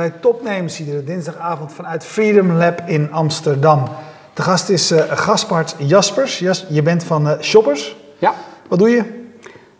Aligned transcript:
bij 0.00 0.12
Topnames, 0.20 0.80
iedere 0.80 1.04
dinsdagavond 1.04 1.72
vanuit 1.72 2.04
Freedom 2.04 2.52
Lab 2.52 2.82
in 2.86 3.12
Amsterdam. 3.12 3.82
De 4.34 4.42
gast 4.42 4.68
is 4.68 4.92
uh, 4.92 4.98
Gaspard 5.08 5.74
Jaspers. 5.78 6.38
Jas, 6.38 6.66
je 6.68 6.82
bent 6.82 7.04
van 7.04 7.26
uh, 7.26 7.32
Shoppers. 7.40 7.96
Ja. 8.18 8.34
Wat 8.68 8.78
doe 8.78 8.88
je? 8.88 9.04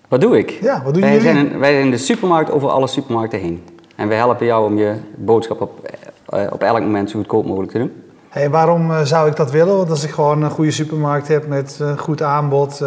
Wat 0.08 0.20
doe 0.20 0.38
ik? 0.38 0.50
Ja, 0.50 0.82
wat 0.84 0.94
doen 0.94 1.02
wij 1.02 1.12
jullie? 1.12 1.26
Zijn 1.26 1.36
een, 1.36 1.58
wij 1.58 1.72
zijn 1.72 1.84
in 1.84 1.90
de 1.90 1.98
supermarkt 1.98 2.50
over 2.50 2.68
alle 2.68 2.86
supermarkten 2.86 3.38
heen. 3.38 3.64
En 3.96 4.08
wij 4.08 4.16
helpen 4.16 4.46
jou 4.46 4.64
om 4.64 4.78
je 4.78 4.96
boodschap 5.16 5.60
op, 5.60 5.90
uh, 6.34 6.46
op 6.50 6.62
elk 6.62 6.80
moment 6.80 7.10
zo 7.10 7.18
goedkoop 7.18 7.46
mogelijk 7.46 7.72
te 7.72 7.78
doen. 7.78 7.92
Hey, 8.28 8.50
waarom 8.50 9.04
zou 9.04 9.28
ik 9.28 9.36
dat 9.36 9.50
willen? 9.50 9.76
Want 9.76 9.90
als 9.90 10.04
ik 10.04 10.10
gewoon 10.10 10.42
een 10.42 10.50
goede 10.50 10.70
supermarkt 10.70 11.28
heb 11.28 11.46
met 11.46 11.80
goed 11.96 12.22
aanbod, 12.22 12.80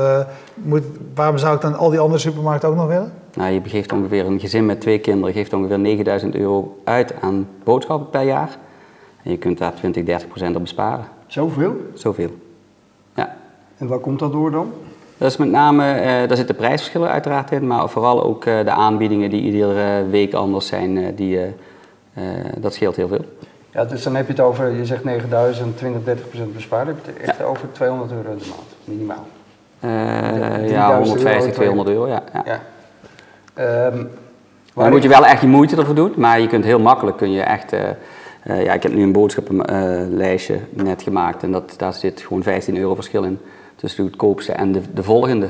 moet, 0.56 0.84
waarom 1.16 1.38
zou 1.38 1.56
ik 1.56 1.62
dan 1.62 1.76
al 1.76 1.90
die 1.90 2.00
andere 2.00 2.20
supermarkten 2.20 2.70
ook 2.70 2.76
nog 2.76 2.88
willen? 2.88 3.14
Nou, 3.34 3.54
je 3.54 3.62
geeft 3.66 3.92
ongeveer 3.92 4.26
een 4.26 4.40
gezin 4.40 4.66
met 4.66 4.82
twee 4.82 5.00
kinderen 5.00 5.34
geeft 5.34 5.54
ongeveer 5.54 5.80
9000 5.80 6.36
euro 6.36 6.82
uit 6.84 7.14
aan 7.22 7.48
boodschappen 7.64 8.10
per 8.10 8.22
jaar. 8.22 8.58
En 9.24 9.32
je 9.32 9.38
kunt 9.38 9.58
daar 9.58 9.74
20, 9.74 10.04
30 10.04 10.28
procent 10.28 10.56
op 10.56 10.62
besparen. 10.62 11.06
Zoveel? 11.28 11.76
Zoveel. 11.94 12.30
Ja. 13.16 13.36
En 13.78 13.88
waar 13.88 14.00
komt 14.00 14.20
dat 14.20 14.32
door 14.32 14.52
dan? 14.52 14.72
Dat 15.18 15.32
is 15.32 15.38
met 15.38 15.50
name, 15.50 15.96
uh, 15.96 16.06
daar 16.06 16.38
zitten 16.38 16.56
prijsverschillen 16.56 17.10
uiteraard 17.10 17.52
in, 17.52 17.68
maar 17.68 17.90
vooral 17.90 18.24
ook 18.24 18.46
uh, 18.46 18.64
de 18.64 18.72
aanbiedingen 18.72 19.30
die 19.30 19.42
iedere 19.42 20.06
week 20.10 20.34
anders 20.34 20.68
zijn, 20.68 20.96
uh, 20.98 21.08
die, 21.16 21.40
dat 22.58 22.74
scheelt 22.74 22.96
heel 22.96 23.08
veel. 23.08 23.26
Ja, 23.72 23.86
dus 23.86 24.04
dan 24.04 24.16
heb 24.16 24.26
je 24.26 24.32
het 24.32 24.42
over, 24.42 24.72
je 24.72 24.86
zegt 24.86 25.04
9000, 25.04 25.78
20, 25.78 26.04
30 26.04 26.28
procent 26.30 26.54
besparen. 26.54 26.86
Dan 26.86 26.96
heb 26.96 27.06
je 27.06 27.12
het 27.22 27.30
echt 27.30 27.38
ja. 27.38 27.46
over 27.46 27.72
200 27.72 28.12
euro 28.12 28.24
de 28.24 28.46
maand, 28.50 28.76
minimaal. 28.84 29.26
ja, 30.68 30.98
150, 30.98 31.54
200 31.54 31.90
euro, 31.90 32.08
ja. 32.08 32.24
ja. 32.34 32.42
ja. 32.46 32.62
Um, 33.60 34.10
dan 34.76 34.90
moet 34.90 35.04
je 35.04 35.10
wel 35.10 35.26
echt 35.26 35.42
je 35.42 35.48
moeite 35.48 35.76
ervoor 35.76 35.96
doen, 35.96 36.14
maar 36.18 36.40
je 36.40 36.48
kunt 36.48 36.64
heel 36.64 36.80
makkelijk, 36.80 37.18
kun 37.18 37.32
je 37.32 37.42
echt... 37.42 37.72
ja, 38.44 38.74
ik 38.74 38.84
heb 38.84 38.94
nu 38.94 39.04
een 39.04 39.12
boodschappenlijstje 39.12 40.60
net 40.70 41.02
gemaakt 41.02 41.44
en 41.44 41.52
dat, 41.52 41.74
daar 41.78 41.94
zit 41.94 42.22
gewoon 42.22 42.44
15 42.44 42.78
euro 42.78 42.96
verschil 42.96 43.24
in 43.24 43.40
tussen 43.76 44.04
de 44.04 44.10
goedkoopste 44.10 44.52
en 44.52 44.72
de, 44.72 44.82
de 44.94 45.04
volgende. 45.04 45.50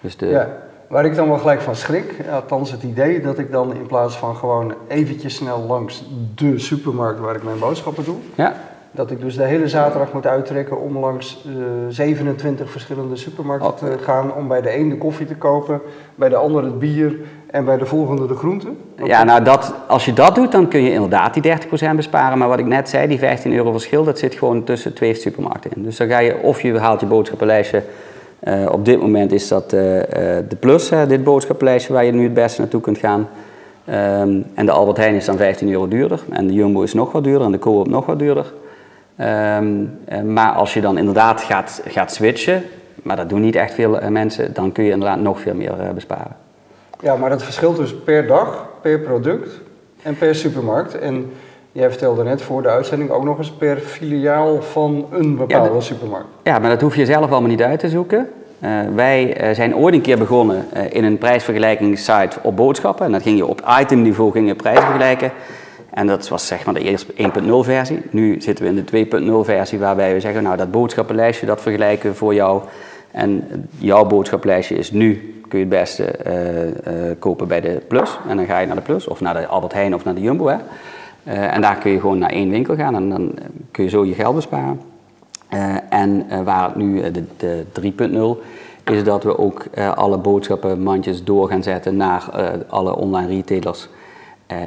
Dus 0.00 0.16
de... 0.16 0.26
Ja, 0.26 0.48
waar 0.88 1.04
ik 1.04 1.14
dan 1.14 1.28
wel 1.28 1.38
gelijk 1.38 1.60
van 1.60 1.76
schrik, 1.76 2.14
althans 2.30 2.70
het 2.70 2.82
idee 2.82 3.20
dat 3.20 3.38
ik 3.38 3.50
dan 3.50 3.74
in 3.74 3.86
plaats 3.86 4.16
van 4.16 4.36
gewoon 4.36 4.74
eventjes 4.88 5.34
snel 5.34 5.58
langs 5.58 6.04
de 6.34 6.58
supermarkt 6.58 7.20
waar 7.20 7.34
ik 7.34 7.42
mijn 7.42 7.58
boodschappen 7.58 8.04
doe, 8.04 8.16
ja. 8.34 8.56
Dat 8.94 9.10
ik 9.10 9.20
dus 9.20 9.36
de 9.36 9.42
hele 9.42 9.68
zaterdag 9.68 10.12
moet 10.12 10.26
uittrekken 10.26 10.80
om 10.80 10.98
langs 10.98 11.44
uh, 11.46 11.54
27 11.88 12.70
verschillende 12.70 13.16
supermarkten 13.16 13.70
Oh. 13.70 13.76
te 13.76 13.98
gaan 13.98 14.34
om 14.34 14.48
bij 14.48 14.60
de 14.60 14.76
een 14.76 14.88
de 14.88 14.98
koffie 14.98 15.26
te 15.26 15.34
kopen, 15.34 15.80
bij 16.14 16.28
de 16.28 16.36
ander 16.36 16.64
het 16.64 16.78
bier 16.78 17.16
en 17.46 17.64
bij 17.64 17.76
de 17.76 17.86
volgende 17.86 18.26
de 18.26 18.34
groenten. 18.34 18.76
Ja, 19.04 19.24
nou 19.24 19.44
dat, 19.44 19.74
als 19.88 20.04
je 20.04 20.12
dat 20.12 20.34
doet, 20.34 20.52
dan 20.52 20.68
kun 20.68 20.82
je 20.82 20.92
inderdaad 20.92 21.34
die 21.34 21.56
30% 21.92 21.94
besparen. 21.96 22.38
Maar 22.38 22.48
wat 22.48 22.58
ik 22.58 22.66
net 22.66 22.88
zei, 22.88 23.08
die 23.08 23.18
15 23.18 23.52
euro 23.54 23.70
verschil, 23.72 24.04
dat 24.04 24.18
zit 24.18 24.34
gewoon 24.34 24.64
tussen 24.64 24.94
twee 24.94 25.14
supermarkten 25.14 25.70
in. 25.74 25.82
Dus 25.82 25.96
dan 25.96 26.08
ga 26.08 26.18
je, 26.18 26.36
of 26.42 26.60
je 26.62 26.78
haalt 26.78 27.00
je 27.00 27.06
boodschappenlijstje. 27.06 27.82
Uh, 28.42 28.68
op 28.72 28.84
dit 28.84 29.00
moment 29.00 29.32
is 29.32 29.48
dat 29.48 29.64
uh, 29.64 29.70
de 29.70 30.56
Plus, 30.60 30.88
dit 31.08 31.24
boodschappenlijstje 31.24 31.92
waar 31.92 32.04
je 32.04 32.12
nu 32.12 32.22
het 32.22 32.34
beste 32.34 32.60
naartoe 32.60 32.80
kunt 32.80 32.98
gaan. 32.98 33.28
Um, 33.88 34.44
en 34.54 34.66
de 34.66 34.72
Albert 34.72 34.96
Heijn 34.96 35.14
is 35.14 35.24
dan 35.24 35.36
15 35.36 35.70
euro 35.70 35.88
duurder. 35.88 36.20
En 36.30 36.46
de 36.46 36.52
Jumbo 36.52 36.82
is 36.82 36.94
nog 36.94 37.12
wat 37.12 37.24
duurder 37.24 37.46
en 37.46 37.52
de 37.52 37.58
Coop 37.58 37.88
nog 37.88 38.06
wat 38.06 38.18
duurder. 38.18 38.52
Um, 39.20 39.98
maar 40.34 40.52
als 40.52 40.74
je 40.74 40.80
dan 40.80 40.98
inderdaad 40.98 41.42
gaat, 41.42 41.82
gaat 41.86 42.12
switchen, 42.12 42.62
maar 43.02 43.16
dat 43.16 43.28
doen 43.28 43.40
niet 43.40 43.56
echt 43.56 43.74
veel 43.74 43.98
mensen, 44.08 44.54
dan 44.54 44.72
kun 44.72 44.84
je 44.84 44.90
inderdaad 44.90 45.20
nog 45.20 45.40
veel 45.40 45.54
meer 45.54 45.74
besparen. 45.94 46.36
Ja, 47.00 47.16
maar 47.16 47.30
dat 47.30 47.42
verschilt 47.42 47.76
dus 47.76 47.94
per 47.94 48.26
dag, 48.26 48.66
per 48.80 48.98
product 48.98 49.60
en 50.02 50.18
per 50.18 50.34
supermarkt. 50.34 50.98
En 50.98 51.32
jij 51.72 51.90
vertelde 51.90 52.24
net 52.24 52.42
voor 52.42 52.62
de 52.62 52.68
uitzending 52.68 53.10
ook 53.10 53.24
nog 53.24 53.38
eens 53.38 53.50
per 53.52 53.76
filiaal 53.76 54.62
van 54.62 55.06
een 55.10 55.36
bepaalde 55.36 55.74
ja, 55.74 55.80
supermarkt. 55.80 56.28
Ja, 56.42 56.58
maar 56.58 56.70
dat 56.70 56.80
hoef 56.80 56.96
je 56.96 57.06
zelf 57.06 57.30
allemaal 57.30 57.50
niet 57.50 57.62
uit 57.62 57.80
te 57.80 57.88
zoeken. 57.88 58.28
Uh, 58.60 58.70
wij 58.94 59.48
uh, 59.48 59.54
zijn 59.54 59.76
ooit 59.76 59.94
een 59.94 60.00
keer 60.00 60.18
begonnen 60.18 60.66
uh, 60.76 60.82
in 60.92 61.04
een 61.04 61.18
prijsvergelijkingssite 61.18 62.38
op 62.42 62.56
boodschappen. 62.56 63.06
En 63.06 63.12
dat 63.12 63.22
ging 63.22 63.36
je 63.36 63.46
op 63.46 63.62
itemniveau 63.80 64.32
ging 64.32 64.48
je 64.48 64.54
prijzen 64.54 64.84
vergelijken. 64.84 65.32
En 65.94 66.06
dat 66.06 66.28
was 66.28 66.46
zeg 66.46 66.64
maar 66.64 66.74
de 66.74 66.80
eerste 66.80 67.12
1.0 67.12 67.18
versie. 67.60 68.02
Nu 68.10 68.40
zitten 68.40 68.64
we 68.64 68.70
in 68.70 69.08
de 69.08 69.40
2.0 69.42 69.44
versie 69.44 69.78
waarbij 69.78 70.14
we 70.14 70.20
zeggen, 70.20 70.42
nou 70.42 70.56
dat 70.56 70.70
boodschappenlijstje 70.70 71.46
dat 71.46 71.60
vergelijken 71.60 72.10
we 72.10 72.16
voor 72.16 72.34
jou. 72.34 72.62
En 73.10 73.44
jouw 73.78 74.04
boodschappenlijstje 74.04 74.76
is 74.76 74.90
nu 74.90 75.34
kun 75.48 75.58
je 75.58 75.64
het 75.64 75.74
beste 75.74 76.14
uh, 76.26 76.64
uh, 76.66 77.14
kopen 77.18 77.48
bij 77.48 77.60
de 77.60 77.80
Plus. 77.88 78.18
En 78.28 78.36
dan 78.36 78.46
ga 78.46 78.58
je 78.58 78.66
naar 78.66 78.76
de 78.76 78.82
Plus 78.82 79.08
of 79.08 79.20
naar 79.20 79.34
de 79.34 79.46
Albert 79.46 79.72
Heijn 79.72 79.94
of 79.94 80.04
naar 80.04 80.14
de 80.14 80.20
Jumbo. 80.20 80.46
Hè. 80.46 80.56
Uh, 80.56 81.54
en 81.54 81.60
daar 81.60 81.78
kun 81.78 81.90
je 81.90 82.00
gewoon 82.00 82.18
naar 82.18 82.30
één 82.30 82.50
winkel 82.50 82.76
gaan 82.76 82.94
en 82.94 83.08
dan 83.08 83.34
kun 83.70 83.84
je 83.84 83.90
zo 83.90 84.04
je 84.04 84.14
geld 84.14 84.34
besparen. 84.34 84.80
en 85.88 86.44
waar 86.44 86.72
nu 86.74 87.10
de, 87.10 87.24
de 87.36 87.64
3.0 88.84 88.92
is 88.92 89.04
dat 89.04 89.24
we 89.24 89.38
ook 89.38 89.64
alle 89.94 90.18
boodschappenmandjes 90.18 91.24
door 91.24 91.48
gaan 91.48 91.62
zetten 91.62 91.96
naar 91.96 92.24
alle 92.68 92.96
online 92.96 93.28
retailers. 93.28 93.88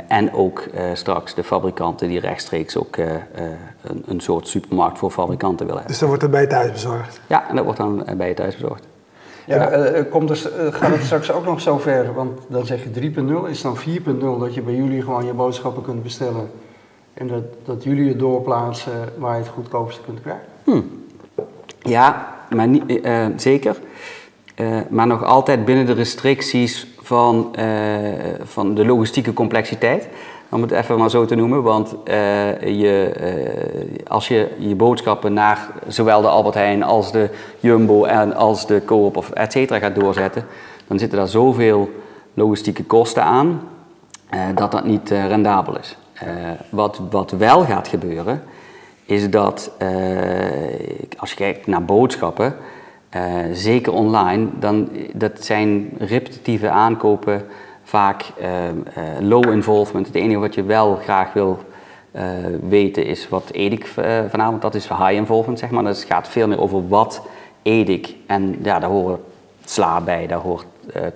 En 0.08 0.34
ook 0.34 0.64
straks 0.94 1.34
de 1.34 1.44
fabrikanten 1.44 2.08
die 2.08 2.20
rechtstreeks 2.20 2.78
ook 2.78 2.98
een, 2.98 4.04
een 4.06 4.20
soort 4.20 4.48
supermarkt 4.48 4.98
voor 4.98 5.12
fabrikanten 5.12 5.66
willen 5.66 5.82
hebben. 5.82 5.88
Dus 5.88 6.00
dan 6.00 6.08
wordt 6.08 6.24
het 6.24 6.32
bij 6.32 6.42
je 6.42 6.48
thuis 6.48 6.72
bezorgd? 6.72 7.22
Ja, 7.28 7.50
en 7.50 7.56
dat 7.56 7.64
wordt 7.64 7.80
dan 7.80 8.06
bij 8.18 8.28
je 8.28 8.34
thuis 8.34 8.56
bezorgd. 8.56 8.88
Ja, 9.48 9.96
uh, 9.96 10.12
komt 10.12 10.30
er, 10.30 10.52
uh, 10.66 10.74
gaat 10.74 10.92
het 10.92 11.04
straks 11.04 11.32
ook 11.32 11.46
nog 11.46 11.62
zo 11.62 11.78
ver? 11.78 12.14
Want 12.14 12.40
dan 12.48 12.66
zeg 12.66 12.84
je 12.84 13.12
3.0, 13.46 13.50
is 13.50 13.62
dan 13.62 13.78
4.0 13.78 14.20
dat 14.20 14.54
je 14.54 14.62
bij 14.62 14.74
jullie 14.74 15.02
gewoon 15.02 15.26
je 15.26 15.34
boodschappen 15.34 15.84
kunt 15.84 16.04
bestellen 16.04 16.50
en 17.14 17.28
dat, 17.28 17.44
dat 17.66 17.84
jullie 17.84 18.08
het 18.08 18.20
doorplaatsen 18.20 18.92
waar 19.18 19.36
je 19.36 19.42
het 19.44 19.52
goedkoopste 19.52 20.02
kunt 20.06 20.22
krijgen? 20.22 20.44
Hmm. 20.64 21.06
Ja, 21.80 22.34
maar 22.50 22.68
niet, 22.68 23.06
uh, 23.06 23.28
zeker. 23.36 23.78
maar 24.90 25.08
nog 25.08 25.24
altijd 25.24 25.66
binnen 25.66 25.86
de 25.86 25.94
restricties 25.94 26.88
van, 27.08 27.56
van 28.44 28.76
de 28.76 28.86
logistieke 28.86 29.34
complexiteit. 29.34 30.08
Om 30.50 30.62
het 30.62 30.72
even 30.72 30.98
maar 30.98 31.10
zo 31.10 31.26
te 31.26 31.36
noemen, 31.36 31.64
want 31.64 31.96
je, 32.62 33.12
als 34.08 34.28
je 34.28 34.48
je 34.58 34.76
boodschappen 34.76 35.34
naar 35.34 35.68
zowel 35.88 36.22
de 36.22 36.28
Albert 36.28 36.56
Heijn 36.56 36.84
als 36.84 37.12
de 37.12 37.30
Jumbo 37.60 38.04
en 38.04 38.36
als 38.36 38.68
de 38.68 38.82
Coop 38.86 39.18
of 39.18 39.30
et 39.30 39.52
cetera 39.52 39.80
gaat 39.80 39.96
doorzetten, 39.96 40.46
dan 40.88 41.00
zitten 41.00 41.18
daar 41.18 41.28
zoveel 41.28 41.90
logistieke 42.34 42.84
kosten 42.84 43.24
aan 43.24 43.62
dat 44.56 44.72
dat 44.72 44.86
niet 44.86 45.10
rendabel 45.10 45.78
is. 45.78 45.98
Wat, 46.70 47.02
wat 47.10 47.32
wel 47.32 47.66
gaat 47.66 47.88
gebeuren, 47.88 48.44
is 49.06 49.30
dat 49.30 49.72
als 51.18 51.30
je 51.30 51.36
kijkt 51.36 51.68
naar 51.68 51.84
boodschappen, 51.84 52.56
zeker 53.54 53.94
online, 53.94 54.48
dan 54.60 54.90
dat 55.14 55.46
zijn 55.46 55.90
repetitieve 55.98 56.70
aankopen 56.70 57.46
vaak 57.84 58.26
low 59.20 59.52
involvement. 59.52 60.08
Het 60.08 60.16
enige 60.16 60.40
wat 60.40 60.56
je 60.56 60.64
wel 60.64 60.96
graag 60.96 61.34
wil 61.34 61.58
weten 62.70 63.06
is 63.06 63.30
wat 63.30 63.50
eet 63.52 63.72
ik 63.72 63.86
vanavond. 64.30 64.62
Dat 64.62 64.76
is 64.76 64.88
high 64.88 65.12
involvement, 65.12 65.60
zeg 65.60 65.70
maar. 65.70 65.86
Het 65.86 66.06
gaat 66.10 66.28
veel 66.28 66.48
meer 66.48 66.62
over 66.62 66.88
wat 66.88 67.22
eet 67.64 67.90
ik. 67.90 68.16
En 68.26 68.56
ja, 68.64 68.80
daar 68.80 68.90
horen 68.90 69.20
sla 69.66 70.02
bij, 70.02 70.28
daar 70.28 70.40
hoort 70.40 70.66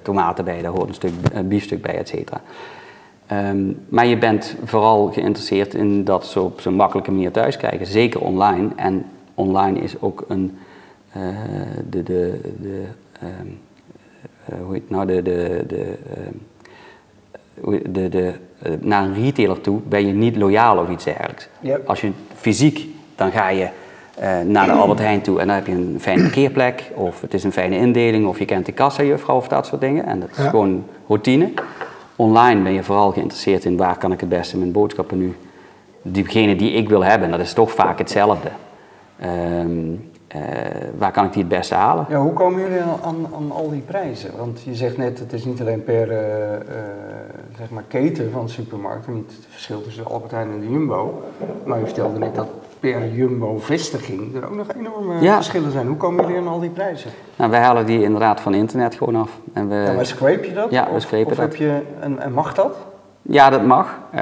tomaten 0.01 0.45
bij, 0.45 0.61
daar 0.61 0.71
hoort 0.71 0.87
een 0.87 0.93
stuk 0.93 1.13
biefstuk 1.47 1.81
bij, 1.81 1.97
et 1.97 2.07
cetera. 2.07 2.41
Um, 3.31 3.85
maar 3.89 4.05
je 4.05 4.17
bent 4.17 4.55
vooral 4.63 5.11
geïnteresseerd 5.11 5.73
in 5.73 6.03
dat 6.03 6.25
zo 6.25 6.43
op 6.43 6.61
zo'n 6.61 6.73
makkelijke 6.73 7.11
manier 7.11 7.31
thuis 7.31 7.57
krijgen. 7.57 7.85
Zeker 7.85 8.21
online. 8.21 8.69
En 8.75 9.05
online 9.33 9.79
is 9.79 10.01
ook 10.01 10.25
een, 10.27 10.57
de, 11.89 12.03
de, 12.03 12.39
de 12.61 12.83
um, 13.23 13.59
hoe 14.63 14.73
heet 14.73 14.81
het 14.81 14.89
nou, 14.89 15.05
de, 15.05 15.21
de, 15.21 15.63
de 15.67 15.97
de, 17.91 18.09
de, 18.09 18.33
naar 18.79 19.03
een 19.03 19.13
retailer 19.13 19.61
toe 19.61 19.79
ben 19.87 20.07
je 20.07 20.13
niet 20.13 20.35
loyaal 20.35 20.77
of 20.77 20.89
iets 20.89 21.03
dergelijks. 21.03 21.47
Yep. 21.59 21.87
Als 21.87 22.01
je 22.01 22.11
fysiek, 22.35 22.87
dan 23.15 23.31
ga 23.31 23.49
je 23.49 23.67
uh, 24.19 24.39
naar 24.39 24.65
de 24.65 24.71
Albert 24.71 24.99
Heijn 24.99 25.21
toe 25.21 25.39
en 25.39 25.47
dan 25.47 25.55
heb 25.55 25.67
je 25.67 25.73
een 25.73 25.97
fijne 25.99 26.21
parkeerplek 26.21 26.83
of 26.93 27.21
het 27.21 27.33
is 27.33 27.43
een 27.43 27.51
fijne 27.51 27.77
indeling 27.77 28.27
of 28.27 28.39
je 28.39 28.45
kent 28.45 28.65
de 28.65 28.71
kassajuffrouw 28.71 29.35
of 29.35 29.47
dat 29.47 29.65
soort 29.65 29.81
dingen 29.81 30.05
en 30.05 30.19
dat 30.19 30.29
is 30.31 30.37
Ja. 30.37 30.49
gewoon 30.49 30.85
routine. 31.07 31.51
Online 32.15 32.61
ben 32.61 32.71
je 32.73 32.83
vooral 32.83 33.11
geïnteresseerd 33.11 33.65
in 33.65 33.77
waar 33.77 33.97
kan 33.97 34.11
ik 34.11 34.19
het 34.19 34.29
beste 34.29 34.57
mijn 34.57 34.71
boodschappen 34.71 35.17
nu, 35.17 35.35
diegene 36.01 36.55
die 36.55 36.71
ik 36.71 36.89
wil 36.89 37.03
hebben, 37.03 37.31
dat 37.31 37.39
is 37.39 37.53
toch 37.53 37.71
vaak 37.71 37.97
hetzelfde. 37.97 38.49
Ehm, 39.19 39.93
eh, 40.33 40.41
waar 40.97 41.11
kan 41.11 41.25
ik 41.25 41.33
die 41.33 41.41
het 41.43 41.51
beste 41.51 41.75
halen? 41.75 42.05
Ja, 42.09 42.19
hoe 42.19 42.33
komen 42.33 42.61
jullie 42.61 42.81
aan, 42.81 43.27
aan, 43.35 43.51
al 43.51 43.69
die 43.69 43.81
prijzen? 43.81 44.31
Want 44.37 44.61
je 44.63 44.75
zegt 44.75 44.97
net, 44.97 45.19
het 45.19 45.33
is 45.33 45.45
niet 45.45 45.61
alleen 45.61 45.83
per 45.83 46.11
eh, 46.11 46.55
eh, 46.55 46.61
zeg 47.57 47.69
maar 47.69 47.83
keten 47.87 48.31
van 48.31 48.49
supermarkten, 48.49 49.13
niet 49.13 49.31
het 49.31 49.45
verschil 49.49 49.81
tussen 49.81 50.03
de 50.03 50.09
Albert 50.09 50.31
Heijn 50.31 50.51
en 50.51 50.59
de 50.59 50.69
Jumbo. 50.69 51.23
Maar 51.65 51.79
je 51.79 51.85
vertelde 51.85 52.19
net 52.19 52.35
dat 52.35 52.47
per 52.79 53.13
Jumbo-vestiging 53.13 54.35
er 54.35 54.45
ook 54.45 54.55
nog 54.55 54.67
enorme 54.77 55.21
Ja. 55.21 55.35
verschillen 55.35 55.71
zijn. 55.71 55.87
Hoe 55.87 55.97
komen 55.97 56.25
jullie 56.25 56.39
aan 56.39 56.47
al 56.47 56.59
die 56.59 56.69
prijzen? 56.69 57.11
Nou, 57.35 57.51
wij 57.51 57.59
halen 57.59 57.85
die 57.85 58.03
inderdaad 58.03 58.41
van 58.41 58.53
internet 58.53 58.95
gewoon 58.95 59.15
af. 59.15 59.31
En 59.53 59.69
we, 59.69 59.75
Ja, 59.75 59.91
maar 59.93 60.05
scrape 60.05 60.47
je 60.47 60.53
dat? 60.53 60.71
ja, 60.71 60.85
we 60.89 60.95
of, 60.95 61.13
of 61.13 61.27
dat. 61.27 61.37
Heb 61.37 61.55
je, 61.55 61.81
en, 61.99 62.19
en 62.19 62.33
mag 62.33 62.53
dat? 62.53 62.77
Ja, 63.21 63.49
dat 63.49 63.65
mag. 63.65 63.85
Uh, 64.13 64.19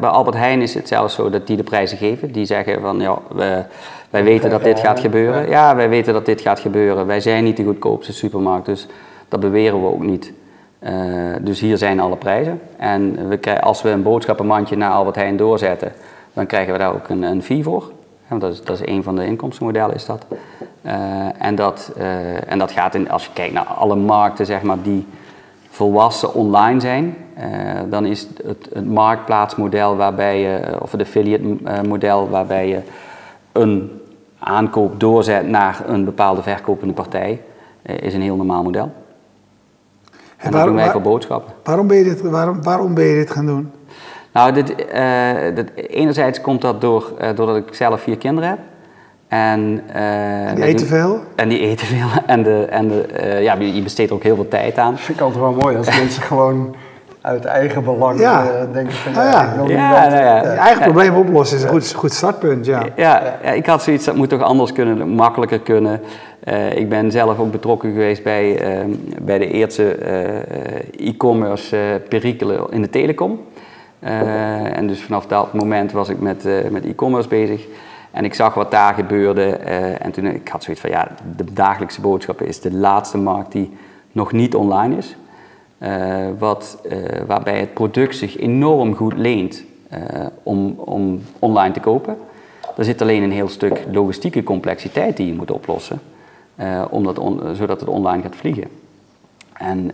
bij 0.00 0.08
Albert 0.10 0.36
Heijn 0.36 0.62
is 0.62 0.74
het 0.74 0.88
zelfs 0.88 1.14
zo 1.14 1.30
dat 1.30 1.46
die 1.46 1.56
de 1.56 1.62
prijzen 1.62 1.98
geven. 1.98 2.32
Die 2.32 2.44
zeggen 2.44 2.80
van 2.80 3.00
ja, 3.00 3.18
we, 3.34 3.64
wij 4.10 4.24
weten 4.24 4.50
dat 4.50 4.64
dit 4.64 4.80
gaat 4.80 5.00
gebeuren. 5.00 5.48
Ja, 5.48 5.76
wij 5.76 5.88
weten 5.88 6.12
dat 6.12 6.26
dit 6.26 6.40
gaat 6.40 6.60
gebeuren. 6.60 7.06
Wij 7.06 7.20
zijn 7.20 7.44
niet 7.44 7.56
de 7.56 7.64
goedkoopste 7.64 8.12
supermarkt, 8.12 8.66
dus 8.66 8.86
dat 9.28 9.40
beweren 9.40 9.82
we 9.82 9.88
ook 9.88 10.02
niet. 10.02 10.32
Uh, 10.80 10.92
dus 11.40 11.60
hier 11.60 11.78
zijn 11.78 12.00
alle 12.00 12.16
prijzen. 12.16 12.60
En 12.76 13.28
we 13.28 13.60
als 13.60 13.82
we 13.82 13.90
een 13.90 14.02
boodschappenmandje 14.02 14.76
naar 14.76 14.90
Albert 14.90 15.16
Heijn 15.16 15.36
doorzetten, 15.36 15.92
dan 16.32 16.46
krijgen 16.46 16.72
we 16.72 16.78
daar 16.78 16.94
ook 16.94 17.08
een, 17.08 17.22
een 17.22 17.42
fee 17.42 17.62
voor. 17.62 17.92
Ja, 18.30 18.36
dat, 18.36 18.52
is, 18.52 18.62
dat 18.62 18.80
is 18.80 18.86
een 18.86 19.02
van 19.02 19.16
de 19.16 19.26
inkomstenmodellen, 19.26 19.94
is 19.94 20.06
dat. 20.06 20.26
Uh, 20.82 20.92
en, 21.38 21.54
dat 21.54 21.92
uh, 21.98 22.50
en 22.50 22.58
dat 22.58 22.70
gaat 22.70 22.94
in, 22.94 23.10
als 23.10 23.24
je 23.24 23.30
kijkt 23.32 23.54
naar 23.54 23.64
alle 23.64 23.96
markten, 23.96 24.46
zeg 24.46 24.62
maar, 24.62 24.82
die 24.82 25.06
volwassen 25.68 26.34
online 26.34 26.80
zijn, 26.80 27.16
dan 27.88 28.06
is 28.06 28.20
het, 28.20 28.42
het, 28.72 28.86
marktplaatsmodel 28.86 29.96
waarbij 29.96 30.40
je, 30.40 30.80
of 30.80 30.92
het 30.92 31.00
affiliate 31.00 31.56
model 31.86 32.28
waarbij 32.28 32.68
je 32.68 32.80
een 33.56 34.00
aankoop 34.38 35.00
doorzet 35.00 35.48
naar 35.48 35.82
een 35.86 36.04
bepaalde 36.04 36.42
verkopende 36.42 36.94
partij, 36.94 37.42
is 37.82 38.14
een 38.14 38.22
heel 38.22 38.36
normaal 38.36 38.62
model. 38.62 38.92
En, 40.36 40.46
en 40.46 40.50
dat 40.50 40.64
doen 40.64 40.74
wij 40.74 40.90
voor 40.90 41.00
boodschappen. 41.00 41.54
Waarom 41.62 41.86
ben, 41.86 41.96
je 41.96 42.04
dit, 42.04 42.20
waarom, 42.20 42.62
waarom 42.62 42.94
ben 42.94 43.04
je 43.04 43.14
dit 43.14 43.30
gaan 43.30 43.46
doen? 43.46 43.70
Nou, 44.32 44.52
dit, 44.52 44.70
uh, 44.70 45.54
dit, 45.54 45.70
enerzijds 45.76 46.40
komt 46.40 46.60
dat 46.60 46.80
door, 46.80 47.12
uh, 47.20 47.28
doordat 47.34 47.56
ik 47.56 47.74
zelf 47.74 48.00
vier 48.00 48.16
kinderen 48.16 48.48
heb. 48.48 48.58
En, 49.28 49.82
uh, 49.94 50.48
en 50.48 50.54
die 50.54 50.64
eten 50.64 50.86
veel? 50.86 51.20
En 51.36 51.48
die 51.48 51.58
eten 51.58 51.86
veel. 51.86 52.06
En, 52.26 52.42
de, 52.42 52.64
en 52.64 52.88
de, 52.88 53.38
ja, 53.42 53.54
je 53.54 53.82
besteedt 53.82 54.10
er 54.10 54.16
ook 54.16 54.22
heel 54.22 54.34
veel 54.34 54.48
tijd 54.48 54.78
aan. 54.78 54.90
Dat 54.90 55.00
vind 55.00 55.18
ik 55.18 55.24
altijd 55.24 55.42
wel 55.42 55.52
mooi 55.52 55.76
als 55.76 55.96
mensen 56.00 56.22
gewoon 56.22 56.74
uit 57.26 57.44
eigen 57.44 57.84
belang 57.84 58.20
ja. 58.20 58.66
denken 58.72 58.94
van 58.94 59.12
nou 59.12 59.26
ja, 59.26 59.54
ja, 59.66 59.68
ja, 59.68 60.08
nou 60.08 60.22
ja. 60.22 60.42
Je 60.42 60.48
eigen 60.48 60.82
probleem 60.82 61.14
oplossen 61.14 61.56
is 61.56 61.62
een 61.62 61.68
goed, 61.68 61.92
goed 61.92 62.12
startpunt, 62.12 62.66
ja. 62.66 62.82
ja. 62.96 63.22
Ja, 63.42 63.50
ik 63.50 63.66
had 63.66 63.82
zoiets, 63.82 64.04
dat 64.04 64.16
moet 64.16 64.28
toch 64.28 64.42
anders 64.42 64.72
kunnen, 64.72 65.08
makkelijker 65.08 65.60
kunnen. 65.60 66.00
Uh, 66.44 66.76
ik 66.76 66.88
ben 66.88 67.10
zelf 67.10 67.38
ook 67.38 67.50
betrokken 67.50 67.92
geweest 67.92 68.22
bij, 68.22 68.78
uh, 68.78 68.94
bij 69.22 69.38
de 69.38 69.50
eerste 69.50 69.98
uh, 70.98 71.08
e-commerce 71.08 72.02
perikelen 72.08 72.66
in 72.70 72.82
de 72.82 72.90
telecom. 72.90 73.40
Uh, 74.00 74.76
en 74.76 74.86
dus 74.86 75.02
vanaf 75.02 75.26
dat 75.26 75.52
moment 75.52 75.92
was 75.92 76.08
ik 76.08 76.20
met, 76.20 76.46
uh, 76.46 76.68
met 76.70 76.84
e-commerce 76.84 77.28
bezig. 77.28 77.66
En 78.10 78.24
ik 78.24 78.34
zag 78.34 78.54
wat 78.54 78.70
daar 78.70 78.94
gebeurde. 78.94 79.58
Uh, 79.66 80.04
en 80.04 80.10
toen 80.10 80.26
ik 80.26 80.48
had 80.48 80.62
zoiets 80.62 80.82
van, 80.82 80.90
ja, 80.90 81.08
de 81.36 81.52
dagelijkse 81.52 82.00
boodschappen 82.00 82.46
is 82.46 82.60
de 82.60 82.72
laatste 82.72 83.18
markt 83.18 83.52
die 83.52 83.76
nog 84.12 84.32
niet 84.32 84.54
online 84.54 84.96
is. 84.96 85.16
Wat, 86.38 86.78
waarbij 87.26 87.58
het 87.60 87.74
product 87.74 88.16
zich 88.16 88.38
enorm 88.38 88.94
goed 88.94 89.16
leent 89.16 89.64
om, 90.42 90.74
om 90.78 91.22
online 91.38 91.74
te 91.74 91.80
kopen. 91.80 92.16
Er 92.76 92.84
zit 92.84 93.02
alleen 93.02 93.22
een 93.22 93.32
heel 93.32 93.48
stuk 93.48 93.84
logistieke 93.92 94.42
complexiteit 94.42 95.16
die 95.16 95.26
je 95.26 95.34
moet 95.34 95.50
oplossen. 95.50 96.00
zodat 97.52 97.80
het 97.80 97.88
online 97.88 98.22
gaat 98.22 98.36
vliegen. 98.36 98.68
En, 99.52 99.90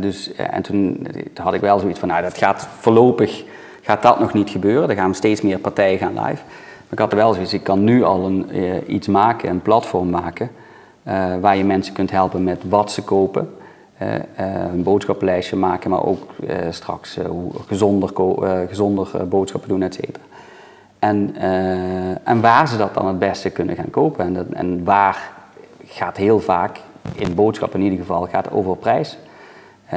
dus, 0.00 0.34
en 0.34 0.62
toen 0.62 1.06
had 1.34 1.54
ik 1.54 1.60
wel 1.60 1.78
zoiets 1.78 1.98
van, 1.98 2.08
nou 2.08 2.22
dat 2.22 2.38
gaat 2.38 2.68
voorlopig 2.78 3.44
gaat 3.82 4.02
dat 4.02 4.20
nog 4.20 4.32
niet 4.32 4.50
gebeuren. 4.50 4.88
Er 4.88 4.96
gaan 4.96 5.14
steeds 5.14 5.40
meer 5.40 5.58
partijen 5.58 5.98
gaan 5.98 6.12
live. 6.12 6.42
Maar 6.88 6.90
ik 6.90 6.98
had 6.98 7.10
er 7.10 7.16
wel 7.16 7.32
zoiets, 7.32 7.52
ik 7.52 7.62
kan 7.62 7.84
nu 7.84 8.02
al 8.02 8.24
een, 8.26 8.46
iets 8.94 9.06
maken, 9.06 9.50
een 9.50 9.62
platform 9.62 10.10
maken, 10.10 10.50
waar 11.40 11.56
je 11.56 11.64
mensen 11.64 11.94
kunt 11.94 12.10
helpen 12.10 12.44
met 12.44 12.62
wat 12.68 12.92
ze 12.92 13.02
kopen. 13.02 13.56
Een 14.72 14.82
boodschappenlijstje 14.82 15.56
maken, 15.56 15.90
maar 15.90 16.04
ook 16.04 16.30
straks 16.70 17.18
gezonder, 17.66 18.10
gezonder 18.68 19.28
boodschappen 19.28 19.68
doen, 19.68 19.82
et 19.82 19.94
cetera. 19.94 20.24
En, 20.98 21.34
en 22.24 22.40
waar 22.40 22.68
ze 22.68 22.76
dat 22.76 22.94
dan 22.94 23.06
het 23.06 23.18
beste 23.18 23.50
kunnen 23.50 23.76
gaan 23.76 23.90
kopen. 23.90 24.24
En, 24.24 24.34
dat, 24.34 24.46
en 24.46 24.84
waar 24.84 25.30
gaat 25.84 26.16
heel 26.16 26.40
vaak 26.40 26.80
in 27.14 27.34
boodschappen 27.34 27.78
in 27.78 27.84
ieder 27.84 28.00
geval 28.00 28.26
gaat 28.26 28.50
over 28.50 28.76
prijs. 28.76 29.18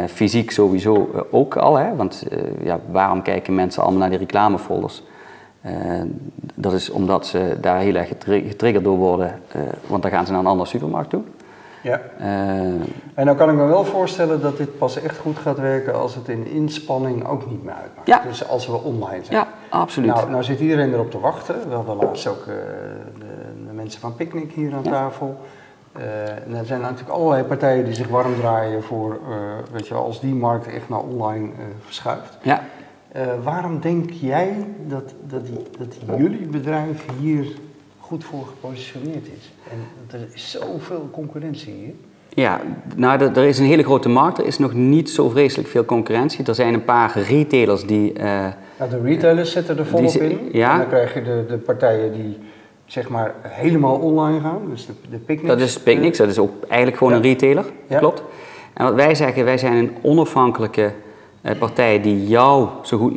Fysiek 0.07 0.51
sowieso 0.51 1.25
ook 1.31 1.55
al, 1.55 1.75
hè? 1.75 1.95
want 1.95 2.25
ja, 2.63 2.79
waarom 2.91 3.21
kijken 3.21 3.55
mensen 3.55 3.81
allemaal 3.81 3.99
naar 3.99 4.09
die 4.09 4.19
reclamefolders? 4.19 5.03
dat 6.55 6.73
is 6.73 6.89
omdat 6.89 7.25
ze 7.25 7.57
daar 7.61 7.79
heel 7.79 7.95
erg 7.95 8.07
getriggerd 8.07 8.83
door 8.83 8.97
worden, 8.97 9.41
want 9.87 10.01
dan 10.01 10.11
gaan 10.11 10.25
ze 10.25 10.31
naar 10.31 10.41
een 10.41 10.47
andere 10.47 10.69
supermarkt 10.69 11.09
toe. 11.09 11.21
Ja. 11.81 12.01
en 13.13 13.25
dan 13.25 13.35
kan 13.35 13.49
ik 13.49 13.55
me 13.55 13.65
wel 13.65 13.85
voorstellen 13.85 14.41
dat 14.41 14.57
dit 14.57 14.77
pas 14.77 15.01
echt 15.01 15.17
goed 15.17 15.37
gaat 15.37 15.59
werken 15.59 15.95
als 15.95 16.15
het 16.15 16.27
in 16.27 16.47
inspanning 16.47 17.27
ook 17.27 17.49
niet 17.49 17.63
meer 17.63 17.73
uitmaakt. 17.73 18.07
Ja. 18.07 18.21
Dus 18.27 18.47
als 18.47 18.67
we 18.67 18.73
online 18.73 19.23
zijn. 19.23 19.37
Ja, 19.37 19.47
absoluut. 19.69 20.09
Nou, 20.09 20.29
nou 20.29 20.43
zit 20.43 20.59
iedereen 20.59 20.93
erop 20.93 21.11
te 21.11 21.19
wachten. 21.19 21.69
We 21.69 21.75
hadden 21.75 21.95
laatst 21.95 22.27
ook 22.27 22.45
de, 22.45 22.61
de, 23.67 23.73
mensen 23.73 24.01
van 24.01 24.15
Picnic 24.15 24.51
hier 24.51 24.73
aan 24.73 24.83
ja. 24.83 24.91
tafel. 24.91 25.39
Uh, 25.97 26.03
en 26.29 26.55
er 26.55 26.65
zijn 26.65 26.81
natuurlijk 26.81 27.09
allerlei 27.09 27.43
partijen 27.43 27.85
die 27.85 27.93
zich 27.93 28.07
warm 28.07 28.35
draaien 28.35 28.83
voor, 28.83 29.19
uh, 29.29 29.37
weet 29.71 29.87
je, 29.87 29.93
als 29.93 30.21
die 30.21 30.33
markt 30.33 30.67
echt 30.67 30.89
naar 30.89 30.99
online 30.99 31.47
uh, 31.47 31.53
verschuift. 31.85 32.37
Ja. 32.41 32.61
waarom 33.43 33.79
denk 33.79 34.11
jij 34.11 34.67
dat, 34.87 35.13
dat, 35.27 35.45
die, 35.45 35.63
dat 35.77 36.17
jullie 36.17 36.47
bedrijf 36.47 37.05
hier 37.19 37.47
goed 38.11 38.23
voor 38.23 38.45
gepositioneerd 38.47 39.25
is? 39.25 39.51
En 39.69 39.77
er 40.19 40.27
is 40.33 40.51
zoveel 40.51 41.09
concurrentie 41.11 41.73
hier. 41.73 41.93
Ja, 42.33 42.61
nou, 42.95 43.21
er, 43.21 43.45
is 43.45 43.59
een 43.59 43.65
hele 43.65 43.83
grote 43.83 44.09
markt. 44.09 44.37
Er 44.37 44.45
is 44.45 44.57
nog 44.57 44.73
niet 44.73 45.09
zo 45.09 45.29
vreselijk 45.29 45.69
veel 45.69 45.85
concurrentie. 45.85 46.45
Er 46.45 46.55
zijn 46.55 46.73
een 46.73 46.83
paar 46.83 47.19
retailers 47.19 47.85
die... 47.85 48.13
nou, 48.79 48.89
de 48.89 49.01
retailers 49.03 49.51
zitten 49.51 49.77
er 49.77 49.85
volop 49.85 50.13
in. 50.13 50.49
Ja. 50.51 50.71
En 50.71 50.77
dan 50.77 50.87
krijg 50.87 51.13
je 51.13 51.23
de, 51.23 51.45
de 51.47 51.57
partijen 51.57 52.13
die 52.13 52.37
zeg 52.85 53.09
maar 53.09 53.35
helemaal 53.41 53.95
online 53.95 54.39
gaan. 54.39 54.61
Dus 54.69 54.85
de, 54.85 54.93
de 55.09 55.17
Picnics. 55.17 55.47
Dat 55.47 55.59
is 55.59 55.79
Picnics, 55.79 56.17
dat 56.17 56.29
is 56.29 56.39
ook 56.39 56.51
eigenlijk 56.67 56.97
gewoon 56.97 57.13
een 57.13 57.21
retailer, 57.21 57.65
ja. 57.87 57.97
klopt. 57.97 58.23
En 58.73 58.85
wat 58.85 58.93
wij 58.93 59.15
zeggen, 59.15 59.45
wij 59.45 59.57
zijn 59.57 59.73
een 59.73 59.91
onafhankelijke 60.01 60.91
eh, 61.41 61.57
partij 61.57 62.01
die 62.01 62.27
jou 62.27 62.67
zo 62.83 62.97
goed 62.97 63.15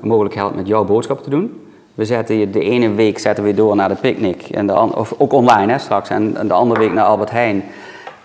mogelijk 0.00 0.34
helpt 0.34 0.56
met 0.56 0.66
jouw 0.66 0.84
boodschap 0.84 1.22
te 1.22 1.30
doen. 1.30 1.65
We 1.96 2.04
zetten 2.04 2.36
je 2.36 2.50
de 2.50 2.60
ene 2.60 2.90
week 2.90 3.18
zetten 3.18 3.44
we 3.44 3.54
door 3.54 3.76
naar 3.76 3.88
de 3.88 3.94
Picnic, 3.94 4.42
en 4.42 4.66
de 4.66 4.72
of 4.74 5.14
ook 5.18 5.32
online 5.32 5.72
hè, 5.72 5.78
straks, 5.78 6.10
en, 6.10 6.36
en 6.36 6.48
de 6.48 6.54
andere 6.54 6.80
week 6.80 6.92
naar 6.92 7.04
Albert 7.04 7.30
Heijn. 7.30 7.64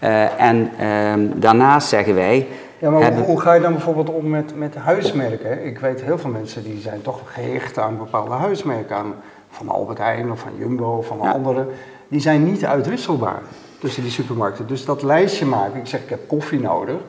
Uh, 0.04 0.42
en 0.42 0.72
uh, 0.80 1.32
daarnaast 1.36 1.88
zeggen 1.88 2.16
wij... 2.16 2.48
Ja, 2.78 2.90
maar 2.90 3.02
hebben... 3.02 3.24
hoe, 3.24 3.42
ga 3.42 3.54
je 3.54 3.62
dan 3.62 3.72
bijvoorbeeld 3.72 4.10
om 4.10 4.30
met, 4.30 4.56
met 4.56 4.76
huismerken? 4.76 5.66
Ik 5.66 5.80
weet 5.80 6.02
heel 6.02 6.18
veel 6.18 6.30
mensen 6.30 6.64
die 6.64 6.80
zijn 6.80 7.02
toch 7.02 7.22
gehecht 7.26 7.80
aan 7.80 7.98
bepaalde 7.98 8.34
huismerken, 8.34 8.96
aan 8.96 9.14
van 9.50 9.70
Albert 9.70 9.98
Heijn 9.98 10.32
of 10.32 10.40
van 10.40 10.52
Jumbo 10.58 10.98
of 10.98 11.06
van 11.06 11.20
ja. 11.22 11.32
andere, 11.32 11.68
die 12.08 12.20
zijn 12.20 12.44
niet 12.44 12.66
uitwisselbaar 12.66 13.42
tussen 13.80 14.04
die 14.04 14.12
supermarkten. 14.12 14.68
Dus 14.68 14.86
dat 14.86 15.04
lijstje 15.04 15.46
maken, 15.46 15.80
ik 15.80 15.88
zeg 15.88 16.02
ik 16.02 16.10
heb 16.10 16.28
koffie 16.28 16.60
nodig. 16.60 17.00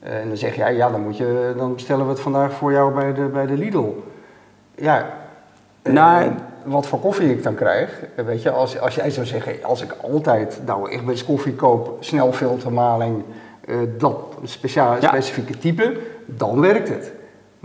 Eh, 0.00 0.20
en 0.20 0.28
dan 0.28 0.36
zeg 0.36 0.56
jij, 0.56 0.74
ja, 0.74 0.90
dan, 0.90 1.00
moet 1.02 1.16
je, 1.16 1.54
dan 1.56 1.74
bestellen 1.74 2.04
we 2.04 2.10
het 2.10 2.20
vandaag 2.20 2.52
voor 2.52 2.72
jou 2.72 2.94
bij 2.94 3.14
de, 3.14 3.22
bij 3.22 3.46
de 3.46 3.56
Lidl. 3.56 3.92
Ja, 4.74 5.06
nou, 5.92 6.30
wat 6.64 6.86
voor 6.86 7.00
koffie 7.00 7.30
ik 7.30 7.42
dan 7.42 7.54
krijg, 7.54 8.02
eh, 8.14 8.24
weet 8.24 8.42
je, 8.42 8.50
als, 8.50 8.80
als 8.80 8.94
jij 8.94 9.10
zou 9.10 9.26
zeggen, 9.26 9.64
als 9.64 9.82
ik 9.82 9.96
altijd 10.02 10.60
nou 10.64 10.90
echt 10.90 11.04
bij 11.04 11.22
koffie 11.26 11.54
koop, 11.54 11.96
snelfiltermaling, 12.00 13.22
uh, 13.68 13.76
dat 13.98 14.16
speciale, 14.42 15.00
ja. 15.00 15.08
specifieke 15.08 15.58
type, 15.58 15.96
dan 16.26 16.60
werkt 16.60 16.88
het. 16.88 17.12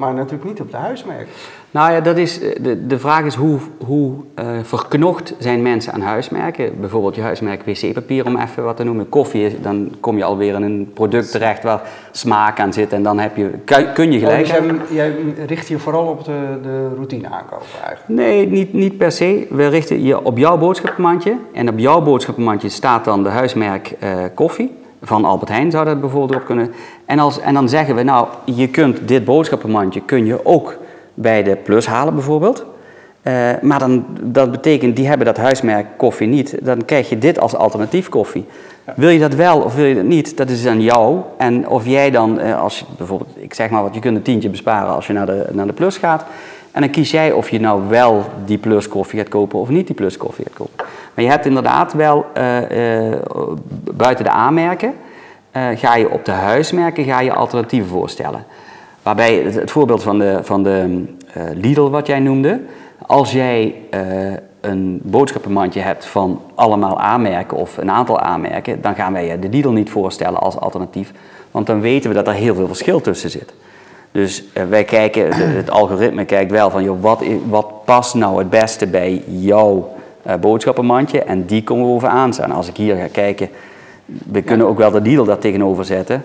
Maar 0.02 0.14
natuurlijk 0.14 0.50
niet 0.50 0.62
op 0.62 0.72
de 0.72 0.78
huismerk. 0.78 1.28
Nou 1.72 1.92
ja, 1.92 2.00
dat 2.00 2.18
is, 2.18 2.42
eh, 2.42 2.64
de, 2.64 2.88
de 2.88 3.00
vraag 3.00 3.26
is 3.26 3.36
hoe, 3.36 3.60
hoe 3.86 4.14
uh, 4.40 4.46
verknocht 4.62 5.34
zijn 5.38 5.62
mensen 5.62 5.94
aan 5.94 6.02
huismerken. 6.02 6.80
Bijvoorbeeld 6.80 7.16
je 7.16 7.22
huismerk 7.22 7.64
wc-papier, 7.66 8.26
om 8.26 8.38
even 8.38 8.64
wat 8.64 8.78
te 8.78 8.84
noemen. 8.84 9.10
Koffie, 9.10 9.62
dan 9.62 9.92
kom 10.00 10.18
je 10.18 10.24
alweer 10.24 10.56
in 10.56 10.62
een 10.62 10.92
product 10.94 11.32
terecht 11.32 11.64
waar 11.64 11.82
smaak 12.12 12.60
aan 12.60 12.74
zit. 12.74 12.94
En 12.94 13.04
dan 13.04 13.20
heb 13.20 13.38
je, 13.38 13.50
kun 13.94 14.12
je 14.12 14.20
gelijk 14.20 14.48
oh, 14.48 14.62
dus 14.62 14.90
jij, 14.90 15.14
jij, 15.36 15.46
richt 15.46 15.68
je 15.68 15.80
vooral 15.80 16.08
op 16.08 16.26
de, 16.26 16.60
de 16.64 16.90
routine 16.96 17.28
aankopen 17.30 17.66
eigenlijk? 17.86 18.08
Nee, 18.22 18.48
niet, 18.48 18.74
niet 18.74 18.98
per 18.98 19.12
se. 19.12 19.48
We 19.50 19.68
richten 19.68 20.04
je 20.04 20.24
op 20.24 20.38
jouw 20.38 20.58
boodschappenmandje. 20.58 21.36
En 21.54 21.70
op 21.70 21.80
jouw 21.80 22.02
boodschappenmandje 22.02 22.70
staat 22.70 23.06
dan 23.06 23.24
de 23.24 23.30
huismerk 23.30 23.96
uh, 24.04 24.24
koffie 24.34 24.80
van 25.02 25.26
Albert 25.26 25.50
Heijn 25.50 25.72
zou 25.72 25.86
dat 25.86 26.02
bijvoorbeeld 26.02 26.40
op 26.40 26.46
kunnen. 26.46 26.74
En, 27.06 27.20
als, 27.20 27.40
en 27.40 27.54
dan 27.54 27.70
zeggen 27.70 27.96
we, 27.96 28.04
nou, 28.04 28.28
je 28.46 28.68
kunt 28.68 29.08
dit 29.08 29.26
boodschappenmandje 29.26 30.02
kun 30.02 30.26
je 30.26 30.46
ook 30.46 30.78
bij 31.14 31.44
de 31.44 31.56
Plus 31.56 31.88
halen 31.88 32.14
bijvoorbeeld. 32.14 32.66
Uh, 33.24 33.50
maar 33.62 33.80
dan, 33.80 34.06
dat 34.22 34.52
betekent, 34.52 34.96
die 34.96 35.08
hebben 35.08 35.26
dat 35.26 35.38
huismerk 35.38 35.86
koffie 35.98 36.28
niet. 36.28 36.58
Dan 36.62 36.86
krijg 36.86 37.10
je 37.10 37.18
dit 37.18 37.40
als 37.40 37.56
alternatief 37.56 38.10
koffie. 38.10 38.46
Wil 38.96 39.10
je 39.10 39.20
dat 39.20 39.34
wel 39.34 39.60
of 39.60 39.76
wil 39.76 39.86
je 39.86 39.96
dat 39.96 40.04
niet, 40.04 40.38
dat 40.38 40.50
is 40.50 40.66
aan 40.66 40.82
jou. 40.82 41.20
En 41.38 41.68
of 41.68 41.86
jij 41.86 42.12
dan, 42.12 42.40
uh, 42.40 42.62
als 42.62 42.80
je 42.80 42.86
bijvoorbeeld, 42.98 43.30
ik 43.36 43.54
zeg 43.54 43.70
maar 43.70 43.84
wat, 43.84 43.94
je 43.94 44.00
kunt 44.00 44.16
een 44.16 44.22
tientje 44.22 44.50
besparen 44.50 44.96
als 44.96 45.08
je 45.08 45.14
naar 45.14 45.26
de, 45.26 45.46
naar 45.52 45.68
de 45.68 45.74
Plus 45.74 45.98
gaat. 45.98 46.26
En 46.72 46.82
dan 46.82 46.90
kies 46.90 47.12
jij 47.12 47.32
of 47.32 47.50
je 47.50 47.60
nou 47.60 47.90
wel 47.90 48.24
die 48.46 48.58
Plus 48.58 48.88
koffie 48.88 49.20
gaat 49.20 49.30
kopen 49.30 49.60
of 49.60 49.70
niet 49.70 49.88
die 49.88 49.96
Plus 49.96 50.18
koffie 50.18 50.46
gaat 50.46 50.58
kopen. 50.58 50.86
Maar 51.14 51.24
je 51.24 51.30
hebt 51.30 51.46
inderdaad 51.46 51.94
wel 51.94 52.26
uh, 52.38 53.08
uh, 53.10 53.16
buiten 53.94 54.26
de 54.26 54.32
aanmerken, 54.32 54.94
uh, 55.58 55.64
ga 55.76 55.96
je 55.96 56.10
op 56.10 56.26
de 56.26 56.32
huismerken 56.32 57.04
ga 57.04 57.20
je 57.20 57.34
alternatieven 57.34 57.90
voorstellen. 57.90 58.46
Waarbij 59.04 59.36
het, 59.36 59.72
voorbeeld 59.72 60.04
van 60.04 60.20
de, 60.20 60.40
van 60.42 60.64
de 60.64 61.06
eh, 61.34 61.44
Lidl 61.54 61.90
wat 61.90 62.08
jij 62.08 62.20
noemde. 62.20 62.62
Als 63.06 63.32
jij 63.32 63.76
eh, 63.90 64.02
een 64.62 65.00
boodschappenmandje 65.04 65.80
hebt 65.80 66.06
van 66.06 66.42
allemaal 66.56 67.00
aanmerken 67.00 67.58
of 67.58 67.78
een 67.78 67.92
aantal 67.92 68.20
aanmerken, 68.20 68.82
dan 68.82 68.96
gaan 68.96 69.14
wij 69.14 69.40
de 69.40 69.50
Lidl 69.50 69.70
niet 69.70 69.90
voorstellen 69.90 70.40
als 70.40 70.58
alternatief. 70.58 71.12
Want 71.52 71.68
dan 71.68 71.82
weten 71.82 72.10
we 72.10 72.16
dat 72.16 72.28
er 72.28 72.34
heel 72.34 72.56
veel 72.56 72.68
verschil 72.68 73.02
tussen 73.02 73.30
zit. 73.30 73.54
Dus 74.12 74.44
eh, 74.54 74.64
wij 74.66 74.84
kijken, 74.84 75.34
het 75.34 75.70
algoritme 75.70 76.26
kijkt 76.26 76.52
wel 76.52 76.70
van, 76.70 76.84
joh, 76.84 77.02
wat, 77.02 77.24
wat 77.50 77.86
past 77.86 78.14
nou 78.14 78.38
het 78.38 78.50
beste 78.50 78.88
bij 78.88 79.24
jouw 79.28 79.78
eh, 79.78 80.01
boodschappenmandje 80.40 81.24
en 81.24 81.46
die 81.46 81.64
komen 81.64 81.86
we 81.86 81.92
over 81.92 82.08
aanstaan. 82.08 82.52
Als 82.52 82.68
ik 82.68 82.78
hier 82.78 82.96
ga 82.96 83.08
kijken, 83.12 83.50
we 84.06 84.42
kunnen 84.42 84.68
ook 84.68 84.78
wel 84.78 84.92
de 84.92 85.02
Lidl 85.02 85.24
daar 85.24 85.38
tegenover 85.38 85.86
zetten, 85.86 86.24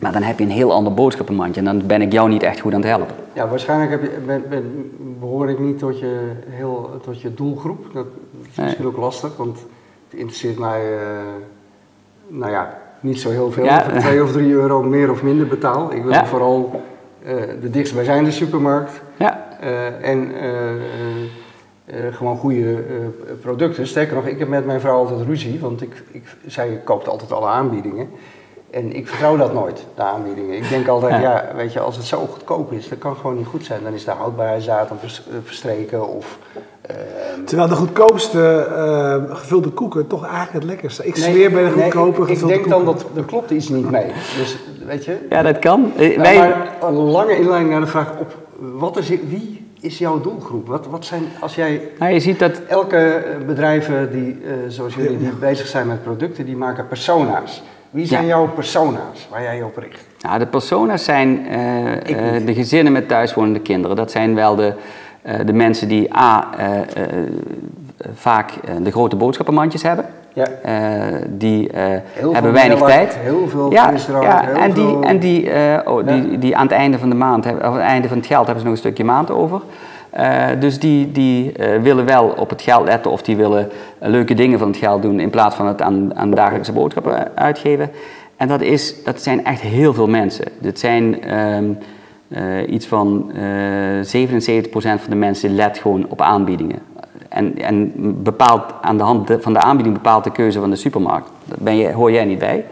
maar 0.00 0.12
dan 0.12 0.22
heb 0.22 0.38
je 0.38 0.44
een 0.44 0.50
heel 0.50 0.72
ander 0.72 0.94
boodschappenmandje 0.94 1.60
en 1.60 1.66
dan 1.66 1.86
ben 1.86 2.02
ik 2.02 2.12
jou 2.12 2.28
niet 2.28 2.42
echt 2.42 2.60
goed 2.60 2.74
aan 2.74 2.80
het 2.80 2.88
helpen. 2.88 3.14
Ja, 3.32 3.48
waarschijnlijk 3.48 3.90
heb 3.90 4.02
je, 4.02 4.18
ben, 4.26 4.42
ben, 4.48 4.90
behoor 5.20 5.48
ik 5.50 5.58
niet 5.58 5.78
tot 5.78 5.98
je, 5.98 6.30
heel, 6.48 6.90
tot 7.04 7.20
je 7.20 7.34
doelgroep. 7.34 7.86
Dat 7.92 8.06
is 8.50 8.56
Nee. 8.56 8.66
misschien 8.66 8.86
ook 8.86 8.96
lastig, 8.96 9.36
want 9.36 9.58
het 10.10 10.18
interesseert 10.20 10.58
mij, 10.58 10.80
eh, 10.80 10.98
nou 12.28 12.52
ja, 12.52 12.78
niet 13.00 13.20
zo 13.20 13.30
heel 13.30 13.50
veel. 13.52 13.64
Ja. 13.64 13.76
Of 13.86 13.92
ik 13.92 14.00
2 14.00 14.22
of 14.22 14.32
3 14.32 14.52
euro 14.52 14.82
meer 14.82 15.10
of 15.10 15.22
minder 15.22 15.46
betaal. 15.46 15.92
Ik 15.92 16.02
wil 16.02 16.12
Ja. 16.12 16.26
vooral 16.26 16.82
eh, 17.24 17.34
de 17.60 17.70
dichtstbijzijnde 17.70 18.30
supermarkt 18.30 19.02
Ja, 19.16 19.46
eh, 19.60 20.08
en 20.10 20.30
eh, 21.92 22.14
gewoon 22.14 22.36
goede 22.36 22.72
eh, 22.74 23.32
producten. 23.40 23.86
Sterker 23.86 24.14
nog, 24.14 24.26
ik 24.26 24.38
heb 24.38 24.48
met 24.48 24.66
mijn 24.66 24.80
vrouw 24.80 24.96
altijd 24.96 25.20
ruzie, 25.26 25.60
want 25.60 25.82
ik, 25.82 26.02
ik, 26.10 26.22
zij 26.46 26.80
koopt 26.84 27.08
altijd 27.08 27.32
alle 27.32 27.46
aanbiedingen. 27.46 28.08
En 28.70 28.92
ik 28.92 29.08
vertrouw 29.08 29.36
dat 29.36 29.52
nooit, 29.54 29.84
de 29.94 30.02
aanbiedingen. 30.02 30.56
Ik 30.56 30.68
denk 30.68 30.88
altijd, 30.88 31.12
Ja. 31.14 31.20
ja, 31.20 31.48
weet 31.56 31.72
je, 31.72 31.80
als 31.80 31.96
het 31.96 32.04
zo 32.04 32.18
goedkoop 32.18 32.72
is, 32.72 32.88
dat 32.88 32.98
kan 32.98 33.16
gewoon 33.16 33.36
niet 33.36 33.46
goed 33.46 33.64
zijn. 33.64 33.82
Dan 33.82 33.92
is 33.92 34.04
de 34.04 34.10
houdbaarheidsdatum 34.10 34.96
vers- 34.98 35.22
eh, 35.30 35.36
verstreken 35.44 36.08
of... 36.08 36.38
eh, 36.80 36.96
Terwijl 37.44 37.68
de 37.68 37.74
goedkoopste 37.74 38.66
gevulde 39.28 39.68
koeken 39.68 40.06
toch 40.06 40.22
eigenlijk 40.24 40.52
het 40.52 40.64
lekkerste. 40.64 41.06
Ik 41.06 41.16
nee, 41.18 41.30
zweer 41.30 41.50
bij 41.50 41.64
de 41.64 41.70
nee, 41.76 41.82
goedkope 41.82 42.22
ik, 42.22 42.28
ik 42.28 42.34
gevulde 42.34 42.52
denk 42.54 42.68
dan 42.68 42.84
dat 42.84 43.04
er 43.16 43.24
klopt 43.24 43.50
iets 43.50 43.68
niet 43.68 43.90
mee. 43.90 44.06
Dus, 44.38 44.56
weet 44.86 45.04
je... 45.04 45.26
ja 45.30 45.42
dat 45.42 45.58
kan. 45.58 45.92
Nou, 45.96 46.16
wij, 46.18 46.36
maar 46.38 46.72
een 46.82 46.94
lange 46.94 47.36
inleiding 47.36 47.70
naar 47.70 47.80
de 47.80 47.86
vraag 47.86 48.12
op, 48.20 48.36
wat 48.58 48.96
is, 48.96 49.08
wie 49.08 49.61
is 49.82 49.98
jouw 49.98 50.20
doelgroep? 50.20 50.66
Wat, 50.66 50.86
wat 50.86 51.04
zijn, 51.04 51.22
als 51.40 51.54
jij 51.54 51.80
nou, 51.98 52.12
je 52.12 52.20
ziet 52.20 52.38
dat 52.38 52.60
Elke 52.68 52.96
eh, 52.96 53.46
bedrijven 53.46 54.12
die, 54.12 54.38
eh, 54.46 54.52
zoals 54.68 54.94
jullie, 54.94 55.18
die 55.18 55.30
bezig 55.30 55.66
zijn 55.66 55.86
met 55.86 56.02
producten, 56.02 56.44
die 56.46 56.56
maken 56.56 56.86
persona's. 56.88 57.62
Wie 57.90 58.06
zijn 58.06 58.22
Ja. 58.22 58.28
jouw 58.28 58.48
persona's 58.48 59.28
waar 59.30 59.42
jij 59.42 59.56
je 59.56 59.64
op 59.64 59.76
richt? 59.76 60.06
Nou, 60.20 60.38
de 60.38 60.46
persona's 60.46 61.04
zijn 61.04 61.46
eh, 61.46 62.36
eh, 62.36 62.46
de 62.46 62.54
gezinnen 62.54 62.92
met 62.92 63.08
thuiswonende 63.08 63.60
kinderen. 63.60 63.96
Dat 63.96 64.10
zijn 64.10 64.34
wel 64.34 64.54
de, 64.56 64.74
eh, 65.22 65.46
de 65.46 65.52
mensen 65.52 65.88
die 65.88 66.14
A, 66.16 66.50
eh, 66.58 66.80
eh, 66.80 66.84
vaak 68.14 68.50
eh, 68.50 68.74
de 68.82 68.90
grote 68.90 69.16
boodschappenmandjes 69.16 69.82
hebben. 69.82 70.04
Ja. 70.34 70.46
Eh, 70.62 71.20
die 71.28 71.70
eh, 71.70 71.84
hebben 72.32 72.52
weinig 72.52 72.80
tijd. 72.80 73.16
heel 73.18 73.48
veel 73.48 73.72
ja, 73.72 73.92
ja, 74.20 74.44
heel 74.44 74.54
en 74.54 74.72
die, 74.72 74.98
en 75.00 75.18
die, 75.18 75.50
eh, 75.50 75.92
oh, 75.92 76.06
die, 76.06 76.30
Ja. 76.30 76.36
die 76.36 76.56
aan 76.56 76.66
het 76.66 76.76
einde 76.76 76.98
van 76.98 77.08
de 77.10 77.16
maand, 77.16 77.44
hebben, 77.44 77.62
of 77.62 77.68
aan 77.68 77.80
het 77.80 77.88
einde 77.88 78.08
van 78.08 78.16
het 78.16 78.26
geld 78.26 78.46
hebben 78.46 78.62
ze 78.62 78.68
nog 78.68 78.74
een 78.76 78.82
stukje 78.82 79.04
maand 79.04 79.30
over. 79.30 79.60
Dus 80.58 80.78
die, 80.78 81.12
die 81.12 81.52
willen 81.82 82.04
wel 82.04 82.34
op 82.36 82.50
het 82.50 82.62
geld 82.62 82.84
letten 82.84 83.10
of 83.10 83.22
die 83.22 83.36
willen 83.36 83.68
leuke 83.98 84.34
dingen 84.34 84.58
van 84.58 84.68
het 84.68 84.76
geld 84.76 85.02
doen 85.02 85.20
in 85.20 85.30
plaats 85.30 85.56
van 85.56 85.66
het 85.66 85.82
aan, 85.82 86.16
aan 86.16 86.30
dagelijkse 86.30 86.72
boodschappen 86.72 87.30
uitgeven. 87.34 87.90
En 88.36 88.48
dat, 88.48 88.60
is, 88.60 89.04
dat 89.04 89.22
zijn 89.22 89.44
echt 89.44 89.60
heel 89.60 89.94
veel 89.94 90.08
mensen. 90.08 90.44
Dit 90.58 90.78
zijn 90.78 91.22
ehm, 91.22 91.64
eh, 92.28 92.72
iets 92.72 92.86
van 92.86 93.32
eh 93.34 94.02
77% 94.02 95.00
van 95.00 95.10
de 95.10 95.14
mensen 95.14 95.54
let 95.54 95.78
gewoon 95.78 96.06
op 96.08 96.20
aanbiedingen. 96.20 96.78
En, 97.32 97.58
en 97.58 97.92
bepaalt 98.22 98.62
aan 98.80 98.96
de 98.96 99.02
hand 99.02 99.30
van 99.40 99.52
de 99.52 99.58
aanbieding 99.60 99.94
bepaalt 99.96 100.24
de 100.24 100.30
keuze 100.32 100.60
van 100.60 100.70
de 100.70 100.76
supermarkt. 100.76 101.30
Daar 101.44 101.58
ben 101.60 101.76
je, 101.76 101.92
hoor 101.92 102.12
jij 102.12 102.24
niet 102.24 102.38
bij. 102.38 102.64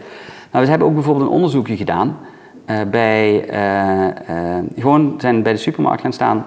Nou, 0.51 0.63
we 0.63 0.69
hebben 0.69 0.87
ook 0.87 0.93
bijvoorbeeld 0.93 1.25
een 1.27 1.33
onderzoekje 1.35 1.77
gedaan. 1.77 2.17
eh, 2.65 2.77
bij, 2.91 3.49
eh, 3.49 4.57
eh, 4.57 4.63
gewoon 4.77 5.13
zijn 5.17 5.43
bij 5.43 5.51
de 5.53 5.59
supermarkt 5.59 6.01
gaan 6.01 6.13
staan 6.13 6.45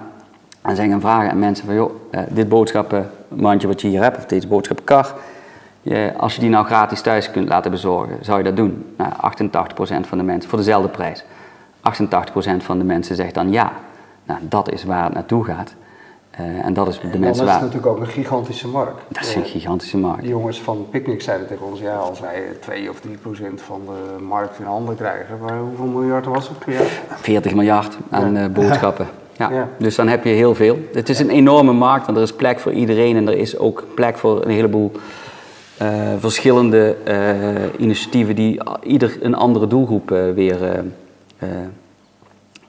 en 0.61 0.75
zijn 0.75 0.89
gaan 0.89 1.01
vragen 1.01 1.31
aan 1.31 1.39
mensen 1.39 1.65
van... 1.65 1.75
joh, 1.75 1.91
dit 2.29 2.49
boodschappenmandje 2.49 3.67
wat 3.67 3.81
je 3.81 3.87
hier 3.87 4.01
hebt, 4.01 4.17
of 4.17 4.25
deze 4.25 4.47
boodschappenkar... 4.47 5.13
je- 5.81 6.13
als 6.17 6.35
je 6.35 6.41
die 6.41 6.49
nou 6.49 6.65
gratis 6.65 7.01
thuis 7.01 7.31
kunt 7.31 7.47
laten 7.49 7.71
bezorgen, 7.71 8.17
zou 8.21 8.37
je 8.37 8.43
dat 8.43 8.55
doen? 8.55 8.85
Nou, 8.97 9.11
88% 10.03 10.07
van 10.07 10.17
de 10.17 10.23
mensen, 10.23 10.49
voor 10.49 10.57
dezelfde 10.59 10.89
prijs. 10.89 11.23
88% 11.81 12.63
van 12.63 12.77
de 12.77 12.83
mensen 12.83 13.15
zegt 13.15 13.33
dan 13.33 13.51
ja. 13.51 13.71
Nou, 14.23 14.39
dat 14.43 14.71
is 14.71 14.83
waar 14.83 15.03
het 15.03 15.13
naartoe 15.13 15.43
gaat. 15.45 15.75
Eh, 16.37 16.65
en 16.65 16.73
dat 16.73 16.87
is 16.87 16.99
de 16.99 17.07
is 17.07 17.17
mensen 17.17 17.45
waar... 17.45 17.59
natuurlijk 17.59 17.85
ook 17.85 17.99
een 17.99 18.07
gigantische 18.07 18.67
markt. 18.67 19.01
Dat 19.07 19.23
is 19.23 19.35
een 19.35 19.43
Eh, 19.43 19.49
gigantische 19.49 19.97
markt. 19.97 20.21
Die 20.21 20.29
jongens 20.29 20.61
van 20.61 20.87
Picnic 20.89 21.21
zeiden 21.21 21.47
tegen 21.47 21.65
ons, 21.65 21.79
ja, 21.79 21.95
als 21.95 22.19
wij 22.19 22.41
2 22.61 22.89
of 22.89 22.99
3 22.99 23.17
procent 23.17 23.61
van 23.61 23.81
de 23.85 24.23
markt 24.23 24.59
in 24.59 24.65
handen 24.65 24.95
krijgen, 24.95 25.37
maar 25.41 25.57
hoeveel 25.59 25.85
miljard 25.85 26.25
was 26.25 26.47
het 26.49 26.59
per 26.59 26.73
jaar? 26.73 27.01
40 27.15 27.53
miljard 27.53 27.97
aan 28.09 28.33
Ja. 28.33 28.43
eh, 28.43 28.51
boodschappen. 28.53 29.07
Ja. 29.37 29.49
Ja. 29.51 29.69
Dus 29.77 29.95
dan 29.95 30.07
heb 30.07 30.23
je 30.23 30.29
heel 30.29 30.55
veel. 30.55 30.77
Het 30.93 31.09
is 31.09 31.19
een 31.19 31.29
enorme 31.29 31.71
markt, 31.73 32.05
want 32.05 32.17
er 32.17 32.23
is 32.23 32.33
plek 32.33 32.59
voor 32.59 32.71
iedereen 32.71 33.15
en 33.15 33.27
er 33.27 33.37
is 33.37 33.57
ook 33.57 33.83
plek 33.95 34.17
voor 34.17 34.45
een 34.45 34.51
heleboel 34.51 34.91
eh, 35.77 35.87
verschillende 36.17 36.95
eh, 37.03 37.81
initiatieven 37.81 38.35
die 38.35 38.59
ieder 38.83 39.17
een 39.21 39.35
andere 39.35 39.67
doelgroep 39.67 40.09
weer 40.09 40.63
eh, 40.63 40.79
eh, 41.37 41.49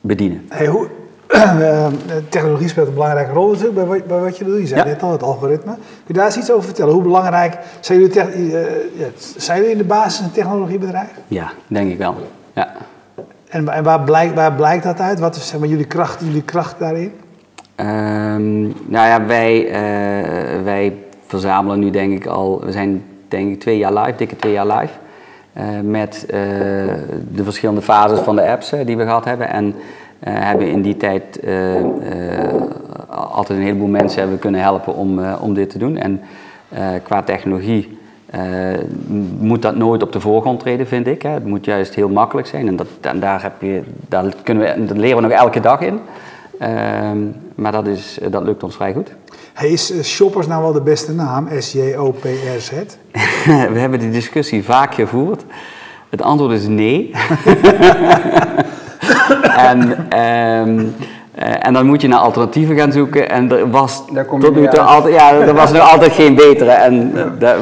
bedienen. 0.00 0.46
Hey, 0.48 0.66
hoe, 0.66 0.88
technologie 2.28 2.68
speelt 2.68 2.86
een 2.88 2.94
belangrijke 2.94 3.32
rol 3.32 3.48
natuurlijk 3.50 3.74
bij, 3.74 3.84
wat- 3.86 4.06
bij 4.06 4.18
wat 4.20 4.38
je 4.38 4.44
doet. 4.44 4.58
Je 4.60 4.66
zei 4.66 4.80
Ja. 4.80 4.86
net 4.86 5.02
al, 5.02 5.12
het 5.12 5.22
algoritme. 5.22 5.72
Kun 5.74 5.80
je 6.06 6.12
daar 6.12 6.24
eens 6.26 6.36
iets 6.36 6.50
over 6.52 6.64
vertellen? 6.64 6.92
Hoe 6.94 7.02
belangrijk 7.02 7.58
zijn 7.80 7.98
jullie, 7.98 8.12
tech- 8.14 8.28
eh, 8.34 9.06
zijn 9.36 9.56
jullie 9.58 9.72
in 9.72 9.78
de 9.78 9.84
basis 9.84 10.20
een 10.24 10.32
technologiebedrijf? 10.32 11.08
Ja, 11.28 11.50
denk 11.66 11.90
ik 11.90 11.98
wel. 11.98 12.14
Ja. 12.52 12.72
En, 13.48 13.68
en 13.68 13.82
waar, 13.84 14.00
blijkt, 14.00 14.34
waar 14.34 14.52
blijkt 14.52 14.84
dat 14.84 15.00
uit? 15.00 15.18
Wat 15.20 15.36
is 15.36 15.48
zeg 15.48 15.60
maar, 15.60 15.68
jullie, 15.68 15.84
kracht, 15.86 16.20
jullie 16.24 16.42
kracht 16.42 16.78
daarin? 16.78 17.12
Ehm, 17.74 18.60
nou 18.62 19.06
ja, 19.06 19.26
wij, 19.26 19.66
eh, 19.68 20.62
wij 20.64 20.94
verzamelen 21.26 21.78
nu 21.78 21.90
denk 21.90 22.12
ik 22.12 22.26
al, 22.26 22.60
we 22.64 22.72
zijn 22.72 23.04
denk 23.28 23.52
ik 23.52 23.60
twee 23.60 23.78
jaar 23.78 23.92
live, 23.92 24.16
dikke 24.16 24.36
twee 24.36 24.52
jaar 24.52 24.66
live. 24.66 24.92
eh, 25.52 25.64
met 25.82 26.24
eh, 26.28 26.38
de 27.30 27.44
verschillende 27.44 27.82
fases 27.82 28.18
van 28.20 28.36
de 28.36 28.48
apps 28.50 28.72
eh, 28.72 28.86
die 28.86 28.96
we 28.96 29.02
gehad 29.02 29.24
hebben. 29.24 29.48
En 29.50 29.74
eh, 29.74 29.80
hebben 30.30 30.68
in 30.68 30.82
die 30.82 30.96
tijd 30.96 31.40
eh, 31.40 31.80
eh, 31.80 32.62
altijd 33.08 33.58
een 33.58 33.64
heleboel 33.64 33.88
mensen 33.88 34.20
hebben 34.20 34.38
kunnen 34.38 34.60
helpen 34.60 34.94
om, 34.94 35.18
eh, 35.18 35.34
om 35.40 35.54
dit 35.54 35.70
te 35.70 35.78
doen. 35.78 35.96
En 35.96 36.20
eh, 36.68 36.88
qua 37.02 37.22
technologie 37.22 37.98
eh, 38.26 38.42
moet 39.38 39.62
dat 39.62 39.76
nooit 39.76 40.02
op 40.02 40.12
de 40.12 40.20
voorgrond 40.20 40.60
treden, 40.60 40.86
vind 40.86 41.06
ik. 41.06 41.22
Hè. 41.22 41.30
Het 41.30 41.44
moet 41.44 41.64
juist 41.64 41.94
heel 41.94 42.08
makkelijk 42.08 42.46
zijn. 42.46 42.68
En, 42.68 42.76
dat, 42.76 42.86
en 43.00 43.20
daar, 43.20 43.42
heb 43.42 43.52
je, 43.60 43.82
daar 44.08 44.34
kunnen 44.42 44.64
we, 44.64 44.84
dat 44.84 44.96
leren 44.96 45.16
we 45.16 45.22
nog 45.22 45.30
elke 45.30 45.60
dag 45.60 45.80
in. 45.80 46.00
Ehm, 46.58 47.18
maar 47.54 47.72
dat, 47.72 47.86
is, 47.86 48.18
dat 48.30 48.42
lukt 48.42 48.62
ons 48.62 48.74
vrij 48.74 48.92
goed. 48.92 49.12
Hey, 49.52 49.68
is 49.68 49.92
eh, 49.92 50.02
Shoppers 50.02 50.46
nou 50.46 50.62
wel 50.62 50.72
de 50.72 50.80
beste 50.80 51.12
naam? 51.12 51.48
S-J-O-P-R-Z? 51.58 52.70
we 53.72 53.78
hebben 53.78 53.98
die 53.98 54.10
discussie 54.10 54.64
vaak 54.64 54.94
gevoerd. 54.94 55.44
Het 56.08 56.22
antwoord 56.22 56.52
is 56.52 56.66
nee. 56.66 57.10
en, 59.56 60.06
ehm, 60.10 60.86
eh, 61.34 61.66
en 61.66 61.72
dan 61.72 61.86
moet 61.86 62.00
je 62.00 62.08
naar 62.08 62.18
alternatieven 62.18 62.76
gaan 62.76 62.92
zoeken. 62.92 63.30
En 63.30 63.52
er 63.52 63.70
was 63.70 64.04
tot 64.06 64.54
nu 64.54 64.68
toe 64.68 64.80
altijd, 64.80 65.14
ja, 65.14 65.32
er 65.32 65.54
was 65.64 65.72
nog 65.72 65.92
altijd 65.92 66.12
geen 66.12 66.34
betere. 66.34 66.70
En 66.70 67.12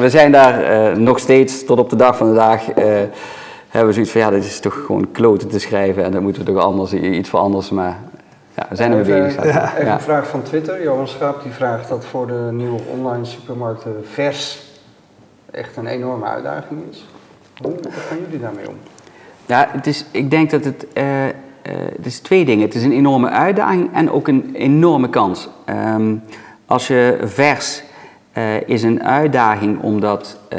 we 0.01 0.11
zijn 0.11 0.33
daar 0.33 0.63
eh, 0.63 0.97
nog 0.97 1.19
steeds 1.19 1.65
tot 1.65 1.79
op 1.79 1.91
de 1.91 1.97
dag 1.97 2.17
van 2.17 2.29
de 2.29 2.35
dag. 2.35 2.71
eh, 2.71 2.85
hebben 3.69 3.89
we 3.89 3.93
zoiets 3.95 4.13
van 4.13 4.21
ja, 4.21 4.31
dit 4.31 4.45
is 4.45 4.61
toch 4.61 4.83
gewoon 4.87 5.11
kloten 5.13 5.49
te 5.49 5.59
schrijven. 5.59 6.05
En 6.05 6.11
dan 6.13 6.23
moeten 6.23 6.45
we 6.45 6.53
toch 6.53 6.63
anders, 6.63 6.93
iets 6.93 7.29
voor 7.29 7.41
anders. 7.41 7.71
Maar 7.71 7.97
ja, 8.57 8.67
we 8.69 8.77
zijn 8.77 8.91
er 8.93 8.97
mee 8.97 9.07
Even, 9.15 9.23
bezig. 9.43 9.45
even 9.45 9.85
Ja. 9.87 9.93
een 9.93 10.01
vraag 10.01 10.27
van 10.29 10.43
Twitter. 10.43 10.83
Johan 10.83 11.09
Schaap 11.09 11.43
die 11.43 11.53
vraagt 11.53 11.89
dat 11.89 12.05
voor 12.05 12.27
de 12.27 12.49
nieuwe 12.53 12.79
online 12.93 13.25
supermarkten 13.25 14.05
vers 14.13 14.63
echt 15.51 15.77
een 15.77 15.87
enorme 15.87 16.25
uitdaging 16.27 16.81
is. 16.91 17.05
Hoe 17.63 17.75
gaan 18.09 18.19
jullie 18.25 18.41
daarmee 18.41 18.69
om? 18.69 18.75
Ja, 19.47 19.69
het 19.71 19.87
is, 19.87 20.05
ik 20.11 20.31
denk 20.31 20.51
dat 20.51 20.65
het, 20.65 20.87
het 21.97 22.07
is 22.07 22.19
twee 22.21 22.45
dingen. 22.45 22.65
Het 22.67 22.75
is 22.75 22.83
een 22.85 22.93
enorme 22.93 23.29
uitdaging 23.29 23.89
en 23.93 24.11
ook 24.11 24.29
een 24.29 24.51
enorme 24.55 25.09
kans. 25.09 25.49
Ehm, 25.65 26.15
als 26.67 26.87
je 26.87 27.19
vers 27.25 27.83
eh, 28.33 28.69
is 28.69 28.83
een 28.83 29.03
uitdaging 29.03 29.81
om 29.83 30.01
dat 30.01 30.39
eh, 30.49 30.59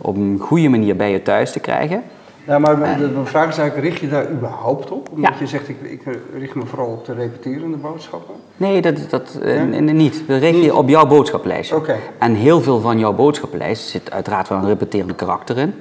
op 0.00 0.16
een 0.16 0.38
goede 0.40 0.68
manier 0.68 0.96
bij 0.96 1.10
je 1.10 1.22
thuis 1.22 1.52
te 1.52 1.60
krijgen. 1.60 2.02
Ja, 2.46 2.58
maar 2.58 2.98
de 2.98 3.20
vraag 3.24 3.48
is 3.48 3.58
eigenlijk, 3.58 3.88
richt 3.88 4.00
je 4.00 4.08
daar 4.08 4.30
überhaupt 4.30 4.90
op? 4.90 5.08
Omdat 5.12 5.30
Ja. 5.32 5.36
je 5.38 5.46
zegt, 5.46 5.68
ik, 5.68 5.76
ik 5.82 6.02
richt 6.38 6.54
me 6.54 6.66
vooral 6.66 6.86
op 6.88 7.04
de 7.04 7.14
repeterende 7.14 7.76
boodschappen. 7.76 8.34
Nee, 8.56 8.80
dat, 8.82 9.10
dat 9.10 9.38
eh, 9.42 9.56
Ja? 9.56 9.80
niet. 9.80 10.26
We 10.26 10.36
richten 10.36 10.62
je 10.62 10.74
op 10.76 10.88
jouw 10.88 11.06
boodschappenlijstje. 11.06 11.76
Oké. 11.76 11.96
En 12.18 12.34
heel 12.34 12.60
veel 12.60 12.80
van 12.80 12.98
jouw 12.98 13.12
boodschappenlijst 13.12 13.88
zit 13.88 14.10
uiteraard 14.10 14.48
wel 14.48 14.58
een 14.58 14.66
repeterende 14.66 15.14
karakter 15.14 15.58
in. 15.58 15.74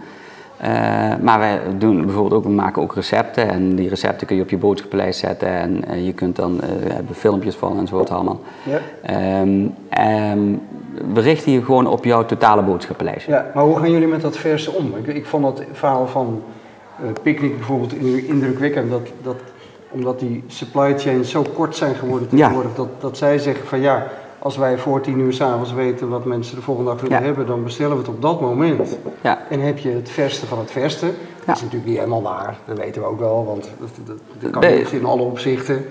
Eh, 0.58 0.70
maar 1.22 1.40
wij 1.40 1.62
doen 1.78 2.06
bijvoorbeeld 2.06 2.34
ook, 2.34 2.44
we 2.44 2.50
maken 2.50 2.82
ook 2.82 2.96
recepten 2.96 3.50
en 3.50 3.76
die 3.76 3.90
recepten 3.90 4.28
kun 4.28 4.36
je 4.36 4.42
op 4.42 4.50
je 4.50 4.58
boodschappenlijst 4.58 5.20
zetten 5.20 5.48
en 5.48 5.86
eh, 5.86 6.06
je 6.06 6.14
kunt 6.14 6.36
dan, 6.36 6.54
uh, 6.54 6.94
hebben 6.94 7.16
filmpjes 7.16 7.56
van 7.56 7.78
en 7.78 7.88
zo 7.88 8.00
het 8.00 8.10
allemaal. 8.10 8.40
Ja. 8.64 8.80
Ehm, 9.02 9.68
ehm, 9.90 10.40
we 11.14 11.22
richten 11.22 11.52
je 11.52 11.64
gewoon 11.64 11.88
op 11.88 12.04
jouw 12.04 12.26
totale 12.26 12.62
boodschappenlijst. 12.62 13.28
Ja, 13.28 13.46
maar 13.54 13.64
hoe 13.64 13.78
gaan 13.78 13.92
jullie 13.92 14.08
met 14.08 14.22
dat 14.22 14.38
verse 14.38 14.72
om? 14.72 14.94
Ik, 14.96 15.08
ik 15.08 15.26
vond 15.26 15.46
het 15.46 15.68
verhaal 15.72 16.08
van 16.08 16.44
Picnic 17.22 17.56
bijvoorbeeld 17.56 17.94
indrukwekkend, 18.28 18.90
dat, 18.90 19.10
dat, 19.22 19.36
omdat 19.90 20.20
die 20.20 20.44
supply 20.48 21.00
chains 21.00 21.30
zo 21.30 21.46
kort 21.54 21.76
zijn 21.76 21.96
geworden 21.96 22.28
tegenwoordig, 22.28 22.72
ja. 22.72 22.78
dat, 22.78 22.88
dat 23.00 23.18
zij 23.18 23.38
zeggen 23.38 23.68
van 23.68 23.80
ja, 23.80 24.08
als 24.40 24.58
wij 24.58 24.78
voor 24.78 25.02
tien 25.02 25.20
uur 25.20 25.34
s'avonds 25.34 25.74
weten 25.74 26.10
wat 26.10 26.26
mensen 26.26 26.56
de 26.56 26.62
volgende 26.62 26.92
dag 26.92 27.02
willen 27.02 27.24
hebben, 27.24 27.48
dan 27.48 27.64
bestellen 27.64 27.92
we 27.92 27.98
het 27.98 28.08
op 28.08 28.22
dat 28.22 28.42
moment. 28.42 28.98
Ja. 29.22 29.42
En 29.50 29.60
heb 29.60 29.78
je 29.78 29.90
het 29.90 30.10
verste 30.10 30.46
van 30.46 30.60
het 30.60 30.72
verste. 30.72 31.06
Dat 31.46 31.56
is 31.56 31.62
natuurlijk 31.62 31.90
niet 31.90 31.98
helemaal 31.98 32.22
waar, 32.22 32.58
dat 32.66 32.78
weten 32.78 33.02
we 33.02 33.08
ook 33.08 33.20
wel, 33.20 33.46
want 33.46 33.70
dat, 33.80 34.18
dat, 34.40 34.50
kan 34.52 34.76
niet 34.76 34.92
in 34.92 35.06
alle 35.06 35.22
opzichten. 35.22 35.86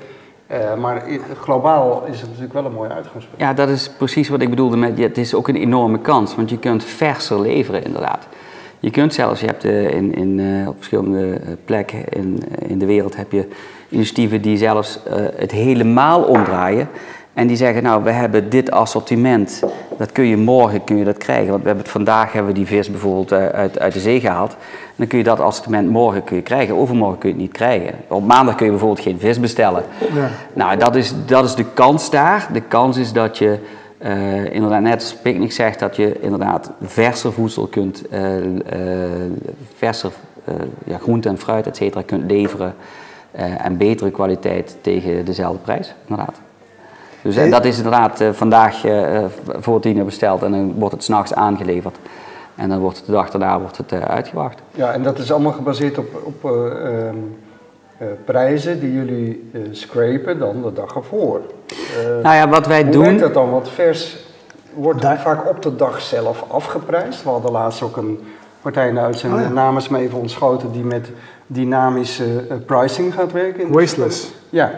Uh, 0.50 0.75
maar 0.75 1.03
globaal 1.41 2.05
is 2.07 2.21
het 2.21 2.26
natuurlijk 2.26 2.53
wel 2.53 2.65
een 2.65 2.73
mooie 2.73 2.91
uitgangspunt. 2.91 3.41
Ja, 3.41 3.55
dat 3.55 3.69
is 3.69 3.91
precies 3.91 4.29
wat 4.29 4.41
ik 4.41 4.50
bedoelde 4.50 4.76
met, 4.76 4.99
het 4.99 5.19
is 5.19 5.35
ook 5.35 5.49
een 5.49 5.57
enorme 5.57 5.99
kans, 5.99 6.35
want 6.35 6.50
je 6.50 6.59
kunt 6.59 6.85
verser 6.85 7.41
leveren 7.41 7.85
inderdaad. 7.85 8.26
Je 8.81 8.91
kunt 8.91 9.15
zelfs, 9.15 9.41
je 9.41 9.47
hebt 9.47 9.65
uh, 9.65 9.91
in, 9.91 10.15
in, 10.15 10.38
uh, 10.38 10.69
op 10.69 10.75
verschillende 10.76 11.41
plekken 11.65 12.09
in, 12.09 12.43
in 12.69 12.79
de 12.79 12.87
wereld 12.87 13.17
heb 13.17 13.33
je 13.33 13.49
initiatieven 13.88 14.43
die 14.43 14.57
zelfs 14.57 15.00
het 15.37 15.50
helemaal 15.50 16.23
omdraaien 16.23 16.88
en 17.37 17.47
die 17.47 17.57
zeggen, 17.57 17.83
nou, 17.83 18.05
we 18.05 18.11
hebben 18.11 18.50
dit 18.50 18.71
assortiment, 18.71 19.62
dat 19.99 20.12
kun 20.12 20.25
je 20.25 20.37
morgen 20.37 20.85
kun 20.85 20.97
je 20.97 21.05
dat 21.05 21.16
krijgen. 21.16 21.49
Want 21.50 21.61
we 21.61 21.66
hebben 21.66 21.85
het, 21.85 21.93
vandaag 21.93 22.33
hebben 22.33 22.52
we 22.52 22.59
die 22.59 22.66
vis 22.66 22.90
bijvoorbeeld 22.90 23.33
eh, 23.33 23.47
uit, 23.47 23.78
uit 23.78 23.93
de 23.93 24.00
zee 24.00 24.21
gehaald. 24.21 24.50
En 24.52 24.95
dan 24.97 25.07
kun 25.07 25.19
je 25.19 25.25
dat 25.25 25.40
assortiment 25.40 25.88
morgen 25.88 26.25
kun 26.25 26.37
je 26.37 26.43
krijgen, 26.43 26.75
overmorgen 26.75 27.19
kun 27.19 27.28
je 27.28 27.35
het 27.35 27.45
niet 27.45 27.52
krijgen. 27.52 27.95
Op 28.09 28.25
maandag 28.25 28.55
kun 28.55 28.64
je 28.64 28.71
bijvoorbeeld 28.71 29.00
geen 29.00 29.19
vis 29.19 29.40
bestellen. 29.40 29.83
Ja. 30.14 30.28
Nou, 30.52 30.76
dat 30.76 30.97
is, 30.97 31.14
dat 31.26 31.45
is 31.45 31.55
de 31.55 31.64
kans 31.75 32.11
daar. 32.11 32.49
De 32.52 32.61
kans 32.61 32.97
is 32.97 33.12
dat 33.12 33.38
je, 33.38 33.59
uh, 33.99 34.55
inderdaad, 34.55 34.83
net 34.83 34.95
als 34.95 35.14
Picnic 35.14 35.52
zegt, 35.52 35.78
dat 35.78 35.97
je 35.97 36.21
inderdaad 36.21 36.71
verser 36.83 37.33
voedsel 37.33 37.66
kunt, 37.66 38.02
uh, 38.12 38.21
verser 39.76 40.12
ja, 40.85 40.99
groente 40.99 41.28
en 41.28 41.38
fruit, 41.38 41.66
et 41.66 41.76
cetera, 41.76 42.02
kunt 42.02 42.31
leveren. 42.31 42.75
en 43.59 43.76
betere 43.76 44.11
kwaliteit 44.11 44.76
tegen 44.81 45.25
dezelfde 45.25 45.59
prijs, 45.59 45.95
inderdaad. 46.07 46.46
Dus 47.26 47.37
en 47.37 47.50
dat 47.50 47.64
is 47.64 47.76
inderdaad 47.76 48.21
uh, 48.21 48.28
vandaag 48.33 48.85
uh, 48.85 49.25
voor 49.47 49.80
tien 49.80 49.97
uur 49.97 50.04
besteld 50.04 50.42
en 50.42 50.50
dan 50.50 50.75
wordt 50.78 50.95
het 50.95 51.04
s'nachts 51.04 51.35
aangeleverd. 51.35 51.97
En 52.54 52.68
dan 52.68 52.78
wordt 52.78 52.97
het 52.97 53.06
de 53.06 53.12
dag 53.12 53.30
daarna 53.30 53.61
wordt 53.61 53.76
het, 53.76 53.92
uh, 53.92 54.00
uitgebracht. 54.00 54.62
Ja, 54.71 54.92
en 54.92 55.02
dat 55.02 55.18
is 55.18 55.33
allemaal 55.33 55.52
gebaseerd 55.52 55.99
op, 55.99 56.23
op 56.25 56.50
ehm, 56.50 57.16
prijzen 58.25 58.80
die 58.80 58.92
jullie 58.92 59.50
scrapen 59.71 60.38
dan 60.38 60.62
de 60.62 60.73
dag 60.73 60.95
ervoor. 60.95 61.40
nou 62.23 62.35
ja, 62.35 62.49
wat 62.49 62.66
wij 62.66 62.83
hoe 62.83 62.90
doen... 62.90 63.09
Hoe 63.09 63.18
dat 63.18 63.35
dan? 63.35 63.50
Want 63.50 63.68
vers 63.68 64.16
wordt 64.75 65.02
Daar... 65.02 65.21
vaak 65.21 65.49
op 65.49 65.62
de 65.62 65.76
dag 65.76 66.00
zelf 66.00 66.45
afgeprijsd. 66.49 67.23
We 67.23 67.28
hadden 67.28 67.52
laatst 67.52 67.83
ook 67.83 67.97
een 67.97 68.21
partij 68.62 68.88
in 68.88 68.95
de 68.95 69.00
uitzending, 69.00 69.42
oh, 69.42 69.49
ja. 69.49 69.54
namens 69.54 69.88
me 69.88 69.99
even 69.99 70.18
ontschoten, 70.18 70.73
die 70.73 70.85
met 70.85 71.11
dynamische 71.47 72.47
pricing 72.66 73.14
gaat 73.14 73.33
werken. 73.33 73.73
Wasteless. 73.73 74.33
Ja, 74.50 74.71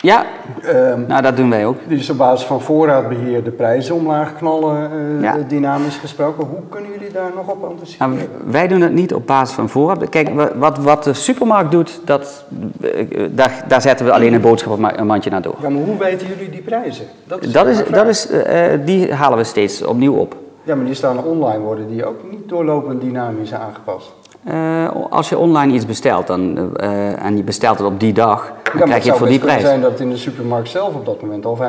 ja, 0.00 0.24
um, 0.64 1.04
nou 1.06 1.22
dat 1.22 1.36
doen 1.36 1.50
wij 1.50 1.66
ook. 1.66 1.76
Dus 1.86 2.10
op 2.10 2.16
basis 2.16 2.46
van 2.46 2.60
voorraadbeheer 2.60 3.44
de 3.44 3.50
prijzen 3.50 3.94
omlaag 3.94 4.36
knallen, 4.36 4.90
uh, 5.20 5.32
dynamisch 5.48 5.96
gesproken. 5.96 6.44
Hoe 6.44 6.60
kunnen 6.68 6.90
jullie 6.90 7.12
daar 7.12 7.30
nog 7.36 7.48
op 7.48 7.64
anticiperen? 7.64 8.14
Nou, 8.14 8.28
wij 8.46 8.68
doen 8.68 8.80
het 8.80 8.92
niet 8.92 9.14
op 9.14 9.26
basis 9.26 9.54
van 9.54 9.68
voorraad. 9.68 10.08
Kijk, 10.08 10.28
wat, 10.54 10.78
wat 10.78 11.04
de 11.04 11.12
supermarkt 11.12 11.70
doet, 11.70 12.00
dat, 12.04 12.44
uh, 12.80 13.28
daar, 13.30 13.64
daar 13.68 13.80
zetten 13.80 14.06
we 14.06 14.12
alleen 14.12 14.32
een 14.32 14.40
boodschappenmandje 14.40 15.30
naar 15.30 15.42
door. 15.42 15.56
Ja, 15.60 15.68
maar 15.68 15.82
hoe 15.82 15.98
weten 15.98 16.26
jullie 16.26 16.50
die 16.50 16.62
prijzen? 16.62 17.06
Dat 17.24 17.42
is, 17.42 17.52
dat 17.52 17.66
is, 17.66 17.84
dat 17.90 18.06
is 18.06 18.30
uh, 18.30 18.42
die 18.84 19.12
halen 19.12 19.38
we 19.38 19.44
steeds 19.44 19.84
opnieuw 19.84 20.14
op. 20.14 20.36
Ja, 20.62 20.74
maar 20.74 20.84
die 20.84 20.94
staan 20.94 21.24
online, 21.24 21.58
worden 21.58 21.88
die 21.88 22.04
ook 22.04 22.30
niet 22.30 22.48
doorlopend 22.48 23.00
dynamisch 23.00 23.54
aangepast? 23.54 24.12
Uh, 24.50 24.88
als 25.10 25.28
je 25.28 25.38
online 25.38 25.72
iets 25.72 25.86
bestelt 25.86 26.26
dan, 26.26 26.70
uh, 26.80 27.24
en 27.24 27.36
je 27.36 27.42
bestelt 27.42 27.78
het 27.78 27.86
op 27.86 28.00
die 28.00 28.12
dag, 28.12 28.52
dan 28.62 28.82
krijg 28.82 29.04
je 29.04 29.10
het 29.10 29.18
voor 29.18 29.28
die 29.28 29.38
prijs. 29.38 29.54
Het 29.54 29.66
zou 29.66 29.72
zijn 29.72 29.80
dat 29.80 29.90
het 29.90 30.00
in 30.00 30.10
de 30.10 30.16
supermarkt 30.16 30.68
zelf 30.68 30.94
op 30.94 31.06
dat 31.06 31.20
moment 31.20 31.46
al 31.46 31.56
25% 31.56 31.60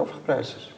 afgeprijsd 0.00 0.56
is. 0.56 0.72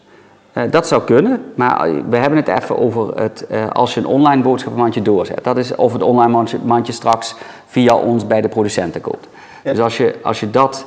Uh, 0.53 0.63
dat 0.71 0.87
zou 0.87 1.03
kunnen, 1.03 1.45
maar 1.55 1.91
we 2.09 2.17
hebben 2.17 2.39
het 2.39 2.49
even 2.49 2.79
over 2.79 3.21
het, 3.21 3.47
als 3.73 3.95
je 3.95 4.01
een 4.01 4.07
online 4.07 4.43
boodschappenmandje 4.43 5.03
doorzet. 5.03 5.45
Dat 5.45 5.57
is 5.57 5.75
of 5.75 5.93
het 5.93 6.03
online 6.03 6.33
mandje, 6.33 6.59
mandje 6.65 6.93
straks 6.93 7.35
via 7.67 7.95
ons 7.95 8.27
bij 8.27 8.41
de 8.41 8.49
producenten. 8.49 9.03
Ja. 9.65 9.71
Dus 9.71 9.81
als 9.81 9.97
je, 9.97 10.15
als 10.23 10.41
je 10.41 10.51
dat... 10.51 10.87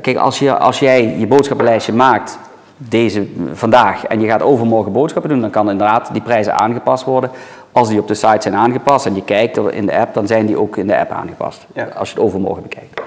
kijk, 0.00 0.16
als, 0.16 0.38
je, 0.38 0.58
als 0.58 0.78
jij 0.78 1.18
je 1.18 1.26
boodschappenlijstje 1.26 1.92
maakt 1.92 2.38
deze, 2.76 3.26
vandaag 3.52 4.06
en 4.06 4.20
je 4.20 4.26
gaat 4.26 4.42
overmorgen 4.42 4.92
boodschappen 4.92 5.30
doen, 5.30 5.40
dan 5.40 5.50
kan 5.50 5.70
inderdaad 5.70 6.08
die 6.12 6.22
prijzen 6.22 6.54
aangepast 6.54 7.04
worden 7.04 7.30
als 7.72 7.88
die 7.88 8.00
op 8.00 8.08
de 8.08 8.14
site 8.14 8.38
zijn 8.40 8.54
aangepast 8.54 9.06
en 9.06 9.14
je 9.14 9.24
kijkt 9.24 9.56
in 9.56 9.86
de 9.86 9.96
app, 9.96 10.14
dan 10.14 10.26
zijn 10.26 10.46
die 10.46 10.58
ook 10.58 10.76
in 10.76 10.86
de 10.86 10.98
app 10.98 11.10
aangepast. 11.10 11.66
Als 11.94 12.08
je 12.08 12.14
het 12.14 12.24
overmorgen 12.24 12.62
bekijkt. 12.62 13.00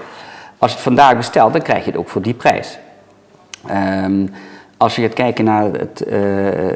Als 0.58 0.70
je 0.70 0.76
het 0.76 0.86
vandaag 0.86 1.16
bestelt, 1.16 1.52
dan 1.52 1.62
krijg 1.62 1.84
je 1.84 1.90
het 1.90 2.00
ook 2.00 2.08
voor 2.08 2.22
die 2.22 2.34
prijs. 2.34 2.78
Um, 4.04 4.30
als 4.76 4.96
je 4.96 5.02
gaat 5.02 5.12
kijken 5.12 5.44
naar 5.44 5.64
het, 5.64 6.04
uh, 6.06 6.14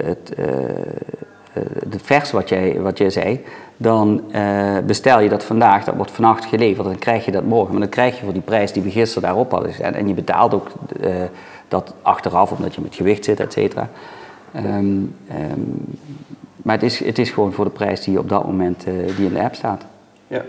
het, 0.04 0.32
uh, 0.38 0.46
het 1.90 2.02
vers 2.02 2.30
wat 2.30 2.48
jij, 2.48 2.80
wat 2.80 2.98
jij 2.98 3.10
zei, 3.10 3.44
dan 3.76 4.22
uh, 4.34 4.78
bestel 4.86 5.20
je 5.20 5.28
dat 5.28 5.44
vandaag, 5.44 5.84
dat 5.84 5.94
wordt 5.94 6.10
vannacht 6.10 6.44
geleverd, 6.44 6.86
dan 6.86 6.98
krijg 6.98 7.24
je 7.24 7.30
dat 7.30 7.44
morgen. 7.44 7.70
Maar 7.70 7.80
dan 7.80 7.88
krijg 7.90 8.18
je 8.18 8.24
voor 8.24 8.32
die 8.32 8.42
prijs 8.42 8.72
die 8.72 8.82
we 8.82 8.90
gisteren 8.90 9.22
daarop 9.22 9.50
hadden 9.50 9.72
gezet. 9.72 9.94
En 9.94 10.08
je 10.08 10.14
betaalt 10.14 10.54
ook 10.54 10.68
dat 11.68 11.94
achteraf, 12.02 12.50
omdat 12.50 12.74
je 12.74 12.80
met 12.80 12.94
gewicht 12.94 13.24
zit, 13.24 13.40
et 13.40 13.52
cetera. 13.52 13.88
Um, 14.56 14.64
um, 15.52 15.84
maar 16.62 16.74
het 16.74 16.84
is, 16.84 17.04
het 17.04 17.18
is 17.18 17.30
gewoon 17.30 17.52
voor 17.52 17.64
de 17.64 17.70
prijs 17.70 18.00
die 18.00 18.18
op 18.18 18.28
dat 18.28 18.44
moment 18.44 18.86
uh, 18.88 19.16
die 19.16 19.26
in 19.26 19.32
de 19.32 19.42
app 19.42 19.54
staat. 19.54 19.84
Ja. 20.26 20.44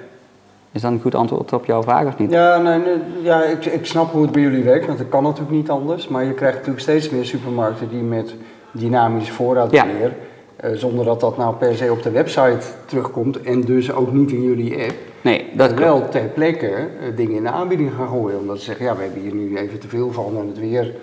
Is 0.72 0.82
dat 0.82 0.92
een 0.92 1.02
goed 1.02 1.16
antwoord 1.16 1.54
op 1.54 1.66
jouw 1.66 1.84
vraag 1.84 2.06
of 2.06 2.18
niet? 2.18 2.32
Ja, 2.32 2.58
nee, 2.58 2.80
nee, 2.80 2.98
ja 3.22 3.44
ik, 3.44 3.66
ik 3.66 3.86
snap 3.86 4.12
hoe 4.12 4.22
het 4.22 4.32
bij 4.32 4.42
jullie 4.42 4.64
werkt, 4.64 4.86
want 4.86 5.00
het 5.00 5.10
kan 5.10 5.24
natuurlijk 5.24 5.52
niet 5.52 5.70
anders. 5.70 6.08
Maar 6.08 6.26
je 6.26 6.34
krijgt 6.34 6.56
natuurlijk 6.56 6.82
steeds 6.82 7.10
meer 7.10 7.26
supermarkten 7.26 7.90
die 7.90 8.02
met 8.02 8.36
dynamisch 8.72 9.30
voorraadbeheer, 9.30 10.14
ja. 10.62 10.70
uh, 10.70 10.76
zonder 10.78 11.06
dat 11.06 11.20
dat 11.20 11.38
nou 11.38 11.56
per 11.56 11.76
se 11.76 11.92
op 11.92 12.04
de 12.04 12.12
website 12.12 12.66
terugkomt 12.86 13.42
en 13.42 13.62
dus 13.62 13.94
ook 13.94 14.12
niet 14.12 14.32
in 14.32 14.42
jullie 14.44 14.84
app. 14.84 14.96
Nee, 15.22 15.46
dat 15.54 15.74
wel 15.74 16.10
ter 16.10 16.22
plekke 16.22 16.70
uh, 16.70 17.16
dingen 17.16 17.36
in 17.36 17.44
de 17.44 17.50
aanbieding 17.50 17.92
gaan 17.98 18.08
gooien. 18.08 18.40
Omdat 18.40 18.58
ze 18.58 18.64
zeggen, 18.64 18.86
ja, 18.86 18.96
we 18.96 19.02
hebben 19.02 19.22
hier 19.22 19.34
nu 19.34 19.58
even 19.58 19.80
te 19.80 19.88
veel 19.88 20.12
van 20.12 20.38
en 20.38 20.48
het 20.48 20.60
weer 20.60 20.96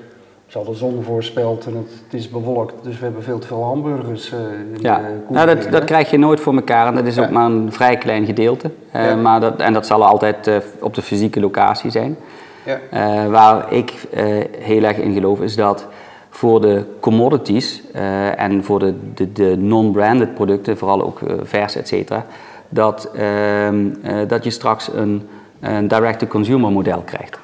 zal 0.48 0.64
de 0.64 0.74
zon 0.74 1.02
voorspelt 1.02 1.66
en 1.66 1.76
het, 1.76 1.90
het, 2.04 2.14
is 2.14 2.28
bewolkt, 2.28 2.74
dus 2.84 2.98
we 2.98 3.04
hebben 3.04 3.22
veel 3.22 3.38
te 3.38 3.46
veel 3.46 3.64
hamburgers. 3.64 4.32
Uh, 4.32 4.38
ja, 4.80 5.00
nou, 5.28 5.46
dat, 5.46 5.70
dat 5.70 5.84
krijg 5.84 6.11
je 6.11 6.18
nooit 6.18 6.40
voor 6.40 6.54
elkaar 6.54 6.87
en 6.87 6.94
dat 6.94 7.06
is 7.06 7.18
ook 7.18 7.30
maar 7.30 7.44
een 7.44 7.72
vrij 7.72 7.96
klein 7.96 8.26
gedeelte. 8.26 8.70
Uh, 8.96 9.04
ja. 9.04 9.16
maar 9.16 9.40
dat, 9.40 9.61
en 9.61 9.72
dat 9.72 9.87
zal 9.87 10.04
altijd 10.04 10.46
uh, 10.46 10.56
op 10.80 10.94
de 10.94 11.02
fysieke 11.02 11.40
locatie 11.40 11.90
zijn. 11.90 12.16
Ja. 12.90 13.28
waar 13.28 13.72
ik 13.72 13.92
heel 14.58 14.82
erg 14.82 14.96
in 14.96 15.12
geloof 15.12 15.40
is 15.40 15.56
dat 15.56 15.87
voor 16.30 16.61
de 16.61 16.84
commodities 17.00 17.82
en 18.37 18.64
voor 18.64 18.78
de, 18.78 18.94
de, 19.14 19.32
de 19.32 19.56
non-branded 19.56 20.34
producten, 20.34 20.78
vooral 20.78 21.02
ook 21.02 21.20
vers, 21.42 21.76
et 21.76 21.88
cetera, 21.88 22.26
dat, 22.68 23.11
ehm, 23.14 23.87
dat 24.26 24.44
je 24.44 24.50
straks 24.50 24.90
een, 24.92 25.28
een 25.61 25.88
direct-to-consumer 25.88 26.72
model 26.72 27.00
krijgt 27.00 27.38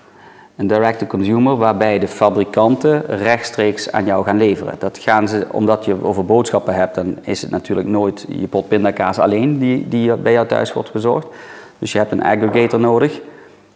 een 0.57 0.67
direct-to-consumer 0.67 1.57
waarbij 1.57 1.99
de 1.99 2.09
fabrikanten 2.09 3.03
rechtstreeks 3.07 3.93
aan 3.93 4.05
jou 4.05 4.25
gaan 4.25 4.37
leveren. 4.37 4.75
Dat 4.79 4.99
gaan 4.99 5.29
ze, 5.29 5.47
omdat 5.51 5.85
je 5.85 6.05
over 6.05 6.25
boodschappen 6.25 6.75
hebt, 6.75 6.95
dan 6.95 7.17
is 7.21 7.43
het 7.43 7.51
natuurlijk 7.51 7.89
nooit 7.89 8.27
je 8.29 8.47
pot 8.47 8.69
pindakaas 8.69 9.19
alleen 9.19 9.59
die, 9.59 9.89
die 9.89 10.17
bij 10.17 10.33
jou 10.33 10.47
thuis 10.47 10.73
wordt 10.73 10.93
bezorgd. 10.93 11.27
Dus 11.79 11.93
je 11.93 11.99
hebt 11.99 12.13
een 12.13 12.23
aggregator 12.23 12.81
nodig 12.81 13.21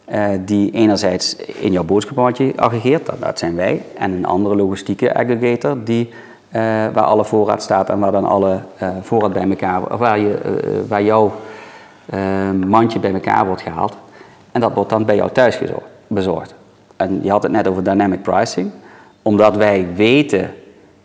uh, 0.08 0.28
die 0.40 0.70
enerzijds 0.70 1.36
in 1.36 1.72
jouw 1.72 1.84
boodschappenmandje 1.84 2.52
aggregeert, 2.56 3.10
dat, 3.20 3.38
zijn 3.38 3.56
wij, 3.56 3.82
en 3.96 4.12
een 4.12 4.26
andere 4.26 4.56
logistieke 4.56 5.14
aggregator 5.14 5.84
die, 5.84 6.08
uh, 6.08 6.60
waar 6.92 7.04
alle 7.04 7.24
voorraad 7.24 7.62
staat 7.62 7.88
en 7.88 7.98
waar 7.98 8.12
dan 8.12 8.24
alle 8.24 8.60
uh, 8.82 8.88
voorraad 9.02 9.32
bij 9.32 9.48
elkaar, 9.48 9.96
waar, 9.96 10.18
je, 10.18 10.38
waar 10.88 11.02
jouw 11.02 11.32
mandje 12.66 12.98
bij 12.98 13.12
elkaar 13.12 13.46
wordt 13.46 13.62
gehaald. 13.62 13.96
En 14.52 14.60
dat 14.60 14.74
wordt 14.74 14.90
dan 14.90 15.04
bij 15.04 15.16
jou 15.16 15.30
thuis 15.30 15.58
bezorgd 16.06 16.57
en 16.98 17.20
je 17.22 17.30
had 17.30 17.42
het 17.42 17.52
net 17.52 17.68
over 17.68 17.84
dynamic 17.84 18.22
pricing, 18.22 18.70
omdat 19.22 19.56
wij 19.56 19.86
weten 19.94 20.50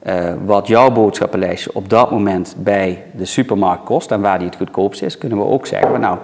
uh, 0.03 0.33
wat 0.45 0.67
jouw 0.67 0.91
boodschappenlijstje 0.91 1.73
op 1.73 1.89
dat 1.89 2.11
moment 2.11 2.55
bij 2.57 3.03
de 3.11 3.25
supermarkt 3.25 3.83
kost 3.83 4.11
en 4.11 4.21
waar 4.21 4.37
die 4.37 4.47
het 4.47 4.55
goedkoopst 4.55 5.01
is, 5.01 5.17
kunnen 5.17 5.37
we 5.37 5.43
ook 5.43 5.65
zeggen, 5.65 5.99
nou, 5.99 6.17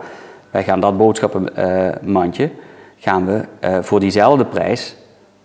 wij 0.51 0.63
gaan 0.63 0.79
dat 0.79 0.97
boodschappenmandje 0.97 2.43
uh, 2.43 2.49
gaan 2.97 3.25
we 3.25 3.45
uh, 3.63 3.77
voor 3.81 3.99
diezelfde 3.99 4.45
prijs, 4.45 4.95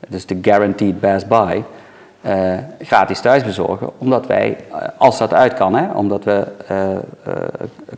dus 0.08 0.26
de 0.26 0.38
guaranteed 0.42 1.00
best 1.00 1.28
buy, 1.28 1.64
gratis 2.80 3.20
thuis 3.20 3.44
bezorgen, 3.44 3.90
omdat 3.98 4.26
wij, 4.26 4.56
als 4.98 5.18
dat 5.18 5.34
uit 5.34 5.54
kan, 5.54 5.74
hè, 5.74 5.92
omdat 5.92 6.24
we 6.24 6.46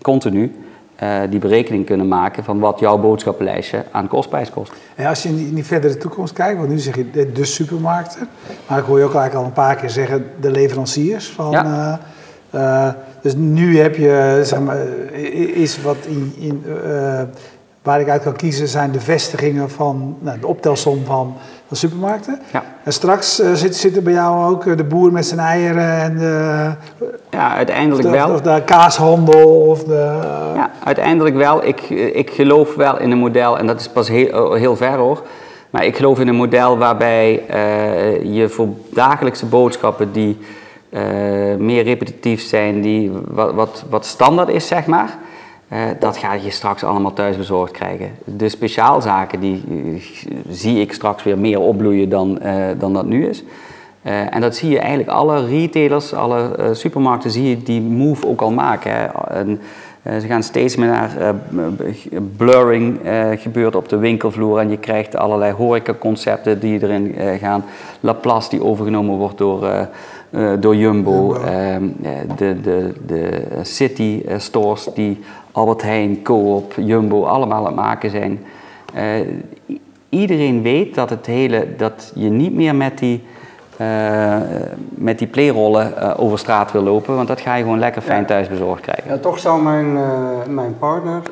continu 0.03 0.65
eh, 0.97 1.21
die 1.31 1.39
berekening 1.39 1.87
kunnen 1.87 2.09
maken 2.09 2.45
van 2.45 2.59
wat 2.59 2.79
jouw 2.79 2.99
boodschappenlijstje 2.99 3.85
aan 3.91 4.09
kostprijs 4.09 4.51
kost. 4.51 4.73
En 4.95 5.07
als 5.07 5.23
je 5.23 5.29
in 5.29 5.55
die, 5.55 5.65
verdere 5.65 5.97
toekomst 5.97 6.33
kijkt, 6.33 6.59
want 6.59 6.71
nu 6.71 6.79
zeg 6.79 6.97
je 6.97 7.11
de, 7.11 7.33
de 7.33 7.45
supermarkten, 7.45 8.29
maar 8.69 8.79
ik 8.79 8.85
hoor 8.85 8.99
je 8.99 9.05
ook 9.05 9.15
eigenlijk 9.15 9.41
al 9.41 9.45
een 9.45 9.67
paar 9.67 9.77
keer 9.77 9.91
zeggen 9.91 10.27
de 10.41 10.51
leveranciers 10.51 11.29
van. 11.29 11.51
Ja. 11.51 12.01
eh, 12.51 12.87
eh, 12.87 12.95
dus 13.23 13.35
nu 13.35 13.79
heb 13.79 13.97
je, 13.97 14.41
zeg 14.43 14.61
maar, 14.61 14.79
is 15.55 15.83
wat 15.83 15.97
in, 16.07 16.35
in, 16.39 16.65
waar 17.87 18.01
ik 18.01 18.09
uit 18.09 18.22
kan 18.22 18.37
kiezen 18.37 18.68
zijn 18.68 18.92
de 18.92 19.01
vestigingen 19.01 19.70
van 19.70 20.16
nou, 20.18 20.38
de 20.40 20.46
optelsom 20.46 21.05
van, 21.05 21.35
van 21.66 21.77
supermarkten. 21.77 22.40
Ja. 22.53 22.62
En 22.85 22.92
straks 22.92 23.40
eh, 23.40 23.53
zit, 23.53 23.77
zit 23.77 23.96
er 23.96 24.03
bij 24.03 24.12
jou 24.12 24.53
ook 24.53 24.66
eh, 24.66 24.77
de 24.77 24.85
boer 24.85 25.12
met 25.12 25.27
zijn 25.27 25.40
eieren 25.40 26.01
en 26.01 26.18
de, 26.18 26.70
Ja, 27.31 27.46
of 27.46 27.57
uiteindelijk 27.57 28.03
de, 28.03 28.11
wel. 28.11 28.31
of 28.31 28.40
de 28.40 28.62
kaashandel 28.64 29.61
of 29.61 29.85
de. 29.85 30.18
Ja, 30.55 30.70
uiteindelijk 30.85 31.37
wel. 31.37 31.64
Ik, 31.64 31.81
ik 31.90 32.31
geloof 32.31 32.75
wel 32.75 33.01
in 33.01 33.11
een 33.11 33.18
model, 33.18 33.59
en 33.59 33.66
dat 33.66 33.81
is 33.81 33.88
pas 33.88 34.09
heel, 34.09 34.53
heel 34.53 34.77
ver 34.77 34.96
hoor. 34.96 35.22
Maar 35.70 35.85
ik 35.85 35.96
geloof 35.96 36.20
in 36.20 36.29
een 36.29 36.35
model 36.35 36.79
waarbij 36.79 37.46
eh, 37.49 38.35
je 38.35 38.49
voor 38.49 38.68
dagelijkse 38.92 39.46
boodschappen 39.46 40.12
die 40.12 40.38
eh, 40.90 41.03
meer 41.59 41.83
repetitief 41.83 42.42
zijn, 42.42 42.81
die 42.81 43.12
wat, 43.29 43.55
wat, 43.55 43.85
wat 43.90 44.07
standaard 44.07 44.49
is, 44.49 44.66
zeg 44.66 44.87
maar. 44.87 45.18
Eh, 45.68 45.81
dat 45.98 46.16
ga 46.16 46.33
je 46.33 46.50
straks 46.50 46.85
allemaal 46.85 47.12
thuis 47.12 47.37
bezorgd 47.37 47.72
krijgen. 47.72 48.11
De 48.24 48.48
speciaalzaken 48.48 49.40
die 49.40 49.64
eh, 49.68 50.02
zie 50.48 50.81
ik 50.81 50.92
straks 50.92 51.22
weer 51.22 51.38
meer 51.38 51.61
opbloeien 51.61 52.09
dan, 52.09 52.40
eh, 52.40 52.55
dan 52.79 52.92
dat 52.92 53.07
nu 53.07 53.26
is. 53.26 53.44
En 54.31 54.40
dat 54.40 54.57
zie 54.57 54.70
je 54.70 54.79
eigenlijk 54.79 55.09
alle 55.09 55.46
retailers, 55.46 56.14
alle 56.14 56.70
supermarkten, 56.72 57.31
zie 57.31 57.48
je 57.48 57.62
die 57.62 57.81
move 57.81 58.26
ook 58.26 58.40
al 58.40 58.50
maken. 58.50 58.92
Hè. 58.92 59.05
En, 59.29 59.61
ze 60.20 60.26
gaan 60.26 60.42
steeds 60.42 60.76
meer 60.76 60.88
naar 60.88 61.35
blurring 62.37 62.98
gebeurt 63.37 63.76
op 63.76 63.88
de 63.88 63.96
winkelvloer 63.96 64.59
en 64.59 64.70
je 64.70 64.76
krijgt 64.76 65.16
allerlei 65.16 65.52
horecaconcepten 65.52 66.61
die 66.61 66.83
erin 66.83 67.14
gaan. 67.40 67.64
Laplace 68.00 68.48
die 68.48 68.64
overgenomen 68.64 69.16
wordt 69.16 69.38
door, 69.38 69.88
door 70.61 70.76
Jumbo. 70.76 71.35
Ehm, 71.35 71.88
eh, 72.02 72.37
de, 72.37 72.61
de, 72.61 72.92
de 73.07 73.40
city 73.62 74.22
stores 74.37 74.88
die 74.94 75.18
Albert 75.57 75.83
Heijn, 75.83 76.23
Coop, 76.23 76.73
Jumbo 76.77 77.25
allemaal 77.25 77.59
aan 77.59 77.66
het 77.66 77.75
maken 77.75 78.11
zijn. 78.11 78.45
Eh, 78.95 79.05
iedereen 80.09 80.62
weet 80.62 80.95
dat, 80.95 81.11
het 81.11 81.27
hele, 81.27 81.77
dat 81.77 82.12
je 82.14 82.29
niet 82.29 82.55
meer 82.55 82.75
met 82.75 82.99
die, 82.99 83.25
eh, 83.77 84.37
met 84.88 85.19
die 85.19 85.27
playrollen 85.27 85.97
eh, 85.97 86.21
over 86.21 86.38
straat 86.38 86.73
wil 86.73 86.83
lopen, 86.83 87.16
want 87.16 87.29
dat 87.29 87.40
ga 87.40 87.55
je 87.55 87.62
gewoon 87.62 87.79
lekker 87.79 88.03
fijn 88.03 88.27
thuis 88.27 88.49
bezorgd 88.49 88.81
krijgen. 88.81 89.11
Ja, 89.11 89.19
toch 89.19 89.38
zou 89.38 89.62
mijn, 89.62 89.92
mijn 90.55 90.79
partner 90.79 91.23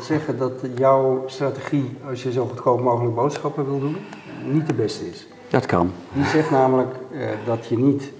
zeggen 0.00 0.38
dat 0.38 0.52
jouw 0.76 1.22
strategie, 1.26 1.96
als 2.08 2.22
je 2.22 2.32
zo 2.32 2.46
goedkoop 2.46 2.80
mogelijk 2.80 3.14
boodschappen 3.14 3.64
wil 3.64 3.78
doen, 3.78 3.96
niet 4.46 4.66
de 4.66 4.74
beste 4.74 5.08
is. 5.08 5.26
Dat 5.48 5.66
kan. 5.66 5.90
Die 6.12 6.24
zegt 6.24 6.50
namelijk 6.50 6.94
dat 7.44 7.66
je 7.66 7.78
niet 7.78 8.12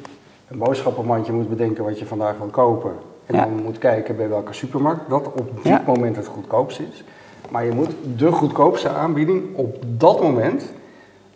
een 0.48 0.58
boodschappenmandje 0.58 1.32
moet 1.32 1.48
bedenken 1.48 1.84
wat 1.84 1.98
je 1.98 2.06
vandaag 2.06 2.38
wil 2.38 2.46
kopen. 2.46 2.92
En 3.26 3.34
Ja. 3.34 3.44
dan 3.44 3.62
moet 3.62 3.78
kijken 3.78 4.16
bij 4.16 4.28
welke 4.28 4.52
supermarkt 4.52 5.08
dat 5.08 5.26
op 5.26 5.50
dit 5.54 5.64
Ja. 5.64 5.82
moment 5.86 6.16
het 6.16 6.26
goedkoopst 6.26 6.80
is. 6.80 7.04
Maar 7.50 7.64
je 7.64 7.72
moet 7.72 7.90
de 8.16 8.30
goedkoopste 8.32 8.88
aanbieding 8.88 9.42
op 9.56 9.76
dat 9.86 10.22
moment 10.22 10.72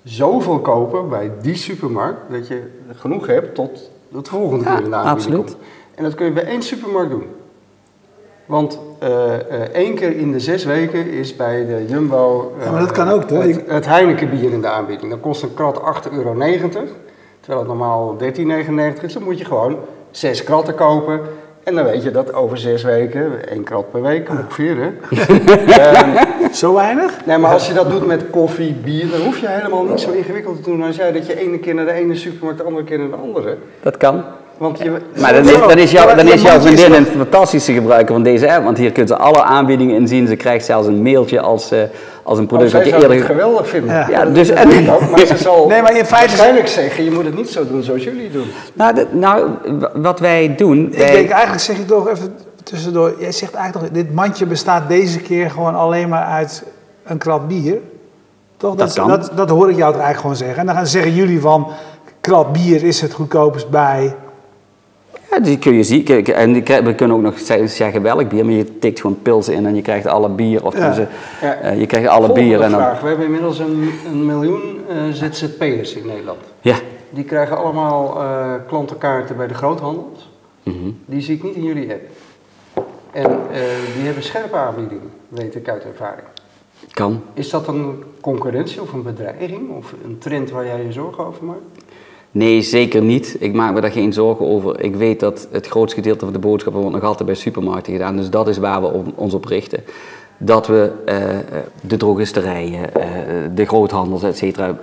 zoveel 0.03 0.59
kopen 0.59 1.09
bij 1.09 1.31
die 1.41 1.55
supermarkt 1.57 2.21
dat 2.31 2.49
je 2.49 2.63
genoeg 2.95 3.27
hebt 3.27 3.55
tot 3.55 3.91
het 4.15 4.29
volgende 4.29 4.65
Ja, 4.65 4.75
keer 4.75 4.85
in 4.85 4.91
de 4.91 4.97
aanbieding 4.97 5.35
absoluut. 5.37 5.45
komt. 5.55 5.57
En 5.95 6.05
dat 6.05 6.15
kun 6.15 6.27
je 6.27 6.33
bij 6.33 6.45
één 6.47 6.63
supermarkt 6.63 7.11
doen. 7.11 7.25
Want 8.47 8.79
eh, 8.99 9.35
eh, 9.35 9.61
één 9.61 9.95
keer 9.95 10.17
in 10.17 10.33
de 10.33 10.41
zes 10.41 10.65
weken 10.65 11.11
is 11.11 11.37
bij 11.37 11.67
de 11.67 11.85
Jumbo 11.89 12.53
eh, 12.59 12.65
Ja, 12.65 12.71
maar 12.71 12.81
dat 12.81 12.91
kan 12.91 13.09
ook, 13.09 13.23
toch? 13.23 13.43
het, 13.43 13.63
het 13.67 13.87
Heineken 13.87 14.31
bier 14.31 14.53
in 14.53 14.61
de 14.61 14.69
aanbieding. 14.69 15.11
Dan 15.11 15.21
kost 15.21 15.43
een 15.43 15.55
krat 15.55 15.81
8,90 16.07 16.13
euro. 16.13 16.33
Terwijl 17.41 17.59
het 17.59 17.67
normaal 17.67 18.17
13,99 18.97 19.03
is. 19.05 19.13
Dan 19.13 19.23
moet 19.23 19.39
je 19.39 19.45
gewoon 19.45 19.77
zes 20.11 20.45
kratten 20.45 20.75
kopen. 20.75 21.21
En 21.69 21.75
dan 21.75 21.85
weet 21.85 22.03
je 22.03 22.11
dat 22.11 22.35
over 22.35 22.59
zes 22.59 22.83
weken, 22.83 23.49
één 23.51 23.63
krat 23.63 23.91
per 23.91 24.03
week 24.03 24.29
ongeveer. 24.31 24.77
Hè? 24.77 24.91
Zo 26.53 26.75
weinig? 26.75 27.13
nee, 27.25 27.39
maar 27.39 27.53
als 27.53 27.67
je 27.67 27.73
dat 27.75 27.91
doet 27.91 28.07
met 28.07 28.31
koffie, 28.31 28.75
bier, 28.85 29.11
dan 29.11 29.21
hoef 29.21 29.39
je 29.39 29.49
helemaal 29.49 29.85
niet 29.85 30.01
zo 30.01 30.11
ingewikkeld 30.11 30.57
te 30.65 30.71
doen 30.71 30.83
als 30.83 30.97
jij 30.97 31.13
dat 31.13 31.27
je 31.27 31.41
ene 31.41 31.59
keer 31.59 31.75
naar 31.75 31.85
de 31.85 31.93
ene 31.93 32.15
supermarkt, 32.15 32.59
de 32.59 32.65
andere 32.65 32.85
keer 32.85 32.99
naar 32.99 33.09
de 33.11 33.17
andere. 33.17 33.57
Dat 33.83 33.97
kan. 33.97 34.23
Want 34.59 34.79
je, 34.79 34.91
Maar 35.21 35.33
dan 35.33 35.45
is, 35.45 35.53
dan 35.53 35.79
is, 35.79 35.91
jou, 35.93 36.17
dan 36.17 36.29
is 36.29 36.43
jouw 36.43 36.61
vriendin 36.61 36.87
toch- 36.87 36.97
een 36.97 37.07
fantastische 37.07 37.73
gebruiker 37.73 38.15
van 38.15 38.23
deze 38.23 38.53
app, 38.53 38.65
want 38.65 38.79
hier 38.79 38.93
kunt 38.93 39.09
ze 39.09 39.17
alle 39.17 39.43
aanbiedingen 39.43 39.95
in 39.97 40.09
zien. 40.09 40.27
Ze 40.27 40.37
krijgt 40.37 40.65
zelfs 40.65 40.87
een 40.87 41.03
mailtje 41.03 41.41
als, 41.41 41.71
eh, 41.71 41.79
als 42.29 42.39
een 42.39 42.47
product 42.47 42.73
wat 42.73 42.85
je 42.85 42.91
zou 42.91 43.03
het 43.03 43.13
eerder... 43.13 43.27
geweldig 43.27 43.69
vinden. 43.69 43.95
Ja. 43.95 44.09
Ja, 44.09 44.25
dat 44.25 44.35
dus- 44.35 44.49
dat 44.49 44.73
ik 44.73 44.87
maar 45.11 45.27
ze 45.27 45.37
zal 45.49 45.67
Nee, 45.69 45.83
maar 45.83 45.97
in 45.97 46.05
feite- 46.05 46.27
waarschijnlijk 46.27 46.69
zeggen, 46.69 47.05
je 47.05 47.11
moet 47.11 47.25
het 47.25 47.35
niet 47.37 47.49
zo 47.51 47.67
doen 47.67 47.83
zoals 47.83 48.05
jullie 48.05 48.31
doen. 48.31 48.47
Nou, 48.73 48.95
de- 48.95 49.07
nou, 49.11 49.51
wat 49.95 50.21
wij 50.21 50.55
doen... 50.57 50.87
Ik 50.93 50.99
wij- 50.99 51.11
denk 51.13 51.31
eigenlijk 51.31 51.63
zeg 51.63 51.77
je 51.77 51.85
toch 51.85 52.09
even 52.09 52.35
tussendoor. 52.63 53.15
Jij 53.19 53.33
zegt 53.33 53.55
eigenlijk 53.55 53.87
toch, 53.95 54.03
dit 54.05 54.15
mandje 54.15 54.47
bestaat 54.47 54.89
deze 54.89 55.19
keer 55.21 55.51
gewoon 55.51 55.75
alleen 55.75 56.09
maar 56.09 56.25
uit 56.25 56.63
een 57.05 57.19
krat 57.19 57.49
bier. 57.49 57.79
Toch? 58.57 58.75
Dat 58.75 58.95
dat, 58.95 59.31
dat 59.35 59.49
hoor 59.51 59.71
ik 59.71 59.77
jou 59.77 59.93
toch 59.93 60.03
eigenlijk 60.03 60.21
gewoon 60.21 60.37
zeggen. 60.37 60.59
En 60.59 60.67
dan 60.67 60.75
gaan 60.75 60.87
zeggen 60.87 61.15
jullie 61.15 61.41
van 61.41 61.67
krat 62.21 62.53
bier 62.53 62.85
is 62.85 63.01
het 63.01 63.13
goedkoopst 63.13 63.69
bij. 63.71 64.15
Ja, 65.31 65.41
die 65.41 65.59
kun 65.59 65.75
je 65.75 65.83
zien. 65.83 66.03
Kijk, 66.05 66.29
En 66.29 66.53
we 66.85 66.95
kunnen 66.95 67.17
ook 67.17 67.23
nog 67.23 67.39
ze- 67.39 67.67
zeggen 67.67 68.03
welk 68.03 68.29
bier, 68.29 68.45
maar 68.45 68.55
je 68.55 68.79
tikt 68.79 69.01
gewoon 69.01 69.19
pils 69.23 69.49
in 69.49 69.67
en 69.67 69.75
je 69.75 69.83
krijgt 69.83 70.07
alle 70.07 70.29
bier. 70.29 70.65
Of 70.65 70.77
Ja. 70.77 70.97
eh, 70.99 71.07
Ja. 71.63 71.71
je 71.71 71.87
krijgt 71.87 72.09
alle 72.09 72.27
Volgende 72.27 72.49
bier 72.49 72.61
en 72.61 72.71
dan... 72.71 72.81
vraag. 72.81 73.01
We 73.01 73.09
hebben 73.09 73.25
inmiddels 73.27 73.59
een, 73.59 73.91
een 74.07 74.27
miljoen 74.27 74.81
eh, 74.89 74.97
ZZP'ers 75.13 75.95
in 75.95 76.07
Nederland. 76.07 76.39
Ja. 76.61 76.77
Die 77.11 77.25
krijgen 77.25 77.57
allemaal 77.59 78.21
eh, 78.21 78.53
klantenkaarten 78.67 79.37
bij 79.37 79.47
de 79.47 79.55
groothandels. 79.55 80.31
Mhm. 80.63 80.77
Die 81.07 81.21
zie 81.21 81.35
ik 81.37 81.43
niet 81.43 81.55
in 81.55 81.63
jullie 81.63 81.91
app. 81.93 82.03
En 83.13 83.25
eh, 83.25 83.61
die 83.97 84.05
hebben 84.05 84.23
scherpe 84.23 84.57
aanbiedingen, 84.57 85.11
weet 85.29 85.55
ik 85.55 85.69
uit 85.69 85.85
ervaring. 85.85 86.27
Kan. 86.93 87.23
Is 87.35 87.51
dat 87.51 87.69
een 87.69 88.03
concurrentie 88.21 88.83
of 88.83 88.93
een 88.93 89.03
bedreiging 89.03 89.71
of 89.77 89.95
een 90.05 90.19
trend 90.19 90.51
waar 90.51 90.67
jij 90.67 90.85
je 90.85 90.93
zorgen 90.93 91.27
over 91.27 91.45
maakt? 91.45 91.61
Nee, 92.31 92.63
zeker 92.63 93.03
niet. 93.03 93.37
Ik 93.41 93.53
maak 93.55 93.75
me 93.75 93.81
daar 93.81 93.91
geen 93.91 94.13
zorgen 94.13 94.47
over. 94.47 94.81
Ik 94.81 94.97
weet 94.97 95.21
dat 95.21 95.49
het 95.51 95.67
grootste 95.67 95.97
gedeelte 96.01 96.25
van 96.25 96.33
de 96.33 96.39
boodschappen 96.39 96.81
wordt 96.83 96.97
nog 96.97 97.05
altijd 97.07 97.27
bij 97.27 97.35
supermarkten 97.39 97.93
gedaan. 97.93 98.17
Dus 98.17 98.31
dat 98.31 98.49
is 98.49 98.59
waar 98.59 98.81
we 98.83 98.93
on- 98.93 99.13
ons 99.15 99.35
op 99.35 99.45
richten. 99.45 99.83
Dat 100.41 100.67
we 100.67 100.91
eh, 101.05 101.31
eh, 101.31 101.45
de 101.81 101.97
drogisterijen, 101.97 102.95
eh, 102.95 103.03
de 103.55 103.65
groothandels, 103.65 104.23
et 104.23 104.37
cetera, 104.37 104.75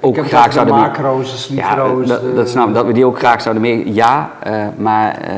ook 0.00 0.16
Ik 0.16 0.24
graag 0.24 0.52
zouden 0.52 0.74
de 0.74 0.80
macro's, 0.80 1.48
de 1.48 1.54
Ja, 1.54 1.74
dat, 2.06 2.20
dat 2.36 2.48
snap 2.48 2.68
ik. 2.68 2.74
Dat 2.74 2.86
we 2.86 2.92
die 2.92 3.04
ook 3.04 3.18
graag 3.18 3.42
zouden 3.42 3.62
mee. 3.62 3.92
Ja, 3.94 4.32
maar 4.76 5.32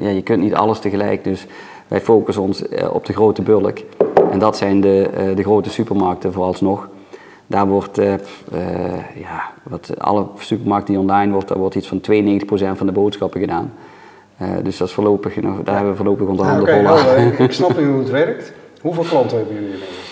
ja, 0.00 0.08
je 0.08 0.22
kunt 0.22 0.42
niet 0.42 0.54
alles 0.54 0.78
tegelijk. 0.78 1.24
Dus 1.24 1.46
wij 1.88 2.00
focussen 2.00 2.42
ons 2.42 2.62
op 2.92 3.06
de 3.06 3.12
grote 3.12 3.42
bulk. 3.42 3.78
En 4.30 4.38
dat 4.38 4.56
zijn 4.56 4.80
de, 4.80 5.10
de 5.34 5.42
grote 5.42 5.70
supermarkten 5.70 6.32
vooralsnog. 6.32 6.88
Daar 7.50 7.66
wordt, 7.66 7.98
eh, 7.98 8.12
eh, 8.14 8.20
ja, 9.20 9.50
wat 9.62 9.98
alle 9.98 10.26
supermarkten 10.38 10.92
die 10.94 11.02
online 11.02 11.32
wordt, 11.32 11.48
daar 11.48 11.58
wordt 11.58 11.74
iets 11.74 11.88
van 11.88 12.00
92% 12.00 12.78
van 12.78 12.86
de 12.86 12.92
boodschappen 12.92 13.40
gedaan. 13.40 13.72
Eh, 14.36 14.48
dus 14.62 14.76
dat 14.76 14.88
is 14.88 14.94
voorlopig, 14.94 15.36
nog, 15.42 15.62
daar 15.62 15.74
hebben 15.74 15.92
we 15.92 15.96
voorlopig 15.96 16.26
onze 16.26 16.42
Ja, 16.42 16.48
handen 16.48 16.68
Oké, 16.68 16.78
vol 16.78 16.88
aan. 16.88 16.96
helder. 17.04 17.40
ik, 17.40 17.52
snap 17.52 17.78
nu 17.78 17.86
hoe 17.90 17.98
het 17.98 18.10
werkt. 18.10 18.52
Hoeveel 18.80 19.04
klanten 19.04 19.36
hebben 19.36 19.54
jullie 19.54 19.70
inmiddels? 19.70 20.06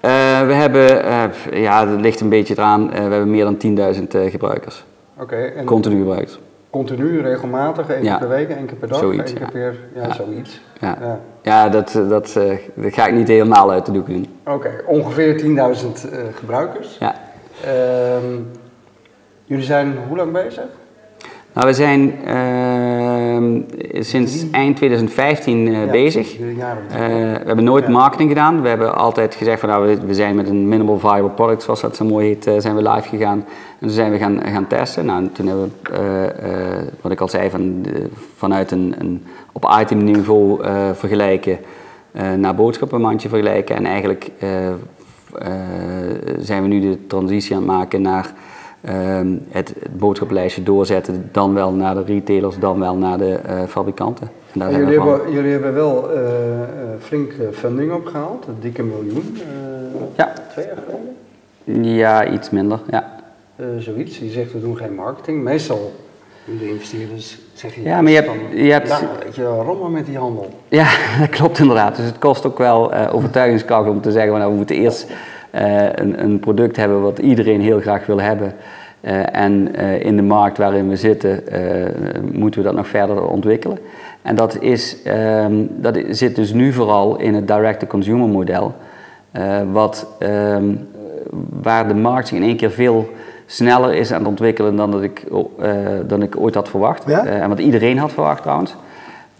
Eh, 0.00 0.10
we 0.46 0.52
hebben, 0.54 1.04
eh, 1.04 1.62
ja, 1.62 1.84
dat 1.86 2.00
ligt 2.00 2.20
een 2.20 2.28
beetje 2.28 2.54
eraan, 2.54 2.92
eh, 2.92 2.94
we 2.94 3.10
hebben 3.10 3.30
meer 3.30 3.44
dan 3.44 3.56
10.000 3.56 4.14
eh, 4.14 4.30
gebruikers. 4.30 4.84
Oké, 5.18 5.36
en 5.36 5.64
Continu 5.64 5.96
gebruikers. 5.98 6.38
Continu, 6.72 7.20
regelmatig, 7.20 7.88
één 7.88 8.00
keer 8.02 8.18
per 8.18 8.28
week, 8.28 8.50
één 8.50 8.66
keer 8.66 8.76
per 8.76 8.88
dag, 8.88 8.98
Zoiets, 8.98 9.32
één 9.32 9.48
keer 9.48 9.60
ja. 9.62 9.70
per... 9.70 9.76
Ja, 9.94 10.06
Ja. 10.06 10.14
zoiets. 10.14 10.60
Ja, 10.80 11.18
Ja. 11.42 11.68
dat, 11.68 11.94
eh, 11.94 12.08
dat, 12.08 12.36
eh, 12.36 12.58
dat 12.74 12.92
ga 12.94 13.06
ik 13.06 13.14
niet 13.14 13.28
helemaal 13.28 13.70
uit 13.70 13.86
de 13.86 13.92
doek 13.92 14.06
doen. 14.06 14.26
Oké, 14.46 14.70
ongeveer 14.86 15.36
10.000 15.38 16.10
eh, 16.10 16.18
gebruikers. 16.34 16.96
Ja. 17.00 17.14
Ehm, 17.64 18.38
jullie 19.44 19.64
zijn 19.64 19.94
hoe 20.08 20.16
lang 20.16 20.32
bezig? 20.32 20.64
Nou, 21.54 21.66
we 21.66 21.72
zijn 21.72 22.14
ehm, 22.24 23.60
sinds 24.02 24.50
eind 24.50 24.76
2015 24.76 25.66
eh, 25.66 25.84
Ja, 25.84 25.90
bezig. 25.90 26.38
Eh, 26.38 26.38
we 26.88 27.42
hebben 27.46 27.64
nooit 27.64 27.88
marketing 27.88 28.28
gedaan. 28.28 28.62
We 28.62 28.68
hebben 28.68 28.94
altijd 28.94 29.34
gezegd 29.34 29.60
van 29.60 29.68
nou, 29.68 29.86
we, 29.86 30.06
we 30.06 30.14
zijn 30.14 30.34
met 30.36 30.48
een 30.48 30.68
minimal 30.68 30.98
viable 30.98 31.30
product, 31.30 31.62
zoals 31.62 31.80
dat 31.80 31.96
zo 31.96 32.04
mooi 32.04 32.26
heet, 32.26 32.46
eh, 32.46 32.54
zijn 32.58 32.76
we 32.76 32.90
live 32.90 33.08
gegaan. 33.08 33.38
En 33.38 33.86
toen 33.86 33.90
zijn 33.90 34.10
we 34.10 34.18
gaan, 34.18 34.40
gaan 34.44 34.66
testen. 34.66 35.04
Nou, 35.04 35.22
en 35.22 35.32
toen 35.32 35.46
hebben 35.46 35.72
we, 35.82 36.32
wat 37.00 37.12
ik 37.12 37.20
al 37.20 37.28
zei, 37.28 37.50
van, 37.50 37.84
vanuit 38.36 38.70
een, 38.70 38.94
een 38.98 39.24
op 39.52 39.76
itemniveau 39.80 40.64
vergelijken 40.94 41.58
naar 42.36 42.54
boodschappenmandje 42.54 43.28
vergelijken. 43.28 43.76
En 43.76 43.86
eigenlijk 43.86 44.30
zijn 46.38 46.62
we 46.62 46.68
nu 46.68 46.80
de 46.80 47.06
transitie 47.06 47.56
aan 47.56 47.62
het 47.62 47.70
maken 47.70 48.02
naar 48.02 48.32
ehm, 48.84 49.36
het, 49.48 49.74
het 49.80 49.98
boodschappenlijstje 49.98 50.62
doorzetten, 50.62 51.28
dan 51.32 51.54
wel 51.54 51.72
naar 51.72 51.94
de 51.94 52.04
retailers, 52.04 52.58
dan 52.58 52.78
wel 52.80 52.96
naar 52.96 53.18
de 53.18 53.34
eh, 53.34 53.62
fabrikanten. 53.68 54.30
En 54.52 54.60
daar 54.60 54.70
jullie, 54.70 54.96
van. 54.96 55.08
hebben, 55.08 55.32
jullie 55.32 55.50
hebben 55.52 55.74
wel 55.74 56.10
eh, 56.12 56.22
eh, 56.22 56.68
flink 57.00 57.32
funding 57.52 57.92
opgehaald, 57.92 58.46
een 58.46 58.56
dikke 58.60 58.82
miljoen. 58.82 59.38
Ja. 60.16 60.32
Twee 60.50 60.66
jaar 60.66 60.76
geleden? 60.84 61.84
Ja, 61.94 62.26
iets 62.28 62.50
minder. 62.50 62.78
Ja. 62.90 63.10
Zoiets. 63.78 64.18
Je 64.18 64.30
zegt 64.30 64.52
we 64.52 64.60
doen 64.60 64.76
geen 64.76 64.94
marketing. 64.94 65.42
Meestal 65.42 65.92
de 66.58 66.68
investeerders 66.68 67.38
zeggen 67.54 67.82
Ja, 67.82 68.00
maar 68.00 68.10
je 68.10 68.16
hebt- 68.16 68.28
van, 68.28 68.56
je 68.64 68.72
hebt- 68.72 68.88
ja, 68.88 69.00
je, 69.34 69.44
rommel 69.44 69.88
met 69.88 70.06
die 70.06 70.18
handel. 70.18 70.50
Ja, 70.68 70.86
dat 71.20 71.28
klopt 71.28 71.58
inderdaad. 71.58 71.96
Dus 71.96 72.04
het 72.06 72.18
kost 72.18 72.46
ook 72.46 72.58
wel 72.58 72.92
eh, 72.92 73.14
overtuigingskracht 73.14 73.88
om 73.88 74.00
te 74.00 74.12
zeggen, 74.12 74.32
nou, 74.38 74.50
we 74.50 74.56
moeten 74.56 74.76
eerst 74.76 75.06
een, 75.94 76.22
een 76.22 76.40
product 76.40 76.76
hebben 76.76 77.00
wat 77.00 77.18
iedereen 77.18 77.60
heel 77.60 77.80
graag 77.80 78.06
wil 78.06 78.20
hebben. 78.20 78.54
Eh, 79.00 79.36
en 79.36 79.74
eh, 79.74 80.04
in 80.04 80.16
de 80.16 80.22
markt 80.22 80.58
waarin 80.58 80.88
we 80.88 80.96
zitten, 80.96 81.46
eh, 81.48 81.86
moeten 82.32 82.60
we 82.60 82.66
dat 82.66 82.76
nog 82.76 82.88
verder 82.88 83.26
ontwikkelen. 83.26 83.78
En 84.22 84.34
dat, 84.36 84.56
is, 84.60 85.02
ehm, 85.02 85.52
dat 85.68 85.98
zit 86.08 86.36
dus 86.36 86.52
nu 86.52 86.72
vooral 86.72 87.18
in 87.18 87.34
het 87.34 87.46
direct-to-consumer 87.48 88.28
model. 88.28 88.74
eh, 89.32 89.60
wat, 89.72 90.06
ehm, 90.18 90.64
waar 91.62 91.88
de 91.88 91.94
markt 91.94 92.28
zich 92.28 92.36
in 92.38 92.44
één 92.44 92.56
keer 92.56 92.70
veel 92.70 93.08
sneller 93.46 93.94
is 93.94 94.12
aan 94.12 94.18
het 94.18 94.28
ontwikkelen 94.28 94.76
dan, 94.76 94.90
dat 94.90 95.02
ik, 95.02 95.24
eh, 95.60 95.70
dan 96.06 96.22
ik 96.22 96.36
ooit 96.40 96.54
had 96.54 96.68
verwacht. 96.68 97.04
Ja? 97.06 97.24
Eh, 97.24 97.42
en 97.42 97.48
wat 97.48 97.58
iedereen 97.58 97.98
had 97.98 98.12
verwacht 98.12 98.42
trouwens. 98.42 98.76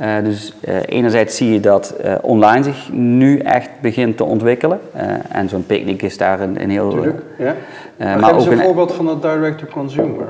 Eh, 0.02 0.24
dus 0.24 0.54
eh, 0.60 0.76
enerzijds 0.86 1.36
zie 1.36 1.52
je 1.52 1.60
dat 1.60 1.90
eh, 1.90 2.14
online 2.22 2.64
zich 2.64 2.92
nu 2.92 3.38
echt 3.38 3.70
begint 3.80 4.16
te 4.16 4.24
ontwikkelen. 4.24 4.80
En 5.28 5.48
zo'n 5.48 5.66
picknick 5.66 6.02
is 6.02 6.16
daar 6.16 6.40
een, 6.40 6.62
een 6.62 6.70
heel... 6.70 6.90
Tuurlijk, 6.90 7.22
ja. 7.38 7.54
maar 8.16 8.34
ook 8.34 8.46
een 8.46 8.58
voorbeeld 8.58 8.92
van 8.92 9.06
dat 9.06 9.22
direct-to-consumer. 9.22 10.26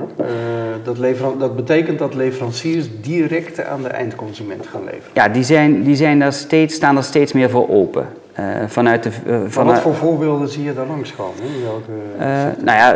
Dat, 0.83 0.97
dat 1.39 1.55
betekent 1.55 1.99
dat 1.99 2.15
leveranciers 2.15 2.87
direct 3.01 3.63
aan 3.63 3.81
de 3.81 3.87
eindconsument 3.87 4.67
gaan 4.67 4.83
leveren. 4.83 5.11
Ja, 5.13 5.29
die, 5.29 5.43
zijn, 5.43 5.83
die 5.83 5.95
zijn 5.95 6.19
daar 6.19 6.33
steeds, 6.33 6.75
staan 6.75 6.97
er 6.97 7.03
steeds 7.03 7.33
meer 7.33 7.49
voor 7.49 7.69
open. 7.69 8.07
Eh, 8.33 8.45
vanuit 8.67 9.03
de... 9.03 9.09
eh, 9.55 9.63
wat 9.65 9.79
voor 9.79 9.95
voorbeelden 9.95 10.47
zie 10.49 10.63
je 10.63 10.73
daar 10.73 10.85
langskomen? 10.87 11.33
Welke, 11.63 11.91
Eh, 12.19 12.63
nou 12.65 12.77
ja, 12.77 12.93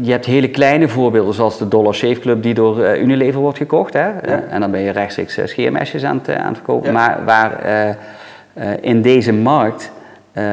je 0.00 0.10
hebt 0.10 0.26
hele 0.26 0.48
kleine 0.50 0.88
voorbeelden 0.88 1.34
zoals 1.34 1.58
de 1.58 1.68
Dollar 1.68 1.94
Shave 1.94 2.20
Club 2.20 2.42
die 2.42 2.54
door 2.54 2.96
Unilever 2.96 3.40
wordt 3.40 3.58
gekocht. 3.58 3.92
Hè? 3.92 4.08
Eh, 4.10 4.34
en 4.50 4.60
dan 4.60 4.70
ben 4.70 4.80
je 4.80 4.90
rechtstreeks 4.90 5.38
scheermesjes 5.44 6.04
aan 6.04 6.20
het, 6.24 6.36
aan 6.36 6.46
het 6.46 6.56
verkopen. 6.56 6.86
Ja. 6.86 6.92
Maar 6.92 7.20
waar 7.24 7.96
in 8.80 9.02
deze 9.02 9.32
markt, 9.32 9.90
ehm, 10.32 10.44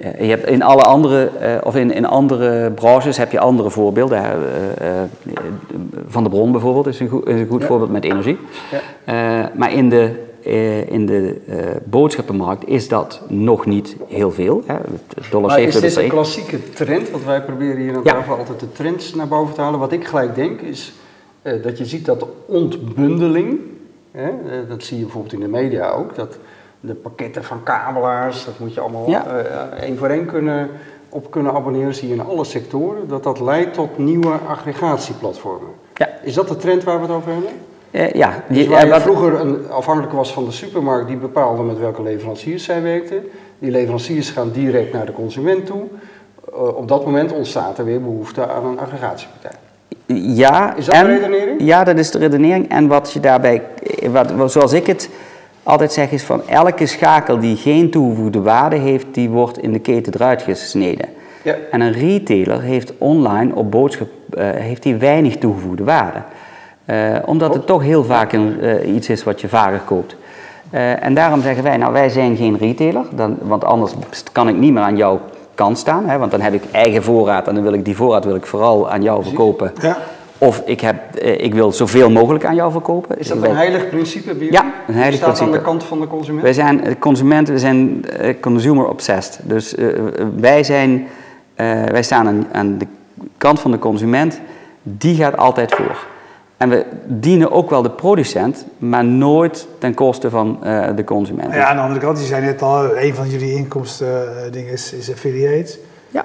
eh, 0.00 0.20
je 0.20 0.30
hebt 0.30 0.46
in 0.46 0.62
alle 0.62 0.82
andere, 0.82 1.30
of 1.62 1.76
in, 1.76 1.92
in 1.92 2.06
andere 2.06 2.70
branches 2.70 3.16
heb 3.16 3.32
je 3.32 3.40
andere 3.40 3.70
voorbeelden. 3.70 4.22
Hè? 4.22 4.30
Van 6.06 6.22
de 6.24 6.28
Bron 6.30 6.52
bijvoorbeeld 6.52 6.86
is 6.86 7.00
een 7.00 7.22
is 7.24 7.40
een 7.40 7.46
goed 7.48 7.60
Ja. 7.60 7.66
voorbeeld 7.66 7.90
met 7.90 8.04
energie. 8.04 8.38
Ja. 9.04 9.50
Maar 9.54 9.72
in 9.72 9.88
de, 9.88 10.26
in 10.88 11.06
de 11.06 11.36
eh, 11.46 11.56
boodschappenmarkt 11.84 12.68
is 12.68 12.88
dat 12.88 13.20
nog 13.28 13.66
niet 13.66 13.96
heel 14.06 14.30
veel. 14.30 14.62
Hè? 14.66 14.74
Het 14.74 15.30
Dollar 15.30 15.48
Maar 15.50 15.60
is 15.60 15.74
dit 15.74 15.82
is 15.82 15.96
een 15.96 16.08
klassieke 16.08 16.70
trend? 16.72 17.10
Want 17.10 17.24
wij 17.24 17.42
proberen 17.42 17.76
hier 17.82 17.94
aan 17.94 18.00
Ja. 18.04 18.12
tafel 18.12 18.36
altijd 18.36 18.60
de 18.60 18.72
trends 18.72 19.14
naar 19.14 19.28
boven 19.28 19.54
te 19.54 19.60
halen. 19.60 19.78
Wat 19.80 19.92
ik 19.92 20.04
gelijk 20.06 20.34
denk 20.34 20.60
is 20.60 20.92
eh, 21.42 21.62
dat 21.62 21.78
je 21.78 21.84
ziet 21.86 22.04
dat 22.04 22.20
de 22.20 22.26
ontbundeling, 22.46 23.58
hè, 24.10 24.28
eh, 24.28 24.34
dat 24.68 24.82
zie 24.82 24.96
je 24.96 25.02
bijvoorbeeld 25.02 25.32
in 25.32 25.40
de 25.40 25.48
media 25.48 25.90
ook, 25.90 26.14
dat 26.14 26.38
de 26.80 26.94
pakketten 26.94 27.44
van 27.44 27.62
kabelaars, 27.62 28.44
dat 28.44 28.58
moet 28.58 28.74
je 28.74 28.80
allemaal 28.80 29.08
Ja. 29.10 29.26
eh, 29.26 29.82
één 29.82 29.96
voor 29.98 30.08
één 30.08 30.26
kunnen, 30.26 30.68
op 31.08 31.30
kunnen 31.30 31.52
abonneren, 31.54 31.94
zie 31.94 32.08
je 32.08 32.14
in 32.14 32.20
alle 32.24 32.44
sectoren, 32.44 33.08
dat 33.08 33.22
dat 33.22 33.40
leidt 33.40 33.74
tot 33.74 33.98
nieuwe 33.98 34.32
aggregatieplatformen. 34.48 35.70
Ja. 35.94 36.08
Is 36.22 36.34
dat 36.34 36.48
de 36.48 36.56
trend 36.56 36.84
waar 36.84 36.96
we 36.96 37.02
het 37.06 37.10
over 37.14 37.32
hebben? 37.32 37.50
Eh, 37.90 38.12
ja, 38.12 38.44
Dus 38.48 38.66
waar 38.66 38.82
eh, 38.82 38.94
je 38.94 39.00
vroeger 39.00 39.40
een, 39.40 39.70
afhankelijk 39.70 40.12
was 40.12 40.32
van 40.32 40.44
de 40.44 40.52
supermarkt, 40.52 41.08
die 41.08 41.16
bepaalde 41.16 41.62
met 41.62 41.78
welke 41.78 42.02
leveranciers 42.02 42.64
zij 42.64 42.82
werkten. 42.82 43.22
Die 43.58 43.70
leveranciers 43.70 44.30
gaan 44.30 44.50
direct 44.50 44.92
naar 44.92 45.06
de 45.06 45.12
consument 45.12 45.66
toe. 45.66 45.82
Eh, 46.52 46.76
op 46.76 46.88
dat 46.88 47.04
moment 47.04 47.32
ontstaat 47.32 47.78
er 47.78 47.84
weer 47.84 48.00
behoefte 48.00 48.48
aan 48.48 48.66
een 48.66 48.78
aggregatiepartij. 48.78 49.50
ja, 50.36 50.76
Is 50.76 50.84
dat 50.84 50.94
en, 50.94 51.06
de 51.06 51.12
redenering? 51.12 51.60
Ja, 51.60 51.84
dat 51.84 51.98
is 51.98 52.10
de 52.10 52.18
redenering. 52.18 52.70
En 52.70 52.86
wat 52.86 53.12
je 53.12 53.20
daarbij, 53.20 53.62
wat, 54.10 54.52
zoals 54.52 54.72
ik 54.72 54.86
het 54.86 55.10
altijd 55.62 55.92
zeg, 55.92 56.10
is 56.10 56.22
van 56.22 56.48
elke 56.48 56.86
schakel 56.86 57.38
die 57.38 57.56
geen 57.56 57.90
toegevoegde 57.90 58.40
waarde 58.40 58.76
heeft, 58.76 59.06
die 59.10 59.28
wordt 59.30 59.58
in 59.58 59.72
de 59.72 59.78
keten 59.78 60.14
eruit 60.14 60.42
gesneden. 60.42 61.08
Ja. 61.42 61.54
En 61.70 61.80
een 61.80 61.92
retailer 61.92 62.60
heeft 62.60 62.92
online 62.98 63.54
op 63.54 63.70
boodschap 63.70 64.08
heeft 64.36 64.82
die 64.82 64.96
weinig 64.96 65.36
toegevoegde 65.36 65.84
waarde. 65.84 66.22
Eh, 66.88 67.16
omdat 67.24 67.54
het 67.54 67.66
toch 67.66 67.82
heel 67.82 68.04
vaak 68.04 68.32
een, 68.32 68.60
eh, 68.60 68.94
iets 68.94 69.08
is 69.08 69.24
wat 69.24 69.40
je 69.40 69.48
vaker 69.48 69.80
koopt. 69.84 70.16
Eh, 70.70 71.04
en 71.04 71.14
daarom 71.14 71.42
zeggen 71.42 71.62
wij, 71.62 71.76
nou 71.76 71.92
wij 71.92 72.08
zijn 72.08 72.36
geen 72.36 72.58
retailer, 72.58 73.02
dan, 73.14 73.36
want 73.40 73.64
anders 73.64 73.92
kan 74.32 74.48
ik 74.48 74.56
niet 74.56 74.72
meer 74.72 74.82
aan 74.82 74.96
jouw 74.96 75.20
kant 75.54 75.78
staan. 75.78 76.08
Hè, 76.08 76.18
want 76.18 76.30
dan 76.30 76.40
heb 76.40 76.52
ik 76.52 76.62
eigen 76.70 77.02
voorraad 77.02 77.48
en 77.48 77.54
dan 77.54 77.62
wil 77.62 77.72
ik 77.72 77.84
die 77.84 77.96
voorraad 77.96 78.24
wil 78.24 78.34
ik 78.34 78.46
vooral 78.46 78.90
aan 78.90 79.02
jou 79.02 79.22
verkopen. 79.22 79.72
Ja. 79.80 79.96
Of 80.38 80.62
ik, 80.64 80.80
heb, 80.80 81.16
ik 81.20 81.54
wil 81.54 81.72
zoveel 81.72 82.10
mogelijk 82.10 82.44
aan 82.44 82.54
jou 82.54 82.72
verkopen. 82.72 83.18
Is 83.18 83.28
dat 83.28 83.42
een 83.42 83.56
heilig 83.56 83.88
principe 83.88 84.34
bij 84.34 84.48
Ja, 84.50 84.64
een 84.86 84.94
heilig 84.94 85.10
Je 85.10 85.16
staat 85.16 85.28
aan 85.28 85.34
principe. 85.34 85.58
de 85.58 85.64
kant 85.64 85.84
van 85.84 86.00
de 86.00 86.06
consument? 86.06 86.42
Wij 86.42 86.52
zijn 86.52 86.98
consumenten, 86.98 87.54
we 87.54 87.60
zijn 87.60 88.04
consumer 88.40 88.88
obsessed. 88.88 89.40
Dus 89.42 89.74
wij, 90.36 90.64
zijn, 90.64 91.06
wij 91.90 92.02
staan 92.02 92.26
aan, 92.26 92.46
aan 92.52 92.78
de 92.78 92.86
kant 93.38 93.60
van 93.60 93.70
de 93.70 93.78
consument, 93.78 94.40
die 94.82 95.16
gaat 95.16 95.36
altijd 95.36 95.74
voor. 95.74 96.06
En 96.58 96.68
we 96.68 96.84
dienen 97.06 97.50
ook 97.50 97.70
wel 97.70 97.82
de 97.82 97.90
producent, 97.90 98.64
maar 98.78 99.04
nooit 99.04 99.66
ten 99.78 99.94
koste 99.94 100.30
van 100.30 100.58
eh, 100.62 100.86
de 100.96 101.04
consument. 101.04 101.54
Ja, 101.54 101.66
aan 101.66 101.76
de 101.76 101.82
andere 101.82 102.00
kant, 102.00 102.18
je 102.20 102.26
zei 102.26 102.44
net 102.44 102.62
al, 102.62 102.96
een 102.96 103.14
van 103.14 103.28
jullie 103.28 103.54
inkomstendingen 103.54 104.72
is, 104.72 104.92
is 104.92 105.12
affiliate. 105.12 105.78
Ja. 106.10 106.24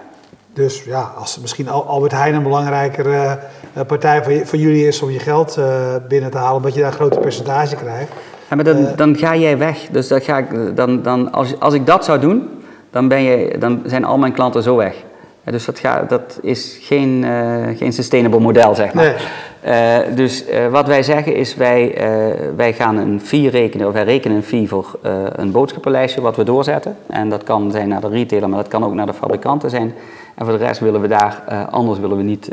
Dus 0.53 0.83
ja, 0.83 1.11
als 1.17 1.39
misschien 1.39 1.69
Al- 1.69 1.85
Albert 1.85 2.11
Heijn 2.11 2.33
een 2.33 2.43
belangrijkere 2.43 3.39
eh, 3.73 3.85
partij 3.85 4.23
voor, 4.23 4.47
voor 4.47 4.59
jullie 4.59 4.87
is 4.87 5.01
om 5.01 5.09
je 5.09 5.19
geld 5.19 5.57
eh, 5.57 5.65
binnen 6.07 6.31
te 6.31 6.37
halen, 6.37 6.55
omdat 6.55 6.73
je 6.73 6.79
daar 6.79 6.89
een 6.89 6.95
groter 6.95 7.21
percentage 7.21 7.75
krijgt. 7.75 8.11
Ja, 8.49 8.55
maar 8.55 8.65
dan, 8.65 8.87
dan 8.95 9.15
ga 9.15 9.35
jij 9.35 9.57
weg. 9.57 9.87
Dus 9.91 10.07
dat 10.07 10.23
ga 10.23 10.37
ik, 10.37 10.75
dan, 10.75 11.01
dan, 11.01 11.31
als, 11.31 11.59
als 11.59 11.73
ik 11.73 11.85
dat 11.85 12.05
zou 12.05 12.19
doen, 12.19 12.49
dan, 12.91 13.07
ben 13.07 13.21
je, 13.21 13.57
dan 13.59 13.81
zijn 13.85 14.05
al 14.05 14.17
mijn 14.17 14.33
klanten 14.33 14.63
zo 14.63 14.75
weg. 14.75 14.95
Ja, 15.43 15.51
dus 15.51 15.65
dat, 15.65 15.79
gaat, 15.79 16.09
dat 16.09 16.39
is 16.41 16.77
geen, 16.81 17.23
eh, 17.23 17.77
geen 17.77 17.93
sustainable 17.93 18.39
model, 18.39 18.75
zeg 18.75 18.93
maar. 18.93 19.31
Eh, 19.63 19.97
dus 20.15 20.45
eh, 20.45 20.67
wat 20.67 20.87
wij 20.87 21.03
zeggen 21.03 21.35
is, 21.35 21.55
wij, 21.55 21.95
eh, 21.95 22.39
wij 22.55 22.73
gaan 22.73 22.97
een 22.97 23.21
fee 23.21 23.49
rekenen, 23.49 23.87
of 23.87 23.93
wij 23.93 24.03
rekenen 24.03 24.37
een 24.37 24.43
fee 24.43 24.67
voor 24.67 24.99
een 25.35 25.51
boodschappenlijstje 25.51 26.21
wat 26.21 26.35
we 26.35 26.43
doorzetten. 26.43 26.97
En 27.07 27.29
dat 27.29 27.43
kan 27.43 27.71
zijn 27.71 27.87
naar 27.87 28.01
de 28.01 28.07
retailer, 28.07 28.49
maar 28.49 28.57
dat 28.57 28.67
kan 28.67 28.83
ook 28.83 28.93
naar 28.93 29.05
de 29.05 29.13
fabrikanten 29.13 29.69
zijn. 29.69 29.93
En 30.35 30.45
voor 30.45 30.57
de 30.57 30.65
rest 30.65 30.79
willen 30.79 31.01
we 31.01 31.07
daar, 31.07 31.67
anders 31.69 31.99
willen 31.99 32.17
we 32.17 32.23
niet 32.23 32.51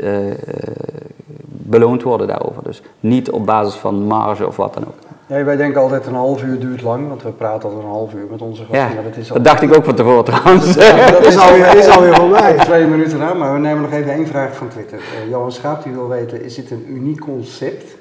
beloond 1.47 2.03
worden 2.03 2.27
daarover. 2.27 2.63
Dus 2.63 2.81
niet 2.99 3.31
op 3.31 3.45
basis 3.45 3.73
van 3.73 4.03
marge 4.03 4.47
of 4.47 4.55
wat 4.55 4.73
dan 4.73 4.83
ook. 4.83 4.95
Nee, 5.31 5.43
wij 5.43 5.55
denken 5.55 5.81
altijd 5.81 6.05
een 6.05 6.13
half 6.13 6.43
uur 6.43 6.59
duurt 6.59 6.81
lang, 6.81 7.07
want 7.07 7.23
we 7.23 7.29
praten 7.29 7.63
altijd 7.63 7.83
een 7.83 7.89
half 7.89 8.13
uur 8.13 8.27
met 8.29 8.41
onze 8.41 8.61
gasten. 8.61 8.79
Ja, 8.79 8.93
maar 8.93 9.03
dat 9.03 9.15
is 9.17 9.29
al 9.29 9.35
dat 9.35 9.45
dacht 9.45 9.61
ik 9.61 9.75
ook 9.75 9.85
van 9.85 9.95
tevoren 9.95 10.23
trouwens. 10.23 10.75
dat 10.75 11.25
Is 11.25 11.37
alweer, 11.47 11.77
is 11.77 11.87
alweer 11.87 12.15
voorbij. 12.15 12.55
twee 12.57 12.85
minuten 12.85 13.21
aan, 13.21 13.37
maar 13.37 13.53
we 13.53 13.59
nemen 13.59 13.81
nog 13.81 13.91
even 13.91 14.11
één 14.11 14.27
vraag 14.27 14.55
van 14.55 14.67
Twitter. 14.67 14.97
Eh, 14.97 15.29
Johan 15.29 15.51
Schaap 15.51 15.83
die 15.83 15.93
wil 15.93 16.07
weten, 16.07 16.43
is 16.43 16.55
dit 16.55 16.71
een 16.71 16.85
uniek 16.89 17.19
concept? 17.19 17.95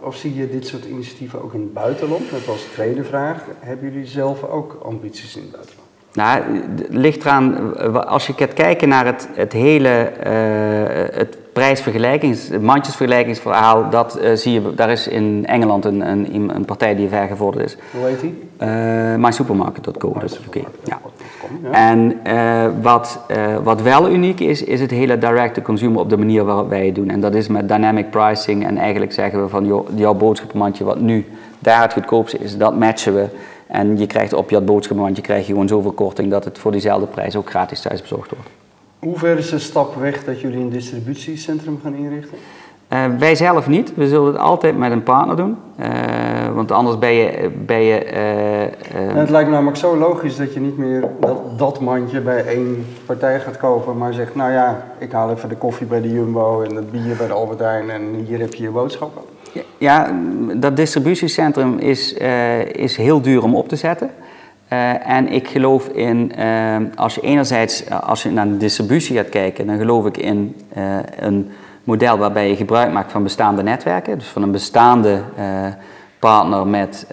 Of 0.00 0.16
zie 0.16 0.34
je 0.36 0.50
dit 0.50 0.66
soort 0.66 0.84
initiatieven 0.84 1.42
ook 1.42 1.54
in 1.54 1.60
het 1.60 1.72
buitenland? 1.72 2.32
Net 2.32 2.48
als 2.48 2.62
tweede 2.72 3.04
vraag, 3.04 3.44
hebben 3.58 3.92
jullie 3.92 4.06
zelf 4.06 4.44
ook 4.44 4.78
ambities 4.82 5.36
in 5.36 5.42
het 5.42 5.50
buitenland? 5.50 5.88
Nou, 6.12 6.42
het 6.76 6.86
ligt 6.88 7.24
eraan, 7.24 7.76
eh, 7.76 7.94
als 7.94 8.26
je 8.26 8.32
gaat 8.36 8.52
kijken 8.52 8.88
naar 8.88 9.06
het, 9.06 9.28
het 9.34 9.52
hele 9.52 9.88
eh, 9.88 11.18
het 11.18 11.38
mandjesvergelijkingsverhaal, 12.60 13.90
dat 13.90 14.14
eh, 14.14 14.32
zie 14.34 14.52
je, 14.52 14.74
daar 14.74 14.90
is 14.90 15.08
in 15.08 15.46
Engeland 15.46 15.84
een, 15.84 16.00
een, 16.10 16.54
een 16.54 16.64
partij 16.64 16.94
die 16.94 17.08
ver 17.08 17.26
gevorderd 17.26 17.64
is. 17.64 17.76
Hoe 17.90 18.06
heet 18.06 18.20
die? 18.20 18.48
Uh, 18.62 19.14
mysupermarket.co, 19.14 20.14
dus 20.20 20.40
oké. 20.46 20.60
Ja. 20.84 21.00
En 21.72 22.20
uh, 22.26 22.66
wat, 22.82 23.20
uh, 23.30 23.56
wat 23.62 23.82
wel 23.82 24.10
uniek 24.10 24.40
is, 24.40 24.62
is 24.64 24.80
het 24.80 24.90
hele 24.90 25.18
direct-to-consumer 25.18 26.00
op 26.00 26.10
de 26.10 26.16
manier 26.16 26.44
waarop 26.44 26.68
wij 26.68 26.86
het 26.86 26.94
doen. 26.94 27.10
En 27.10 27.20
dat 27.20 27.34
is 27.34 27.48
met 27.48 27.68
dynamic 27.68 28.10
pricing 28.10 28.66
en 28.66 28.76
eigenlijk 28.76 29.12
zeggen 29.12 29.42
we 29.42 29.48
van 29.48 29.66
joh, 29.66 29.88
jouw 29.94 30.14
boodschappenmandje 30.14 30.84
wat 30.84 31.00
nu 31.00 31.26
daar 31.58 31.82
het 31.82 31.92
goedkoopste 31.92 32.38
is, 32.38 32.56
dat 32.56 32.78
matchen 32.78 33.14
we. 33.14 33.26
En 33.66 33.98
je 33.98 34.06
krijgt 34.06 34.32
op 34.32 34.50
je 34.50 34.60
boodschappenmandje 34.60 35.22
krijg 35.22 35.46
je 35.46 35.52
gewoon 35.52 35.68
zoveel 35.68 35.92
korting 35.92 36.30
dat 36.30 36.44
het 36.44 36.58
voor 36.58 36.72
diezelfde 36.72 37.06
prijs 37.06 37.36
ook 37.36 37.50
gratis 37.50 37.80
thuis 37.80 38.00
bezorgd 38.00 38.30
wordt. 38.30 38.59
Hoe 39.00 39.18
ver 39.18 39.38
is 39.38 39.50
de 39.50 39.58
stap 39.58 39.94
weg 39.94 40.24
dat 40.24 40.40
jullie 40.40 40.60
een 40.60 40.70
distributiecentrum 40.70 41.80
gaan 41.82 41.94
inrichten? 41.94 42.38
Uh, 42.92 43.04
wij 43.18 43.34
zelf 43.34 43.68
niet. 43.68 43.94
We 43.94 44.08
zullen 44.08 44.26
het 44.26 44.36
altijd 44.36 44.78
met 44.78 44.92
een 44.92 45.02
partner 45.02 45.36
doen. 45.36 45.56
Uh, 45.80 45.86
want 46.54 46.70
anders 46.70 46.98
ben 46.98 47.12
je. 47.12 47.50
Ben 47.66 47.80
je 47.80 48.04
uh, 48.94 49.14
het 49.16 49.30
lijkt 49.30 49.48
me 49.48 49.54
namelijk 49.54 49.76
zo 49.76 49.96
logisch 49.96 50.36
dat 50.36 50.54
je 50.54 50.60
niet 50.60 50.78
meer 50.78 51.04
dat, 51.20 51.58
dat 51.58 51.80
mandje 51.80 52.20
bij 52.20 52.44
één 52.44 52.86
partij 53.06 53.40
gaat 53.40 53.56
kopen, 53.56 53.96
maar 53.96 54.12
zegt: 54.12 54.34
Nou 54.34 54.52
ja, 54.52 54.86
ik 54.98 55.12
haal 55.12 55.30
even 55.30 55.48
de 55.48 55.56
koffie 55.56 55.86
bij 55.86 56.00
de 56.00 56.12
Jumbo 56.12 56.62
en 56.62 56.74
het 56.74 56.90
bier 56.90 57.16
bij 57.16 57.26
de 57.26 57.32
Albert 57.32 57.58
Heijn 57.58 57.90
en 57.90 58.14
hier 58.26 58.38
heb 58.38 58.54
je 58.54 58.62
je 58.62 58.70
boodschappen. 58.70 59.22
Ja, 59.78 60.14
dat 60.54 60.76
distributiecentrum 60.76 61.78
is, 61.78 62.12
is 62.72 62.96
heel 62.96 63.20
duur 63.20 63.42
om 63.42 63.54
op 63.54 63.68
te 63.68 63.76
zetten. 63.76 64.10
Uh, 64.72 65.08
en 65.08 65.28
ik 65.28 65.48
geloof 65.48 65.88
in, 65.88 66.32
uh, 66.38 66.76
als 66.94 67.14
je 67.14 67.20
enerzijds 67.20 67.90
als 67.90 68.22
je 68.22 68.30
naar 68.30 68.48
de 68.48 68.56
distributie 68.56 69.16
gaat 69.16 69.28
kijken, 69.28 69.66
dan 69.66 69.76
geloof 69.78 70.06
ik 70.06 70.16
in 70.16 70.56
een 71.18 71.50
model 71.84 72.18
waarbij 72.18 72.48
je 72.48 72.56
gebruik 72.56 72.92
maakt 72.92 73.12
van 73.12 73.22
bestaande 73.22 73.62
netwerken. 73.62 74.18
Dus 74.18 74.28
van 74.28 74.42
een 74.42 74.50
bestaande 74.50 75.22
partner 76.18 76.66
met, 76.66 77.06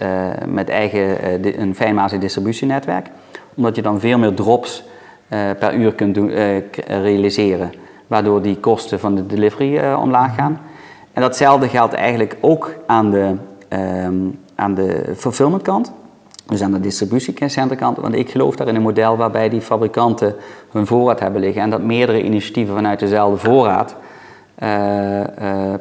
met 0.46 0.68
eigen 0.68 1.16
een 1.60 1.74
fijnmazig 1.74 2.18
distributienetwerk. 2.18 3.06
Omdat 3.54 3.76
je 3.76 3.82
dan 3.82 4.00
veel 4.00 4.18
meer 4.18 4.34
drops 4.34 4.84
per 5.58 5.74
uur 5.74 5.94
kunt 5.94 6.14
doen, 6.14 6.30
realiseren. 6.86 7.72
Waardoor 8.06 8.42
die 8.42 8.56
kosten 8.56 9.00
van 9.00 9.14
de 9.14 9.26
delivery 9.26 9.92
omlaag 9.92 10.34
gaan. 10.34 10.60
En 11.12 11.22
datzelfde 11.22 11.68
geldt 11.68 11.94
eigenlijk 11.94 12.36
ook 12.40 12.74
aan 12.86 13.10
de, 13.10 13.34
um, 14.04 14.38
aan 14.54 14.74
de 14.74 15.12
fulfillment 15.16 15.62
kant. 15.62 15.92
Dus 16.48 16.62
aan 16.62 16.72
de 16.72 16.80
distributiecenterkant. 16.80 17.96
Want 17.96 18.14
ik 18.14 18.30
geloof 18.30 18.56
daar 18.56 18.68
in 18.68 18.74
een 18.74 18.82
model 18.82 19.16
waarbij 19.16 19.48
die 19.48 19.60
fabrikanten 19.60 20.34
hun 20.70 20.86
voorraad 20.86 21.20
hebben 21.20 21.40
liggen. 21.40 21.62
En 21.62 21.70
dat 21.70 21.82
meerdere 21.82 22.22
initiatieven 22.22 22.74
vanuit 22.74 22.98
dezelfde 22.98 23.38
voorraad 23.38 23.96
uh, 24.62 25.20
uh, 25.20 25.24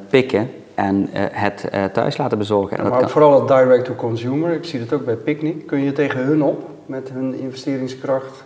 pikken 0.09 0.49
en 0.75 1.09
uh, 1.13 1.21
het 1.31 1.69
thuis 1.93 2.17
laten 2.17 2.37
bezorgen. 2.37 2.77
En 2.77 2.89
maar 2.89 2.99
kan... 2.99 3.09
vooral 3.09 3.39
het 3.39 3.47
direct 3.47 3.85
to 3.85 3.93
consumer. 3.95 4.51
Ik 4.51 4.65
zie 4.65 4.79
dat 4.79 4.93
ook 4.93 5.05
bij 5.05 5.15
Picnic. 5.15 5.67
Kun 5.67 5.79
je 5.79 5.91
tegen 5.91 6.19
hun 6.19 6.41
op 6.43 6.69
met 6.85 7.09
hun 7.13 7.39
investeringskracht? 7.39 8.43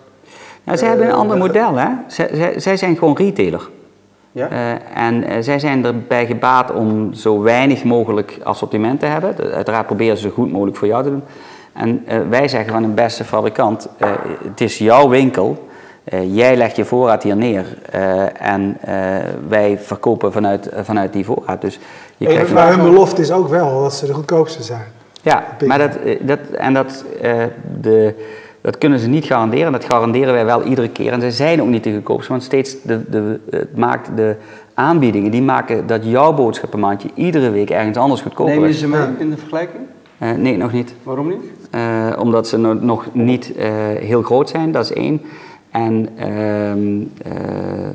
Nou, 0.64 0.78
zij 0.78 0.88
hebben 0.88 1.08
een 1.08 1.14
ander 1.14 1.38
model. 1.38 1.76
Hè? 1.76 1.88
Zij, 2.08 2.30
zij, 2.34 2.60
zij 2.60 2.78
zijn 2.78 2.98
gewoon 2.98 3.18
retailer. 3.18 3.70
Ja? 4.32 4.52
Uh, 4.52 5.08
en 5.08 5.24
uh, 5.24 5.30
zij 5.40 5.60
zijn 5.60 5.86
erbij 5.86 6.26
gebaat 6.26 6.74
om 6.74 7.14
zo 7.14 7.42
weinig 7.42 7.84
mogelijk 7.84 8.40
assortiment 8.44 9.00
te 9.00 9.06
hebben. 9.06 9.36
Uiteraard 9.54 9.86
proberen 9.86 10.18
ze 10.18 10.28
zo 10.28 10.34
goed 10.34 10.52
mogelijk 10.52 10.78
voor 10.78 10.88
jou 10.88 11.04
te 11.04 11.10
doen. 11.10 11.24
En 11.74 12.06
uh, 12.08 12.20
wij 12.30 12.48
zeggen 12.48 12.74
van 12.74 12.84
een 12.84 12.94
beste 12.94 13.24
fabrikant, 13.24 13.88
het 14.44 14.62
is 14.62 14.78
jouw 14.78 15.10
winkel. 15.10 15.68
jij 16.32 16.58
legt 16.58 16.76
je 16.76 16.86
voorraad 16.86 17.24
hier 17.24 17.36
neer 17.36 17.66
en 18.34 18.78
wij 19.48 19.78
verkopen 19.80 20.32
vanuit, 20.32 20.70
vanuit 20.82 21.14
die 21.14 21.26
voorraad. 21.26 21.62
Dus 21.62 21.80
je 22.18 22.28
krijgt 22.28 22.54
maar 22.54 22.70
hun 22.70 22.84
belofte 22.84 23.22
is 23.22 23.32
ook 23.32 23.48
wel 23.48 23.82
dat 23.82 23.94
ze 23.94 24.06
de 24.06 24.14
goedkoopste 24.14 24.64
zijn. 24.64 24.86
Ja, 25.22 25.44
maar 25.66 25.78
dat, 25.78 25.92
dat, 26.22 26.40
en 26.40 26.74
dat 26.74 27.06
de, 27.82 28.16
dat 28.62 28.78
kunnen 28.78 29.00
ze 29.00 29.08
niet 29.08 29.26
garanderen. 29.26 29.72
Dat 29.72 29.86
garanderen 29.86 30.34
wij 30.34 30.46
wel 30.46 30.64
iedere 30.64 30.90
keer. 30.90 31.12
En 31.12 31.22
ze 31.22 31.32
zijn 31.32 31.62
ook 31.62 31.68
niet 31.68 31.84
te 31.84 31.94
goedkoopste, 31.94 32.32
want 32.32 32.44
steeds 32.44 32.82
de, 32.84 33.10
de, 33.10 33.40
het 33.50 33.78
maakt 33.78 34.10
de 34.16 34.36
aanbiedingen 34.74 35.32
die 35.32 35.42
maken 35.42 35.88
dat 35.88 36.06
jouw 36.06 36.34
boodschappenmandje 36.34 37.10
iedere 37.14 37.50
week 37.50 37.70
ergens 37.70 37.98
anders 37.98 38.22
goedkoper 38.22 38.54
is. 38.54 38.60
Neem 38.60 38.68
je 38.70 38.74
ze 38.74 38.88
mee 38.88 39.08
in 39.18 39.30
de 39.30 39.38
vergelijking? 39.38 39.84
Uh, 40.24 40.32
nee, 40.32 40.58
nog 40.58 40.72
niet. 40.72 40.94
Waarom 41.04 41.28
niet? 41.28 41.44
Uh, 41.76 42.14
omdat 42.20 42.48
ze 42.48 42.58
nog 42.58 43.06
niet 43.14 43.54
uh, 43.58 43.66
heel 44.00 44.22
groot 44.22 44.50
zijn, 44.50 44.72
dat 44.72 44.84
is 44.84 44.94
één. 44.94 45.22
En 45.72 46.10
ehm, 46.18 47.04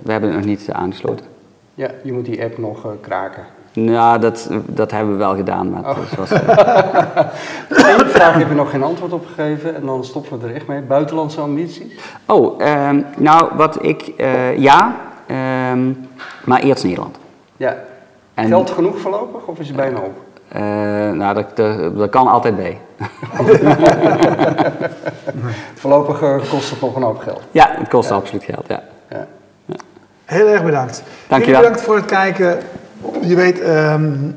we 0.02 0.12
hebben 0.12 0.30
het 0.30 0.38
nog 0.38 0.44
niet 0.44 0.68
aangesloten. 0.72 1.26
Ja, 1.74 1.90
je 2.02 2.12
moet 2.12 2.24
die 2.24 2.42
app 2.42 2.58
nog 2.58 2.86
kraken. 3.00 3.42
Nou, 3.72 4.20
dat, 4.20 4.50
dat 4.66 4.90
hebben 4.90 5.12
we 5.12 5.18
wel 5.18 5.34
gedaan. 5.34 5.70
Maar 5.70 5.80
oh. 5.80 5.98
was, 6.16 6.32
uh... 6.32 6.38
Eén 7.98 8.08
vraag 8.08 8.34
heb 8.38 8.48
je 8.48 8.54
nog 8.54 8.70
geen 8.70 8.82
antwoord 8.82 9.12
op 9.12 9.26
gegeven 9.26 9.74
en 9.74 9.86
dan 9.86 10.04
stoppen 10.04 10.40
we 10.40 10.46
er 10.46 10.54
echt 10.54 10.66
mee. 10.66 10.80
Buitenlandse 10.80 11.40
ambities? 11.40 12.00
Oh, 12.26 12.60
um, 12.88 13.04
nou, 13.16 13.56
wat 13.56 13.84
ik... 13.84 14.12
Ja, 14.56 14.96
um, 15.72 16.08
maar 16.44 16.60
eerst 16.60 16.84
Nederland. 16.84 17.18
Ja. 17.56 17.76
En, 18.34 18.48
Geld 18.48 18.70
genoeg 18.70 18.98
voorlopig 18.98 19.46
of 19.46 19.58
is 19.58 19.66
het 19.66 19.76
bijna 19.76 19.98
op? 19.98 20.25
Uh, 20.52 20.62
nou, 21.11 21.35
dat, 21.35 21.56
dat, 21.56 21.96
dat, 21.96 22.11
kan 22.11 22.28
altijd 22.28 22.56
bij. 22.56 22.80
voorlopig 25.80 26.48
kost 26.50 26.70
het 26.70 26.80
nog 26.80 26.96
een 26.96 27.02
hoop 27.02 27.18
geld. 27.18 27.42
Ja, 27.50 27.70
het 27.78 27.88
kost 27.88 28.09
ja. 28.09 28.14
absoluut 28.14 28.44
geld, 28.44 28.64
ja. 28.68 28.82
ja. 29.09 29.26
Heel 30.24 30.46
erg 30.46 30.64
bedankt. 30.64 31.02
Dankjewel. 31.28 31.61
Bedankt 31.61 31.80
voor 31.80 31.96
het 31.96 32.04
kijken. 32.04 32.59
Je 33.20 33.35
weet, 33.35 33.68
um, 33.68 34.37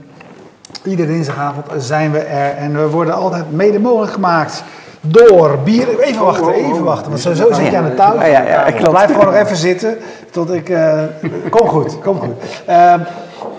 iedere 0.84 1.08
dinsdagavond 1.08 1.66
zijn 1.78 2.12
we 2.12 2.20
er 2.20 2.56
en 2.56 2.74
we 2.74 2.90
worden 2.90 3.14
altijd 3.14 3.52
mede 3.52 3.80
mogelijk 3.80 4.14
gemaakt 4.14 4.64
door 5.02 5.58
bier. 5.64 6.00
Even 6.00 6.26
wachten, 6.26 6.54
even 6.54 6.84
wachten, 6.84 7.10
want 7.10 7.22
zo, 7.22 7.34
zo 7.34 7.54
zit 7.54 7.72
je 7.72 7.78
aan 7.78 7.86
de 7.86 7.94
touw. 7.94 8.16
Ja, 8.16 8.26
ja, 8.26 8.42
ja, 8.42 8.66
ik 8.66 8.90
blijf 8.90 9.12
gewoon 9.12 9.26
nog 9.26 9.36
even 9.36 9.56
zitten 9.56 9.98
tot 10.32 10.52
ik. 10.52 10.70
Uh, 10.70 11.04
kom 11.50 11.68
goed, 11.68 12.00
kom 12.00 12.20
goed. 12.20 12.36
Uh, 12.70 12.94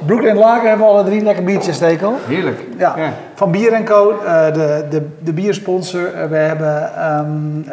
Brooklyn 0.06 0.36
Lager 0.36 0.68
hebben 0.68 0.86
we 0.86 0.92
alle 0.92 1.04
drie 1.04 1.22
lekker 1.22 1.44
biertjes 1.44 1.76
steken. 1.76 2.12
Heerlijk. 2.26 2.60
Ja. 2.78 2.94
ja. 2.96 3.12
Van 3.34 3.50
Bier 3.50 3.82
Co, 3.82 4.20
uh, 4.24 4.52
de, 4.52 4.84
de, 4.90 5.06
de 5.18 5.32
biersponsor. 5.32 6.00
Uh, 6.00 6.24
we 6.24 6.36
hebben 6.36 7.08
um, 7.18 7.66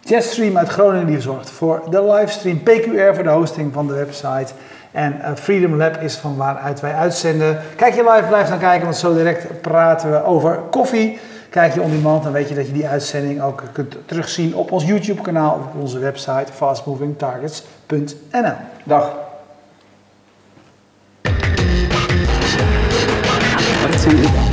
Jetstream 0.00 0.58
uit 0.58 0.68
Groningen 0.68 1.06
die 1.06 1.20
zorgt 1.20 1.50
voor 1.50 1.82
de 1.90 2.12
livestream. 2.12 2.62
PQR 2.62 3.14
voor 3.14 3.22
de 3.22 3.30
hosting 3.30 3.72
van 3.72 3.86
de 3.86 3.94
website. 3.94 4.52
En 4.92 5.16
uh, 5.20 5.28
Freedom 5.34 5.76
Lab 5.76 5.96
is 5.96 6.16
van 6.16 6.36
waaruit 6.36 6.80
wij 6.80 6.94
uitzenden. 6.94 7.58
Kijk 7.76 7.94
je 7.94 8.02
live, 8.02 8.24
blijf 8.28 8.48
dan 8.48 8.58
kijken, 8.58 8.84
want 8.84 8.96
zo 8.96 9.14
direct 9.14 9.60
praten 9.60 10.10
we 10.10 10.24
over 10.24 10.58
koffie. 10.70 11.18
Kijk 11.50 11.74
je 11.74 11.82
on 11.82 11.90
demand, 11.90 12.22
dan 12.22 12.32
weet 12.32 12.48
je 12.48 12.54
dat 12.54 12.66
je 12.66 12.72
die 12.72 12.88
uitzending 12.88 13.42
ook 13.42 13.62
kunt 13.72 13.96
terugzien 14.06 14.54
op 14.54 14.72
ons 14.72 14.84
YouTube 14.84 15.22
kanaal 15.22 15.54
of 15.54 15.60
op 15.74 15.80
onze 15.80 15.98
website 15.98 16.52
fastmovingtargets.nl. 16.52 18.52
Dag. 18.84 19.25
Wat 24.06 24.14
zijn 24.14 24.45